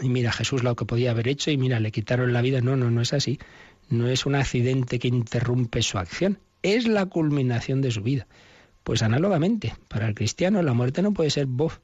y 0.02 0.10
mira 0.10 0.32
Jesús 0.32 0.64
lo 0.64 0.76
que 0.76 0.86
podía 0.86 1.12
haber 1.12 1.28
hecho 1.28 1.52
y 1.52 1.58
mira, 1.58 1.80
le 1.80 1.92
quitaron 1.92 2.34
la 2.34 2.42
vida. 2.42 2.62
No, 2.62 2.76
no, 2.76 2.92
no 2.92 3.02
es 3.02 3.14
así. 3.14 3.40
No 3.90 4.08
es 4.10 4.26
un 4.26 4.36
accidente 4.36 5.00
que 5.00 5.08
interrumpe 5.08 5.82
su 5.82 5.98
acción, 5.98 6.40
es 6.62 6.88
la 6.88 7.06
culminación 7.06 7.82
de 7.82 7.92
su 7.92 8.02
vida. 8.02 8.28
Pues 8.84 9.02
análogamente, 9.02 9.74
para 9.88 10.08
el 10.08 10.16
cristiano 10.16 10.62
la 10.62 10.74
muerte 10.74 11.02
no 11.02 11.14
puede 11.14 11.30
ser, 11.30 11.46
bof, 11.46 11.80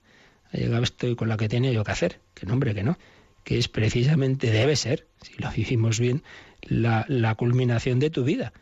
ha 0.51 0.57
llegado 0.57 0.83
esto 0.83 1.15
con 1.15 1.29
la 1.29 1.37
que 1.37 1.49
tenía 1.49 1.71
yo 1.71 1.83
que 1.83 1.91
hacer. 1.91 2.19
Que 2.33 2.45
no, 2.45 2.53
hombre, 2.53 2.73
que 2.73 2.83
no. 2.83 2.97
Que 3.43 3.57
es 3.57 3.67
precisamente, 3.67 4.51
debe 4.51 4.75
ser, 4.75 5.07
si 5.21 5.33
lo 5.41 5.49
vivimos 5.51 5.99
bien, 5.99 6.23
la, 6.61 7.05
la 7.07 7.35
culminación 7.35 7.99
de 7.99 8.09
tu 8.09 8.23
vida. 8.23 8.53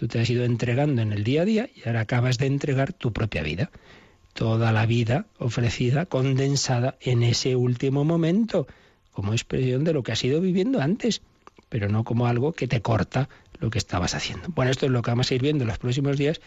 Tú 0.00 0.08
te 0.08 0.18
has 0.18 0.30
ido 0.30 0.46
entregando 0.46 1.02
en 1.02 1.12
el 1.12 1.24
día 1.24 1.42
a 1.42 1.44
día 1.44 1.68
y 1.76 1.86
ahora 1.86 2.00
acabas 2.00 2.38
de 2.38 2.46
entregar 2.46 2.94
tu 2.94 3.12
propia 3.12 3.42
vida. 3.42 3.70
Toda 4.32 4.72
la 4.72 4.86
vida 4.86 5.26
ofrecida, 5.38 6.06
condensada 6.06 6.96
en 7.02 7.22
ese 7.22 7.54
último 7.54 8.02
momento 8.02 8.66
como 9.12 9.34
expresión 9.34 9.84
de 9.84 9.92
lo 9.92 10.02
que 10.02 10.12
has 10.12 10.24
ido 10.24 10.40
viviendo 10.40 10.80
antes, 10.80 11.20
pero 11.68 11.90
no 11.90 12.02
como 12.02 12.26
algo 12.26 12.54
que 12.54 12.66
te 12.66 12.80
corta 12.80 13.28
lo 13.58 13.68
que 13.68 13.76
estabas 13.76 14.14
haciendo. 14.14 14.48
Bueno, 14.48 14.70
esto 14.70 14.86
es 14.86 14.92
lo 14.92 15.02
que 15.02 15.10
vamos 15.10 15.30
a 15.30 15.34
ir 15.34 15.42
viendo 15.42 15.64
en 15.64 15.68
los 15.68 15.76
próximos 15.76 16.16
días, 16.16 16.40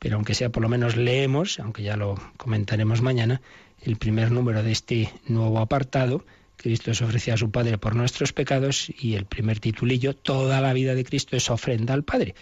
pero 0.00 0.16
aunque 0.16 0.34
sea 0.34 0.50
por 0.50 0.64
lo 0.64 0.68
menos 0.68 0.96
leemos, 0.96 1.60
aunque 1.60 1.84
ya 1.84 1.96
lo 1.96 2.16
comentaremos 2.36 3.02
mañana, 3.02 3.40
el 3.82 3.98
primer 3.98 4.32
número 4.32 4.64
de 4.64 4.72
este 4.72 5.12
nuevo 5.28 5.60
apartado, 5.60 6.24
Cristo 6.56 6.92
se 6.92 7.04
ofrecía 7.04 7.34
a 7.34 7.36
su 7.36 7.52
Padre 7.52 7.78
por 7.78 7.94
nuestros 7.94 8.32
pecados, 8.32 8.90
y 8.98 9.14
el 9.14 9.26
primer 9.26 9.60
titulillo, 9.60 10.16
Toda 10.16 10.60
la 10.60 10.72
vida 10.72 10.96
de 10.96 11.04
Cristo 11.04 11.36
es 11.36 11.48
ofrenda 11.50 11.94
al 11.94 12.02
Padre. 12.02 12.34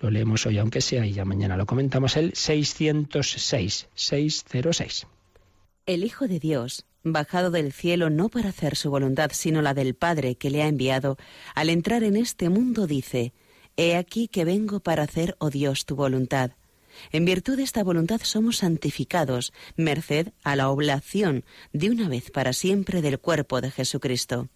Lo 0.00 0.10
leemos 0.10 0.46
hoy, 0.46 0.58
aunque 0.58 0.80
sea, 0.80 1.06
y 1.06 1.12
ya 1.12 1.24
mañana 1.24 1.56
lo 1.56 1.66
comentamos, 1.66 2.16
el 2.16 2.34
606, 2.34 3.88
606. 3.94 5.06
El 5.86 6.04
Hijo 6.04 6.26
de 6.26 6.38
Dios 6.38 6.84
bajado 7.02 7.50
del 7.50 7.72
cielo 7.72 8.10
no 8.10 8.28
para 8.28 8.50
hacer 8.50 8.76
su 8.76 8.90
voluntad, 8.90 9.30
sino 9.32 9.62
la 9.62 9.74
del 9.74 9.94
Padre 9.94 10.34
que 10.34 10.50
le 10.50 10.62
ha 10.62 10.68
enviado, 10.68 11.16
al 11.54 11.70
entrar 11.70 12.04
en 12.04 12.16
este 12.16 12.48
mundo 12.48 12.86
dice, 12.86 13.32
He 13.76 13.96
aquí 13.96 14.28
que 14.28 14.44
vengo 14.44 14.80
para 14.80 15.04
hacer, 15.04 15.36
oh 15.38 15.50
Dios, 15.50 15.86
tu 15.86 15.96
voluntad. 15.96 16.52
En 17.12 17.24
virtud 17.24 17.56
de 17.56 17.62
esta 17.62 17.82
voluntad 17.84 18.20
somos 18.22 18.58
santificados, 18.58 19.52
merced 19.76 20.32
a 20.42 20.56
la 20.56 20.68
oblación 20.68 21.44
de 21.72 21.88
una 21.88 22.08
vez 22.08 22.30
para 22.30 22.52
siempre 22.52 23.00
del 23.00 23.18
cuerpo 23.18 23.60
de 23.60 23.70
Jesucristo. 23.70 24.48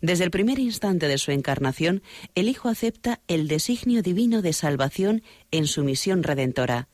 Desde 0.00 0.24
el 0.24 0.30
primer 0.30 0.58
instante 0.58 1.08
de 1.08 1.18
su 1.18 1.30
encarnación, 1.30 2.02
el 2.34 2.48
Hijo 2.48 2.68
acepta 2.68 3.20
el 3.28 3.48
designio 3.48 4.02
divino 4.02 4.42
de 4.42 4.52
salvación 4.52 5.22
en 5.50 5.66
su 5.66 5.84
misión 5.84 6.22
redentora. 6.22 6.88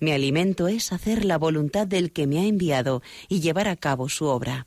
Mi 0.00 0.12
alimento 0.12 0.68
es 0.68 0.92
hacer 0.92 1.24
la 1.24 1.38
voluntad 1.38 1.86
del 1.86 2.12
que 2.12 2.26
me 2.26 2.40
ha 2.40 2.44
enviado 2.44 3.02
y 3.28 3.40
llevar 3.40 3.68
a 3.68 3.76
cabo 3.76 4.08
su 4.08 4.26
obra. 4.26 4.66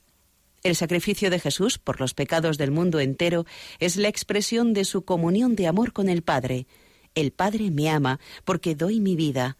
El 0.63 0.75
sacrificio 0.75 1.29
de 1.29 1.39
Jesús 1.39 1.77
por 1.77 1.99
los 1.99 2.13
pecados 2.13 2.57
del 2.57 2.71
mundo 2.71 2.99
entero 2.99 3.45
es 3.79 3.95
la 3.95 4.07
expresión 4.07 4.73
de 4.73 4.85
su 4.85 5.03
comunión 5.03 5.55
de 5.55 5.67
amor 5.67 5.93
con 5.93 6.09
el 6.09 6.23
Padre. 6.23 6.67
El 7.15 7.31
Padre 7.31 7.71
me 7.71 7.89
ama 7.89 8.19
porque 8.43 8.75
doy 8.75 8.99
mi 8.99 9.15
vida. 9.15 9.57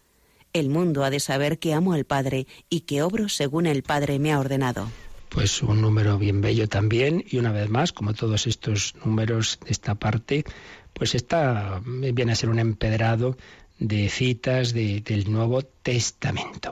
El 0.53 0.69
mundo 0.69 1.03
ha 1.03 1.09
de 1.09 1.19
saber 1.19 1.59
que 1.59 1.73
amo 1.73 1.93
al 1.93 2.05
Padre 2.05 2.47
y 2.69 2.81
que 2.81 3.03
obro 3.03 3.29
según 3.29 3.67
el 3.67 3.83
Padre 3.83 4.19
me 4.19 4.31
ha 4.31 4.39
ordenado. 4.39 4.89
Pues 5.29 5.61
un 5.61 5.81
número 5.81 6.17
bien 6.17 6.41
bello 6.41 6.67
también 6.67 7.23
y 7.27 7.37
una 7.37 7.51
vez 7.51 7.69
más, 7.69 7.91
como 7.91 8.13
todos 8.13 8.47
estos 8.47 8.95
números 9.03 9.59
de 9.65 9.71
esta 9.71 9.95
parte, 9.95 10.45
pues 10.93 11.15
está 11.15 11.81
viene 11.85 12.31
a 12.31 12.35
ser 12.35 12.49
un 12.49 12.59
empedrado 12.59 13.37
de 13.79 14.09
citas 14.09 14.73
del 14.73 15.31
Nuevo 15.31 15.61
Testamento. 15.61 16.71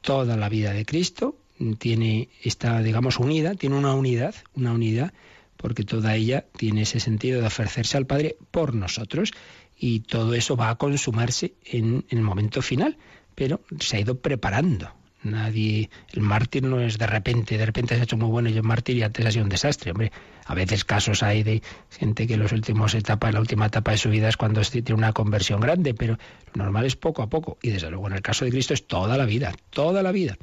Toda 0.00 0.36
la 0.36 0.48
vida 0.48 0.72
de 0.72 0.84
Cristo 0.84 1.36
tiene 1.78 2.28
está 2.42 2.82
digamos 2.82 3.18
unida, 3.18 3.54
tiene 3.54 3.76
una 3.76 3.94
unidad, 3.94 4.34
una 4.54 4.72
unidad 4.72 5.12
porque 5.56 5.84
toda 5.84 6.14
ella 6.14 6.46
tiene 6.56 6.82
ese 6.82 7.00
sentido 7.00 7.40
de 7.40 7.46
ofrecerse 7.46 7.96
al 7.96 8.06
Padre 8.06 8.36
por 8.50 8.74
nosotros 8.74 9.32
y 9.78 10.00
todo 10.00 10.34
eso 10.34 10.56
va 10.56 10.70
a 10.70 10.76
consumarse 10.76 11.54
en 11.64 12.04
el 12.08 12.20
momento 12.20 12.62
final, 12.62 12.96
pero 13.34 13.60
se 13.80 13.96
ha 13.96 14.00
ido 14.00 14.20
preparando. 14.20 14.90
Nadie, 15.30 15.90
el 16.12 16.20
mártir 16.20 16.62
no 16.62 16.80
es 16.80 16.98
de 16.98 17.06
repente, 17.06 17.58
de 17.58 17.66
repente 17.66 17.94
se 17.94 18.00
ha 18.00 18.04
hecho 18.04 18.16
muy 18.16 18.28
bueno 18.28 18.48
y 18.48 18.54
yo 18.54 18.62
mártir 18.62 18.96
y 18.96 19.02
antes 19.02 19.26
ha 19.26 19.30
sido 19.30 19.44
un 19.44 19.50
desastre. 19.50 19.90
Hombre, 19.90 20.12
a 20.44 20.54
veces 20.54 20.84
casos 20.84 21.22
hay 21.22 21.42
de 21.42 21.62
gente 21.90 22.26
que 22.26 22.34
en 22.34 22.40
los 22.40 22.52
últimos 22.52 22.94
etapas, 22.94 23.34
la 23.34 23.40
última 23.40 23.66
etapa 23.66 23.90
de 23.90 23.98
su 23.98 24.10
vida 24.10 24.28
es 24.28 24.36
cuando 24.36 24.62
tiene 24.62 24.94
una 24.94 25.12
conversión 25.12 25.60
grande, 25.60 25.94
pero 25.94 26.18
lo 26.54 26.64
normal 26.64 26.86
es 26.86 26.96
poco 26.96 27.22
a 27.22 27.28
poco. 27.28 27.58
Y 27.62 27.70
desde 27.70 27.90
luego 27.90 28.06
en 28.06 28.14
el 28.14 28.22
caso 28.22 28.44
de 28.44 28.50
Cristo 28.50 28.74
es 28.74 28.86
toda 28.86 29.16
la 29.16 29.24
vida, 29.24 29.54
toda 29.70 30.02
la 30.02 30.12
vida 30.12 30.36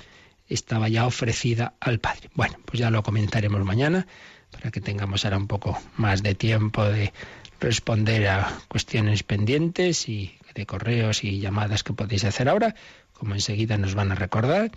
estaba 0.48 0.90
ya 0.90 1.06
ofrecida 1.06 1.74
al 1.80 2.00
Padre. 2.00 2.30
Bueno, 2.34 2.58
pues 2.66 2.80
ya 2.80 2.90
lo 2.90 3.04
comentaremos 3.04 3.64
mañana 3.64 4.08
para 4.52 4.72
que 4.72 4.82
tengamos 4.82 5.26
ahora 5.26 5.38
un 5.38 5.48
poco 5.48 5.80
más 5.98 6.22
de 6.22 6.36
tiempo 6.36 6.84
de 6.84 7.12
responder 7.60 8.28
a 8.28 8.60
cuestiones 8.68 9.24
pendientes 9.24 10.10
y 10.10 10.38
de 10.54 10.66
correos 10.66 11.24
y 11.24 11.40
llamadas 11.40 11.84
que 11.84 11.94
podéis 11.94 12.26
hacer 12.26 12.50
ahora, 12.50 12.76
como 13.14 13.36
enseguida 13.36 13.78
nos 13.78 13.96
van 13.96 14.12
a 14.12 14.16
recordar, 14.16 14.72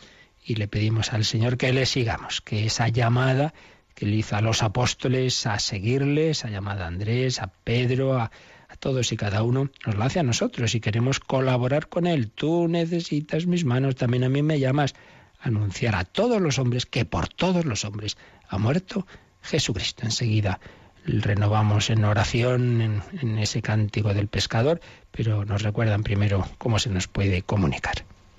y 0.44 0.54
le 0.54 0.68
pedimos 0.68 1.12
al 1.12 1.24
Señor 1.24 1.56
que 1.56 1.72
le 1.72 1.86
sigamos, 1.86 2.40
que 2.40 2.66
esa 2.66 2.88
llamada 2.88 3.52
que 3.96 4.06
le 4.06 4.16
hizo 4.16 4.36
a 4.36 4.42
los 4.42 4.62
apóstoles 4.62 5.46
a 5.46 5.58
seguirles, 5.58 6.38
esa 6.38 6.50
llamada 6.50 6.84
a 6.84 6.88
Andrés, 6.88 7.40
a 7.40 7.48
Pedro, 7.48 8.20
a, 8.20 8.30
todos 8.78 9.10
y 9.10 9.16
cada 9.16 9.42
uno, 9.42 9.70
nos 9.86 9.96
la 9.96 10.04
hace 10.04 10.20
a 10.20 10.22
nosotros 10.22 10.74
y 10.74 10.80
queremos 10.80 11.18
colaborar 11.18 11.88
con 11.88 12.06
Él. 12.06 12.30
Tú 12.30 12.68
necesitas 12.68 13.46
mis 13.46 13.64
manos, 13.64 13.96
también 13.96 14.22
a 14.22 14.28
mí 14.28 14.42
me 14.42 14.60
llamas 14.60 14.94
anunciar 15.40 15.94
a 15.94 16.04
todos 16.04 16.42
los 16.42 16.58
hombres 16.58 16.84
que 16.84 17.06
por 17.06 17.28
todos 17.28 17.64
los 17.64 17.86
hombres 17.86 18.18
ha 18.48 18.58
muerto 18.58 19.06
Jesucristo. 19.40 20.04
Enseguida 20.04 20.60
renovamos 21.06 21.88
en 21.88 22.04
oración 22.04 23.02
en, 23.22 23.38
ese 23.38 23.62
cántico 23.62 24.12
del 24.12 24.28
pescador, 24.28 24.80
pero 25.10 25.46
nos 25.46 25.62
recuerdan 25.62 26.02
primero 26.02 26.46
cómo 26.58 26.78
se 26.78 26.90
nos 26.90 27.08
puede 27.08 27.40
comunicar. 27.40 28.04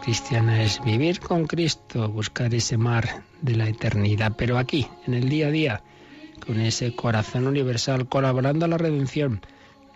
cristiana 0.00 0.62
es 0.62 0.80
vivir 0.84 1.18
con 1.18 1.46
Cristo, 1.46 2.08
buscar 2.08 2.54
ese 2.54 2.76
mar 2.76 3.24
de 3.40 3.56
la 3.56 3.68
eternidad, 3.68 4.34
pero 4.38 4.58
aquí, 4.58 4.86
en 5.06 5.14
el 5.14 5.28
día 5.28 5.48
a 5.48 5.50
día, 5.50 5.82
con 6.44 6.60
ese 6.60 6.94
corazón 6.94 7.46
universal, 7.46 8.08
colaborando 8.08 8.64
a 8.64 8.68
la 8.68 8.78
redención. 8.78 9.40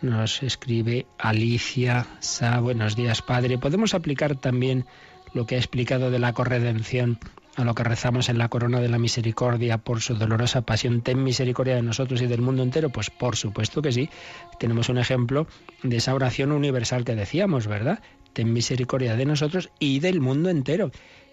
Nos 0.02 0.42
escribe 0.42 1.06
Alicia 1.18 2.06
Sa, 2.18 2.58
buenos 2.60 2.96
días 2.96 3.22
Padre. 3.22 3.58
Podemos 3.58 3.94
aplicar 3.94 4.36
también 4.36 4.86
lo 5.34 5.46
que 5.46 5.54
ha 5.54 5.58
explicado 5.58 6.10
de 6.10 6.18
la 6.18 6.32
corredención 6.32 7.18
a 7.54 7.64
lo 7.64 7.74
que 7.74 7.84
rezamos 7.84 8.28
en 8.28 8.38
la 8.38 8.48
corona 8.48 8.80
de 8.80 8.88
la 8.88 8.98
misericordia 8.98 9.78
por 9.78 10.02
su 10.02 10.14
dolorosa 10.14 10.62
pasión, 10.62 11.00
ten 11.00 11.22
misericordia 11.22 11.76
de 11.76 11.82
nosotros 11.82 12.20
y 12.20 12.26
del 12.26 12.42
mundo 12.42 12.62
entero? 12.62 12.90
Pues 12.90 13.08
por 13.10 13.36
supuesto 13.36 13.80
que 13.80 13.92
sí. 13.92 14.10
Tenemos 14.58 14.88
un 14.88 14.98
ejemplo 14.98 15.46
de 15.82 15.96
esa 15.96 16.14
oración 16.14 16.52
universal 16.52 17.04
que 17.04 17.14
decíamos, 17.14 17.66
¿verdad? 17.66 18.00
Ten 18.36 18.52
misericordia 18.52 19.16
de 19.16 19.24
nosotros 19.24 19.70
y 19.78 20.00
del 20.00 20.20
mundo 20.20 20.50
entero. 20.50 20.90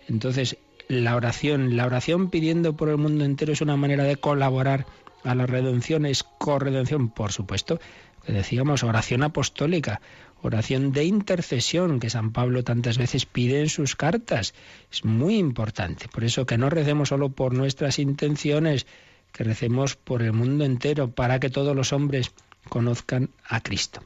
Entonces, 0.07 0.55
la 0.87 1.17
oración, 1.17 1.75
la 1.75 1.85
oración 1.85 2.29
pidiendo 2.29 2.77
por 2.77 2.87
el 2.87 2.97
mundo 2.97 3.25
entero 3.25 3.51
es 3.51 3.59
una 3.59 3.75
manera 3.75 4.05
de 4.05 4.15
colaborar 4.15 4.85
a 5.25 5.35
la 5.35 5.45
redención, 5.45 6.05
es 6.05 6.23
corredención, 6.23 7.09
por 7.09 7.33
supuesto, 7.33 7.81
que 8.25 8.31
decíamos, 8.31 8.83
oración 8.83 9.21
apostólica, 9.23 9.99
oración 10.41 10.93
de 10.93 11.03
intercesión 11.03 11.99
que 11.99 12.09
San 12.09 12.31
Pablo 12.31 12.63
tantas 12.63 12.97
veces 12.97 13.25
pide 13.25 13.59
en 13.59 13.69
sus 13.69 13.97
cartas. 13.97 14.53
Es 14.89 15.03
muy 15.03 15.35
importante. 15.37 16.07
Por 16.07 16.23
eso 16.23 16.45
que 16.45 16.57
no 16.57 16.69
recemos 16.69 17.09
solo 17.09 17.29
por 17.29 17.53
nuestras 17.53 17.99
intenciones, 17.99 18.87
que 19.33 19.43
recemos 19.43 19.97
por 19.97 20.21
el 20.21 20.31
mundo 20.31 20.63
entero, 20.63 21.11
para 21.11 21.41
que 21.41 21.49
todos 21.49 21.75
los 21.75 21.91
hombres 21.91 22.31
conozcan 22.69 23.29
a 23.45 23.59
Cristo. 23.59 24.01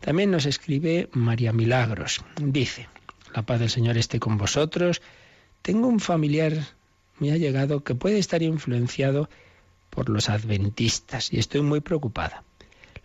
También 0.00 0.30
nos 0.30 0.46
escribe 0.46 1.08
María 1.12 1.52
Milagros. 1.52 2.24
Dice, 2.40 2.88
la 3.34 3.42
paz 3.42 3.60
del 3.60 3.70
Señor 3.70 3.98
esté 3.98 4.18
con 4.18 4.38
vosotros. 4.38 5.02
Tengo 5.62 5.88
un 5.88 6.00
familiar 6.00 6.52
me 7.18 7.32
ha 7.32 7.36
llegado 7.36 7.82
que 7.82 7.94
puede 7.94 8.18
estar 8.18 8.42
influenciado 8.42 9.28
por 9.90 10.08
los 10.08 10.28
adventistas 10.28 11.32
y 11.32 11.38
estoy 11.38 11.62
muy 11.62 11.80
preocupada. 11.80 12.44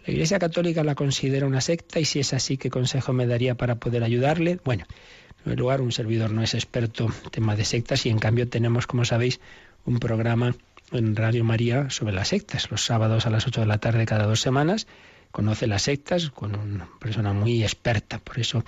La 0.06 0.14
Iglesia 0.14 0.38
Católica 0.38 0.84
la 0.84 0.96
considera 0.96 1.48
una 1.48 1.62
secta 1.62 2.00
y 2.00 2.06
si 2.06 2.20
es 2.20 2.34
así, 2.34 2.58
¿qué 2.58 2.70
consejo 2.70 3.14
me 3.14 3.26
daría 3.26 3.56
para 3.56 3.76
poder 3.76 4.04
ayudarle? 4.04 4.60
Bueno, 4.64 4.86
en 5.30 5.36
primer 5.44 5.60
lugar, 5.60 5.82
un 5.82 5.92
servidor 5.92 6.32
no 6.32 6.44
es 6.44 6.54
experto 6.54 7.06
en 7.06 7.32
tema 7.32 7.56
de 7.56 7.66
sectas 7.66 8.06
y 8.06 8.10
en 8.10 8.20
cambio 8.20 8.48
tenemos, 8.50 8.86
como 8.86 9.06
sabéis, 9.06 9.40
un 9.86 10.00
programa 10.00 10.56
en 10.92 11.16
Radio 11.16 11.44
María 11.44 11.90
sobre 11.90 12.14
las 12.14 12.28
sectas, 12.28 12.70
los 12.70 12.86
sábados 12.86 13.26
a 13.26 13.30
las 13.30 13.48
8 13.48 13.62
de 13.62 13.68
la 13.68 13.78
tarde 13.78 14.06
cada 14.06 14.26
dos 14.26 14.42
semanas 14.42 14.88
conoce 15.34 15.66
las 15.66 15.82
sectas 15.82 16.30
con 16.30 16.56
una 16.56 16.88
persona 17.00 17.34
muy 17.34 17.64
experta. 17.64 18.20
Por 18.20 18.40
eso, 18.40 18.64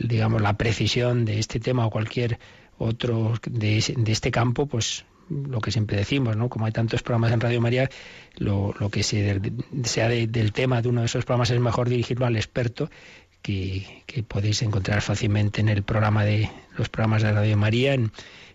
digamos, 0.00 0.42
la 0.42 0.52
precisión 0.52 1.24
de 1.24 1.38
este 1.38 1.58
tema 1.58 1.86
o 1.86 1.90
cualquier 1.90 2.38
otro 2.76 3.32
de, 3.46 3.78
este 3.78 4.30
campo, 4.30 4.66
pues 4.66 5.06
lo 5.30 5.60
que 5.60 5.72
siempre 5.72 5.96
decimos, 5.96 6.36
¿no? 6.36 6.50
Como 6.50 6.66
hay 6.66 6.72
tantos 6.72 7.02
programas 7.02 7.32
en 7.32 7.40
Radio 7.40 7.60
María, 7.62 7.88
lo, 8.36 8.74
que 8.92 9.02
se, 9.02 9.40
sea 9.84 10.08
del 10.10 10.52
tema 10.52 10.82
de 10.82 10.90
uno 10.90 11.00
de 11.00 11.06
esos 11.06 11.24
programas 11.24 11.50
es 11.50 11.58
mejor 11.58 11.88
dirigirlo 11.88 12.26
al 12.26 12.36
experto 12.36 12.90
que, 13.40 14.04
podéis 14.28 14.60
encontrar 14.60 15.00
fácilmente 15.00 15.62
en 15.62 15.70
el 15.70 15.84
programa 15.84 16.26
de 16.26 16.50
los 16.76 16.90
programas 16.90 17.22
de 17.22 17.32
Radio 17.32 17.56
María, 17.56 17.94
en 17.94 18.12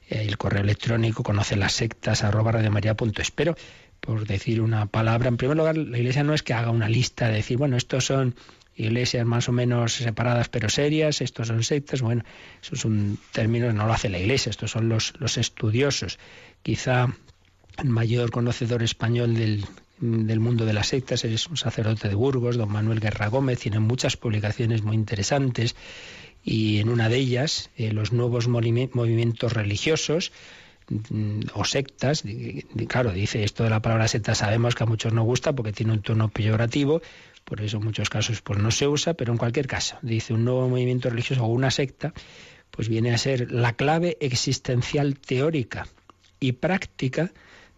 el 0.07 0.37
correo 0.37 0.61
electrónico, 0.61 1.23
conoce 1.23 1.55
las 1.55 1.73
sectas 1.73 2.23
arroba 2.23 2.51
radiomaria.es. 2.51 3.31
Pero, 3.31 3.55
por 3.99 4.25
decir 4.25 4.61
una 4.61 4.85
palabra, 4.85 5.29
en 5.29 5.37
primer 5.37 5.57
lugar, 5.57 5.77
la 5.77 5.97
Iglesia 5.97 6.23
no 6.23 6.33
es 6.33 6.43
que 6.43 6.53
haga 6.53 6.71
una 6.71 6.89
lista 6.89 7.27
de 7.27 7.35
decir, 7.35 7.57
bueno, 7.57 7.77
estos 7.77 8.05
son 8.05 8.35
iglesias 8.75 9.25
más 9.25 9.49
o 9.49 9.51
menos 9.51 9.93
separadas 9.93 10.47
pero 10.47 10.69
serias, 10.69 11.21
estos 11.21 11.47
son 11.47 11.63
sectas, 11.63 12.01
bueno, 12.01 12.23
eso 12.61 12.75
es 12.75 12.85
un 12.85 13.19
término 13.33 13.71
no 13.73 13.85
lo 13.85 13.93
hace 13.93 14.09
la 14.09 14.19
Iglesia, 14.19 14.49
estos 14.49 14.71
son 14.71 14.89
los, 14.89 15.13
los 15.19 15.37
estudiosos. 15.37 16.17
Quizá 16.63 17.13
el 17.77 17.89
mayor 17.89 18.31
conocedor 18.31 18.83
español 18.83 19.35
del, 19.35 19.65
del 19.99 20.39
mundo 20.39 20.65
de 20.65 20.73
las 20.73 20.87
sectas, 20.87 21.25
es 21.25 21.47
un 21.47 21.57
sacerdote 21.57 22.07
de 22.07 22.15
Burgos, 22.15 22.57
don 22.57 22.71
Manuel 22.71 22.99
Guerra 22.99 23.27
Gómez, 23.27 23.59
tiene 23.59 23.79
muchas 23.79 24.15
publicaciones 24.15 24.81
muy 24.81 24.95
interesantes 24.95 25.75
y 26.43 26.79
en 26.79 26.89
una 26.89 27.09
de 27.09 27.17
ellas, 27.17 27.69
eh, 27.75 27.91
los 27.91 28.13
nuevos 28.13 28.47
movimientos 28.47 29.53
religiosos 29.53 30.31
o 31.53 31.65
sectas, 31.65 32.23
claro, 32.87 33.11
dice 33.11 33.43
esto 33.43 33.63
de 33.63 33.69
la 33.69 33.81
palabra 33.81 34.07
secta, 34.07 34.35
sabemos 34.35 34.75
que 34.75 34.83
a 34.83 34.87
muchos 34.87 35.13
no 35.13 35.23
gusta 35.23 35.53
porque 35.53 35.71
tiene 35.71 35.93
un 35.93 36.01
tono 36.01 36.29
peyorativo, 36.29 37.01
por 37.43 37.61
eso 37.61 37.77
en 37.77 37.83
muchos 37.83 38.09
casos 38.09 38.41
pues 38.41 38.59
no 38.59 38.71
se 38.71 38.87
usa, 38.87 39.13
pero 39.13 39.31
en 39.31 39.37
cualquier 39.37 39.67
caso, 39.67 39.97
dice 40.01 40.33
un 40.33 40.45
nuevo 40.45 40.67
movimiento 40.67 41.09
religioso 41.09 41.43
o 41.43 41.47
una 41.47 41.71
secta, 41.71 42.13
pues 42.71 42.89
viene 42.89 43.13
a 43.13 43.17
ser 43.17 43.51
la 43.51 43.73
clave 43.73 44.17
existencial 44.19 45.17
teórica 45.19 45.87
y 46.39 46.53
práctica 46.53 47.31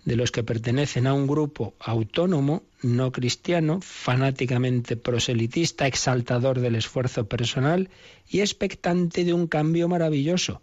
de 0.05 0.16
los 0.16 0.32
que 0.32 0.43
pertenecen 0.43 1.05
a 1.05 1.14
un 1.14 1.28
grupo 1.28 1.76
autónomo, 1.80 2.64
no 2.82 3.12
cristiano, 3.12 3.80
fanáticamente 3.82 4.95
proselitista, 4.95 5.86
exaltador 5.86 6.59
del 6.59 6.76
esfuerzo 6.76 7.28
personal 7.28 7.89
y 8.28 8.39
expectante 8.39 9.24
de 9.24 9.34
un 9.34 9.47
cambio 9.47 9.88
maravilloso, 9.88 10.62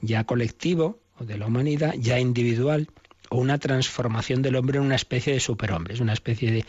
ya 0.00 0.24
colectivo 0.24 0.98
de 1.20 1.38
la 1.38 1.46
humanidad, 1.46 1.94
ya 1.98 2.18
individual, 2.18 2.88
o 3.30 3.38
una 3.38 3.58
transformación 3.58 4.42
del 4.42 4.56
hombre 4.56 4.78
en 4.78 4.84
una 4.84 4.96
especie 4.96 5.32
de 5.32 5.40
superhombre. 5.40 5.94
Es 5.94 6.00
una 6.00 6.12
especie 6.12 6.50
de, 6.50 6.64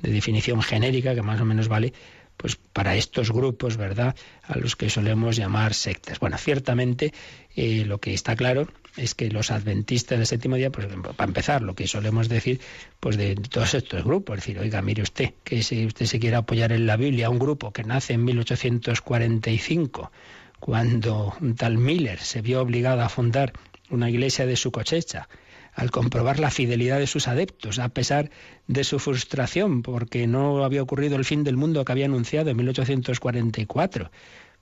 de 0.00 0.10
definición 0.10 0.62
genérica 0.62 1.14
que 1.14 1.22
más 1.22 1.40
o 1.40 1.44
menos 1.44 1.68
vale 1.68 1.92
pues 2.36 2.56
para 2.56 2.96
estos 2.96 3.32
grupos, 3.32 3.76
¿verdad?, 3.76 4.14
a 4.42 4.58
los 4.58 4.76
que 4.76 4.90
solemos 4.90 5.36
llamar 5.36 5.74
sectas. 5.74 6.20
Bueno, 6.20 6.36
ciertamente 6.38 7.12
eh, 7.54 7.84
lo 7.86 7.98
que 7.98 8.12
está 8.12 8.36
claro 8.36 8.68
es 8.96 9.14
que 9.14 9.30
los 9.30 9.50
adventistas 9.50 10.18
del 10.18 10.26
séptimo 10.26 10.56
día, 10.56 10.70
pues 10.70 10.86
para 11.16 11.28
empezar, 11.28 11.62
lo 11.62 11.74
que 11.74 11.86
solemos 11.86 12.28
decir, 12.28 12.60
pues 13.00 13.16
de 13.16 13.34
todos 13.36 13.74
estos 13.74 14.04
grupos, 14.04 14.38
es 14.38 14.44
decir, 14.44 14.58
oiga, 14.58 14.82
mire 14.82 15.02
usted, 15.02 15.34
que 15.44 15.62
si 15.62 15.86
usted 15.86 16.06
se 16.06 16.18
quiere 16.18 16.36
apoyar 16.36 16.72
en 16.72 16.86
la 16.86 16.96
Biblia, 16.96 17.30
un 17.30 17.38
grupo 17.38 17.72
que 17.72 17.84
nace 17.84 18.14
en 18.14 18.24
1845, 18.24 20.12
cuando 20.60 21.34
un 21.40 21.54
tal 21.54 21.78
Miller 21.78 22.18
se 22.18 22.40
vio 22.40 22.60
obligado 22.60 23.02
a 23.02 23.08
fundar 23.08 23.52
una 23.90 24.10
iglesia 24.10 24.46
de 24.46 24.56
su 24.56 24.70
cosecha, 24.70 25.28
al 25.74 25.90
comprobar 25.90 26.40
la 26.40 26.50
fidelidad 26.50 26.98
de 26.98 27.06
sus 27.06 27.28
adeptos, 27.28 27.78
a 27.78 27.90
pesar 27.90 28.30
de 28.66 28.82
su 28.82 28.98
frustración, 28.98 29.82
porque 29.82 30.26
no 30.26 30.64
había 30.64 30.82
ocurrido 30.82 31.16
el 31.16 31.24
fin 31.24 31.44
del 31.44 31.56
mundo 31.56 31.84
que 31.84 31.92
había 31.92 32.06
anunciado 32.06 32.50
en 32.50 32.56
1844. 32.56 34.10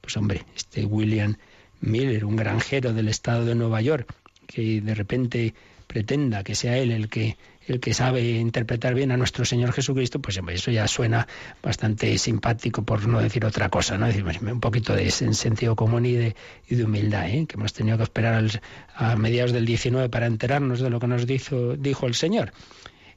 Pues 0.00 0.16
hombre, 0.16 0.44
este 0.56 0.84
William 0.84 1.36
Miller, 1.80 2.24
un 2.24 2.36
granjero 2.36 2.92
del 2.92 3.08
estado 3.08 3.44
de 3.44 3.54
Nueva 3.54 3.80
York, 3.80 4.12
que 4.46 4.80
de 4.80 4.94
repente 4.94 5.54
pretenda 5.86 6.42
que 6.44 6.54
sea 6.54 6.78
él 6.78 6.90
el 6.90 7.08
que 7.08 7.36
el 7.66 7.80
que 7.80 7.94
sabe 7.94 8.22
interpretar 8.32 8.94
bien 8.94 9.10
a 9.10 9.16
nuestro 9.16 9.44
Señor 9.44 9.72
Jesucristo, 9.72 10.20
pues 10.20 10.38
eso 10.48 10.70
ya 10.70 10.86
suena 10.86 11.26
bastante 11.62 12.18
simpático, 12.18 12.82
por 12.82 13.06
no 13.06 13.20
decir 13.20 13.44
otra 13.46 13.70
cosa, 13.70 13.96
¿no? 13.96 14.06
Decir, 14.06 14.24
un 14.24 14.60
poquito 14.60 14.94
de 14.94 15.10
sentido 15.10 15.74
común 15.74 16.04
y 16.04 16.12
de, 16.12 16.36
y 16.68 16.74
de 16.74 16.84
humildad, 16.84 17.28
¿eh? 17.28 17.46
que 17.46 17.56
hemos 17.56 17.72
tenido 17.72 17.96
que 17.96 18.02
esperar 18.02 18.60
a 18.94 19.16
mediados 19.16 19.52
del 19.52 19.64
19 19.64 20.10
para 20.10 20.26
enterarnos 20.26 20.80
de 20.80 20.90
lo 20.90 21.00
que 21.00 21.06
nos 21.06 21.26
dijo, 21.26 21.74
dijo 21.76 22.06
el 22.06 22.14
Señor. 22.14 22.52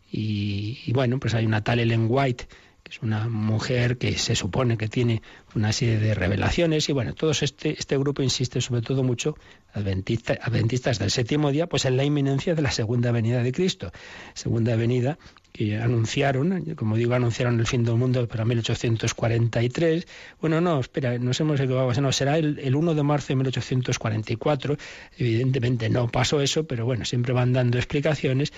Y 0.09 0.93
bueno, 0.93 1.19
pues 1.19 1.33
hay 1.33 1.45
una 1.45 1.61
tal 1.65 1.79
Ellen 1.79 2.07
White, 2.07 2.47
es 2.89 3.01
una 3.01 3.27
mujer 3.27 3.97
que 3.97 4.17
se 4.17 4.35
supone 4.35 4.77
que 4.77 4.87
tiene 4.87 5.21
una 5.55 5.73
serie 5.73 5.97
de 5.97 6.13
revelaciones 6.13 6.87
y 6.89 6.93
bueno, 6.93 7.13
todo 7.13 7.31
este, 7.31 7.77
este 7.77 7.97
grupo 7.97 8.21
insiste 8.21 8.61
sobre 8.61 8.81
todo 8.81 9.03
mucho, 9.03 9.35
adventistas 9.73 10.99
del 10.99 11.11
séptimo 11.11 11.51
día, 11.51 11.67
pues 11.67 11.85
en 11.85 11.97
la 11.97 12.03
inminencia 12.03 12.55
de 12.55 12.61
la 12.61 12.71
segunda 12.71 13.11
venida 13.11 13.43
de 13.43 13.51
Cristo. 13.51 13.91
Segunda 14.33 14.75
venida 14.75 15.17
que 15.51 15.77
anunciaron, 15.77 16.75
como 16.75 16.97
digo, 16.97 17.13
anunciaron 17.13 17.59
el 17.59 17.65
fin 17.65 17.83
del 17.83 17.95
mundo 17.95 18.27
para 18.27 18.45
1843. 18.45 20.07
Bueno, 20.39 20.61
no, 20.61 20.79
espera, 20.79 21.17
nos 21.17 21.39
hemos 21.39 21.59
equivocado, 21.59 22.01
no, 22.01 22.11
será 22.11 22.37
el, 22.37 22.59
el 22.59 22.75
1 22.75 22.93
de 22.93 23.03
marzo 23.03 23.29
de 23.29 23.35
1844. 23.37 24.77
Evidentemente 25.17 25.89
no 25.89 26.07
pasó 26.09 26.41
eso, 26.41 26.65
pero 26.67 26.85
bueno, 26.85 27.05
siempre 27.05 27.33
van 27.33 27.53
dando 27.53 27.77
explicaciones 27.77 28.53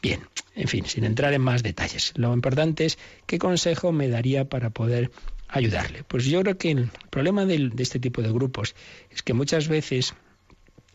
Bien, 0.00 0.20
en 0.54 0.68
fin, 0.68 0.84
sin 0.86 1.04
entrar 1.04 1.32
en 1.32 1.42
más 1.42 1.62
detalles. 1.62 2.12
Lo 2.16 2.32
importante 2.32 2.84
es 2.84 2.98
qué 3.26 3.38
consejo 3.38 3.92
me 3.92 4.08
daría 4.08 4.48
para 4.48 4.70
poder 4.70 5.10
ayudarle. 5.48 6.02
Pues 6.04 6.24
yo 6.24 6.40
creo 6.42 6.56
que 6.56 6.70
el 6.70 6.90
problema 7.10 7.44
de, 7.44 7.70
este 7.78 8.00
tipo 8.00 8.22
de 8.22 8.32
grupos 8.32 8.74
es 9.10 9.22
que 9.22 9.34
muchas 9.34 9.68
veces 9.68 10.14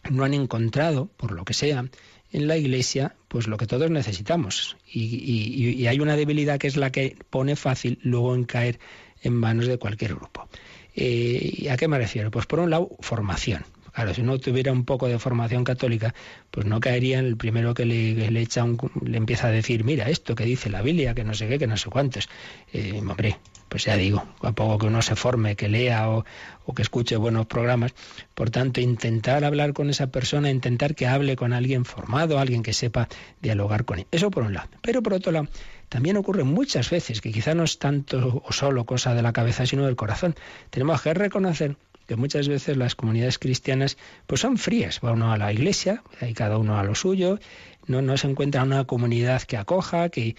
no 0.09 0.23
han 0.23 0.33
encontrado, 0.33 1.09
por 1.17 1.31
lo 1.31 1.45
que 1.45 1.53
sea, 1.53 1.85
en 2.31 2.47
la 2.47 2.57
Iglesia, 2.57 3.15
pues 3.27 3.47
lo 3.47 3.57
que 3.57 3.67
todos 3.67 3.89
necesitamos. 3.89 4.77
Y, 4.91 5.85
hay 5.85 5.99
una 5.99 6.15
debilidad 6.15 6.57
que 6.57 6.67
es 6.67 6.75
la 6.75 6.91
que 6.91 7.17
pone 7.29 7.55
fácil 7.55 7.99
luego 8.03 8.35
en 8.35 8.43
caer 8.43 8.79
en 9.21 9.33
manos 9.33 9.67
de 9.67 9.77
cualquier 9.77 10.15
grupo. 10.15 10.47
Eh, 10.95 11.55
¿Y 11.59 11.67
a 11.67 11.77
qué 11.77 11.87
me 11.87 11.97
refiero? 11.97 12.31
Pues 12.31 12.45
por 12.45 12.59
un 12.59 12.69
lado, 12.69 12.89
formación. 12.99 13.63
Claro, 13.97 14.13
si 14.13 14.21
no 14.21 14.37
tuviera 14.37 14.71
un 14.71 14.85
poco 14.85 15.07
de 15.07 15.17
formación 15.17 15.63
católica, 15.63 16.13
pues 16.51 16.67
no 16.67 16.79
caería 16.79 17.17
en 17.17 17.25
el 17.25 17.35
primero 17.35 17.73
que 17.73 17.83
le, 17.83 18.39
echa 18.39 18.63
un, 18.63 18.77
le 19.03 19.17
empieza 19.17 19.47
a 19.47 19.51
decir, 19.51 19.83
mira, 19.83 20.07
esto 20.07 20.35
que 20.35 20.45
dice 20.45 20.69
la 20.69 20.83
Biblia, 20.83 21.15
que 21.15 21.23
no 21.23 21.33
sé 21.33 21.47
qué, 21.47 21.57
que 21.57 21.65
no 21.65 21.77
sé 21.77 21.89
cuántos. 21.89 22.29
Eh, 22.73 22.99
hombre, 22.99 23.39
pues 23.69 23.85
ya 23.85 23.97
digo, 23.97 24.23
a 24.43 24.51
poco 24.51 24.77
que 24.77 24.85
uno 24.85 25.01
se 25.01 25.15
forme, 25.15 25.55
que 25.55 25.67
lea 25.67 26.11
o, 26.11 26.25
o, 26.65 26.75
que 26.75 26.83
escuche 26.83 27.17
buenos 27.17 27.47
programas. 27.47 27.95
Por 28.35 28.51
tanto, 28.51 28.81
intentar 28.81 29.43
hablar 29.43 29.73
con 29.73 29.89
esa 29.89 30.11
persona, 30.11 30.51
intentar 30.51 30.93
que 30.93 31.07
hable 31.07 31.35
con 31.35 31.51
alguien 31.51 31.83
formado, 31.83 32.37
alguien 32.37 32.61
que 32.61 32.73
sepa 32.73 33.07
dialogar 33.41 33.83
con 33.85 33.97
él. 33.97 34.07
Eso 34.11 34.29
por 34.29 34.43
un 34.43 34.53
lado. 34.53 34.69
Pero 34.83 35.01
por 35.01 35.15
otro 35.15 35.31
lado, 35.31 35.47
también 35.89 36.17
ocurre 36.17 36.43
muchas 36.43 36.89
veces 36.89 37.21
que 37.21 37.31
quizá 37.31 37.55
no 37.55 37.63
es 37.63 37.79
tanto 37.79 38.43
o 38.45 38.51
solo 38.51 38.85
cosa 38.85 39.15
de 39.15 39.21
la 39.21 39.33
cabeza, 39.33 39.65
sino 39.65 39.85
del 39.85 39.95
corazón. 39.95 40.35
Tenemos 40.69 41.01
que 41.01 41.13
reconocer 41.13 41.77
que 42.07 42.15
muchas 42.15 42.47
veces 42.47 42.77
las 42.77 42.95
comunidades 42.95 43.37
cristianas 43.37 43.97
pues 44.25 44.41
son 44.41 44.57
frías, 44.57 44.99
va 45.03 45.11
uno 45.11 45.31
a 45.31 45.37
la 45.37 45.53
iglesia, 45.53 46.03
hay 46.21 46.33
cada 46.33 46.57
uno 46.57 46.77
a 46.79 46.83
lo 46.83 46.95
suyo, 46.95 47.39
no, 47.85 48.01
no 48.01 48.17
se 48.17 48.27
encuentra 48.27 48.63
una 48.63 48.85
comunidad 48.85 49.43
que 49.43 49.57
acoja, 49.57 50.09
que 50.09 50.35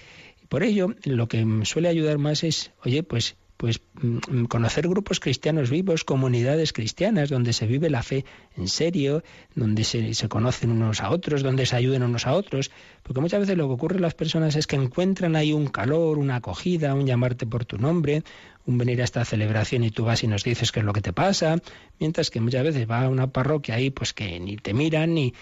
por 0.49 0.63
ello 0.63 0.95
lo 1.05 1.29
que 1.29 1.47
suele 1.65 1.89
ayudar 1.89 2.19
más 2.19 2.43
es, 2.43 2.73
oye, 2.85 3.03
pues 3.03 3.37
pues 3.59 3.81
mm, 4.01 4.45
conocer 4.45 4.89
grupos 4.89 5.19
cristianos 5.19 5.69
vivos, 5.69 6.05
comunidades 6.05 6.73
cristianas, 6.73 7.29
donde 7.29 7.53
se 7.53 7.67
vive 7.67 7.91
la 7.91 8.05
fe 8.05 8.25
en 8.57 8.69
serio, 8.69 9.25
donde 9.57 9.83
se, 9.83 10.29
conocen 10.29 10.71
unos 10.71 11.03
a 11.03 11.11
otros, 11.11 11.43
donde 11.43 11.67
se 11.67 11.75
ayuden 11.75 12.05
unos 12.05 12.27
a 12.27 12.35
otros. 12.35 12.71
Porque 13.03 13.21
muchas 13.21 13.41
veces 13.41 13.57
lo 13.57 13.67
que 13.67 13.75
ocurre 13.75 13.97
en 13.97 14.03
las 14.03 14.15
personas 14.15 14.55
es 14.55 14.69
que 14.69 14.77
encuentran 14.77 15.35
ahí 15.35 15.53
un 15.53 15.67
calor, 15.67 16.19
una 16.19 16.37
acogida, 16.37 16.95
un 16.95 17.05
llamarte 17.05 17.47
por 17.47 17.65
tu 17.65 17.79
nombre, 17.79 18.23
un 18.65 18.79
venir 18.79 19.01
a 19.01 19.05
esta 19.05 19.25
celebración 19.25 19.83
y 19.83 19.91
tú 19.91 20.05
vas 20.05 20.23
y 20.23 20.29
nos 20.29 20.45
dices 20.45 20.71
qué 20.71 20.79
es 20.79 20.87
lo 20.87 20.93
que 20.93 21.01
te 21.01 21.13
pasa, 21.13 21.57
mientras 21.99 22.31
que 22.31 22.41
muchas 22.41 22.63
veces 22.63 22.89
va 22.89 23.03
a 23.03 23.09
una 23.09 23.33
parroquia 23.33 23.75
ahí 23.75 23.91
pues 23.91 24.15
que 24.15 24.39
ni 24.39 24.57
te 24.57 24.73
miran 24.73 25.15
ni... 25.15 25.35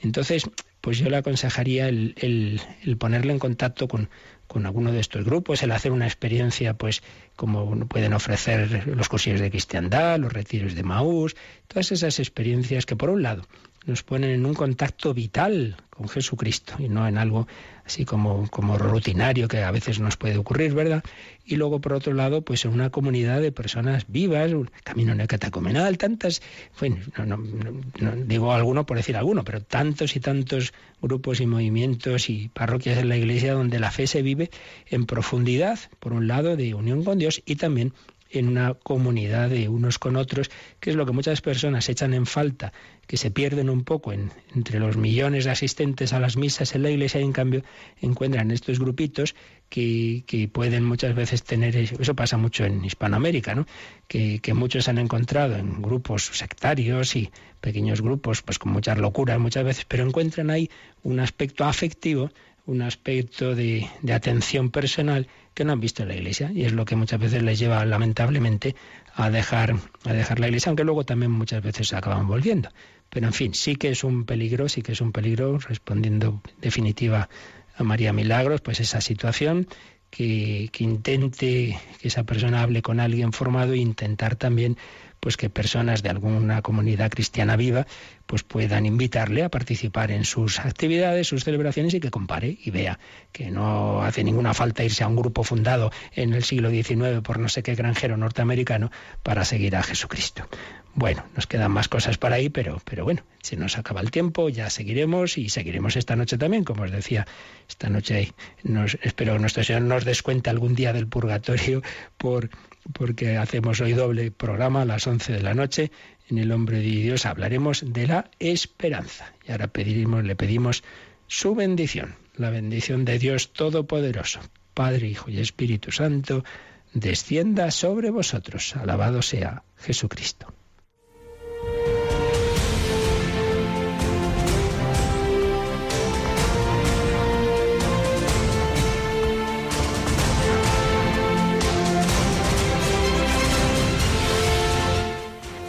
Entonces, 0.00 0.50
pues 0.82 0.98
yo 0.98 1.08
le 1.08 1.16
aconsejaría 1.16 1.88
el, 1.88 2.14
el, 2.16 2.96
ponerle 2.98 3.32
en 3.32 3.38
contacto 3.38 3.86
con, 3.88 4.10
con 4.48 4.66
alguno 4.66 4.92
de 4.92 4.98
estos 4.98 5.24
grupos, 5.24 5.62
el 5.62 5.70
hacer 5.70 5.92
una 5.92 6.06
experiencia, 6.06 6.74
pues 6.74 7.02
como 7.36 7.86
pueden 7.86 8.12
ofrecer 8.12 8.88
los 8.88 9.08
cursillos 9.08 9.40
de 9.40 9.50
cristiandad, 9.50 10.18
los 10.18 10.32
retiros 10.32 10.74
de 10.74 10.82
Maús, 10.82 11.36
todas 11.68 11.92
esas 11.92 12.18
experiencias 12.18 12.84
que 12.84 12.96
por 12.96 13.10
un 13.10 13.22
lado 13.22 13.44
nos 13.86 14.02
ponen 14.02 14.30
en 14.30 14.46
un 14.46 14.54
contacto 14.54 15.12
vital 15.14 15.76
con 15.90 16.08
Jesucristo 16.08 16.74
y 16.78 16.88
no 16.88 17.06
en 17.06 17.18
algo 17.18 17.46
así 17.84 18.04
como, 18.04 18.48
como 18.48 18.78
rutinario 18.78 19.48
que 19.48 19.62
a 19.62 19.70
veces 19.70 20.00
nos 20.00 20.16
puede 20.16 20.38
ocurrir, 20.38 20.72
¿verdad? 20.72 21.02
Y 21.44 21.56
luego, 21.56 21.80
por 21.80 21.92
otro 21.92 22.14
lado, 22.14 22.42
pues 22.42 22.64
en 22.64 22.72
una 22.72 22.90
comunidad 22.90 23.40
de 23.40 23.50
personas 23.50 24.04
vivas, 24.08 24.52
un 24.52 24.70
camino 24.84 25.14
necatacomenal, 25.14 25.98
tantas, 25.98 26.40
bueno, 26.78 26.96
no, 27.26 27.36
no, 27.36 28.12
digo 28.24 28.52
alguno 28.52 28.86
por 28.86 28.96
decir 28.96 29.16
alguno, 29.16 29.44
pero 29.44 29.60
tantos 29.62 30.14
y 30.16 30.20
tantos 30.20 30.72
grupos 31.00 31.40
y 31.40 31.46
movimientos 31.46 32.30
y 32.30 32.48
parroquias 32.48 32.98
en 32.98 33.08
la 33.08 33.16
iglesia 33.16 33.54
donde 33.54 33.80
la 33.80 33.90
fe 33.90 34.06
se 34.06 34.22
vive 34.22 34.50
en 34.86 35.06
profundidad, 35.06 35.78
por 35.98 36.12
un 36.12 36.28
lado, 36.28 36.56
de 36.56 36.74
unión 36.74 37.02
con 37.04 37.18
Dios 37.18 37.42
y 37.44 37.56
también 37.56 37.92
en 38.32 38.48
una 38.48 38.74
comunidad 38.74 39.50
de 39.50 39.68
unos 39.68 39.98
con 39.98 40.16
otros, 40.16 40.50
que 40.80 40.90
es 40.90 40.96
lo 40.96 41.06
que 41.06 41.12
muchas 41.12 41.40
personas 41.40 41.88
echan 41.88 42.14
en 42.14 42.26
falta, 42.26 42.72
que 43.06 43.16
se 43.16 43.30
pierden 43.30 43.68
un 43.68 43.84
poco 43.84 44.12
en, 44.12 44.30
entre 44.54 44.78
los 44.80 44.96
millones 44.96 45.44
de 45.44 45.50
asistentes 45.50 46.12
a 46.12 46.20
las 46.20 46.36
misas 46.36 46.74
en 46.74 46.82
la 46.82 46.90
iglesia 46.90 47.20
y 47.20 47.24
en 47.24 47.32
cambio 47.32 47.62
encuentran 48.00 48.50
estos 48.50 48.78
grupitos 48.78 49.34
que, 49.68 50.24
que, 50.26 50.48
pueden 50.48 50.84
muchas 50.84 51.14
veces 51.14 51.42
tener, 51.44 51.74
eso 51.76 52.14
pasa 52.14 52.36
mucho 52.36 52.64
en 52.64 52.84
Hispanoamérica, 52.84 53.54
¿no? 53.54 53.66
Que, 54.06 54.38
que, 54.40 54.52
muchos 54.52 54.88
han 54.88 54.98
encontrado 54.98 55.56
en 55.56 55.80
grupos 55.80 56.26
sectarios 56.26 57.16
y 57.16 57.30
pequeños 57.60 58.02
grupos, 58.02 58.42
pues 58.42 58.58
con 58.58 58.72
muchas 58.72 58.98
locuras 58.98 59.38
muchas 59.38 59.64
veces, 59.64 59.86
pero 59.86 60.04
encuentran 60.04 60.50
ahí 60.50 60.68
un 61.02 61.20
aspecto 61.20 61.64
afectivo, 61.64 62.30
un 62.66 62.82
aspecto 62.82 63.54
de, 63.54 63.88
atención 64.12 64.70
personal 64.70 65.28
que 65.54 65.64
no 65.64 65.72
han 65.72 65.80
visto 65.80 66.02
en 66.02 66.08
la 66.08 66.14
iglesia 66.14 66.50
y 66.54 66.64
es 66.64 66.72
lo 66.72 66.84
que 66.84 66.96
muchas 66.96 67.20
veces 67.20 67.42
les 67.42 67.58
lleva 67.58 67.84
lamentablemente 67.84 68.76
a 69.14 69.30
dejar, 69.30 69.76
a 70.04 70.12
dejar 70.12 70.38
la 70.38 70.48
iglesia, 70.48 70.70
aunque 70.70 70.84
luego 70.84 71.04
también 71.04 71.30
muchas 71.32 71.62
veces 71.62 71.88
se 71.88 71.96
acaban 71.96 72.26
volviendo. 72.26 72.70
Pero 73.10 73.26
en 73.26 73.32
fin, 73.32 73.52
sí 73.52 73.76
que 73.76 73.90
es 73.90 74.04
un 74.04 74.24
peligro, 74.24 74.68
sí 74.68 74.80
que 74.80 74.92
es 74.92 75.00
un 75.00 75.12
peligro, 75.12 75.58
respondiendo 75.58 76.40
definitiva 76.60 77.28
a 77.76 77.82
María 77.82 78.12
Milagros, 78.12 78.60
pues 78.62 78.80
esa 78.80 79.00
situación 79.00 79.66
que, 80.08 80.70
que 80.72 80.84
intente 80.84 81.78
que 82.00 82.08
esa 82.08 82.24
persona 82.24 82.62
hable 82.62 82.80
con 82.80 83.00
alguien 83.00 83.32
formado 83.32 83.74
e 83.74 83.78
intentar 83.78 84.36
también 84.36 84.78
pues 85.22 85.36
que 85.36 85.48
personas 85.48 86.02
de 86.02 86.08
alguna 86.08 86.62
comunidad 86.62 87.08
cristiana 87.08 87.54
viva 87.54 87.86
pues 88.26 88.42
puedan 88.42 88.86
invitarle 88.86 89.44
a 89.44 89.50
participar 89.50 90.10
en 90.10 90.24
sus 90.24 90.58
actividades, 90.58 91.28
sus 91.28 91.44
celebraciones 91.44 91.94
y 91.94 92.00
que 92.00 92.10
compare 92.10 92.58
y 92.60 92.72
vea 92.72 92.98
que 93.30 93.52
no 93.52 94.02
hace 94.02 94.24
ninguna 94.24 94.52
falta 94.52 94.82
irse 94.82 95.04
a 95.04 95.06
un 95.06 95.14
grupo 95.14 95.44
fundado 95.44 95.92
en 96.10 96.32
el 96.32 96.42
siglo 96.42 96.70
XIX 96.70 97.20
por 97.22 97.38
no 97.38 97.48
sé 97.48 97.62
qué 97.62 97.76
granjero 97.76 98.16
norteamericano 98.16 98.90
para 99.22 99.44
seguir 99.44 99.76
a 99.76 99.84
Jesucristo. 99.84 100.48
Bueno, 100.94 101.24
nos 101.36 101.46
quedan 101.46 101.70
más 101.70 101.86
cosas 101.86 102.18
para 102.18 102.34
ahí, 102.34 102.48
pero, 102.48 102.82
pero 102.84 103.04
bueno, 103.04 103.22
si 103.42 103.56
nos 103.56 103.78
acaba 103.78 104.00
el 104.00 104.10
tiempo, 104.10 104.48
ya 104.48 104.70
seguiremos 104.70 105.38
y 105.38 105.50
seguiremos 105.50 105.94
esta 105.94 106.16
noche 106.16 106.36
también, 106.36 106.64
como 106.64 106.82
os 106.82 106.90
decía, 106.90 107.28
esta 107.68 107.88
noche 107.88 108.32
nos, 108.64 108.98
espero 109.02 109.34
que 109.34 109.38
nuestro 109.38 109.62
Señor 109.62 109.82
nos 109.82 110.04
descuente 110.04 110.50
algún 110.50 110.74
día 110.74 110.92
del 110.92 111.06
purgatorio 111.06 111.80
por 112.18 112.50
porque 112.92 113.36
hacemos 113.36 113.80
hoy 113.80 113.92
doble 113.92 114.30
programa 114.30 114.82
a 114.82 114.84
las 114.84 115.06
11 115.06 115.32
de 115.32 115.42
la 115.42 115.54
noche. 115.54 115.90
En 116.28 116.38
el 116.38 116.52
Hombre 116.52 116.78
de 116.78 116.84
Dios 116.84 117.26
hablaremos 117.26 117.84
de 117.86 118.06
la 118.06 118.30
esperanza. 118.38 119.32
Y 119.46 119.52
ahora 119.52 119.70
le 119.74 120.36
pedimos 120.36 120.82
su 121.26 121.54
bendición, 121.54 122.16
la 122.36 122.50
bendición 122.50 123.04
de 123.04 123.18
Dios 123.18 123.52
Todopoderoso, 123.52 124.40
Padre, 124.74 125.08
Hijo 125.08 125.30
y 125.30 125.38
Espíritu 125.38 125.92
Santo, 125.92 126.44
descienda 126.92 127.70
sobre 127.70 128.10
vosotros. 128.10 128.76
Alabado 128.76 129.22
sea 129.22 129.62
Jesucristo. 129.78 130.52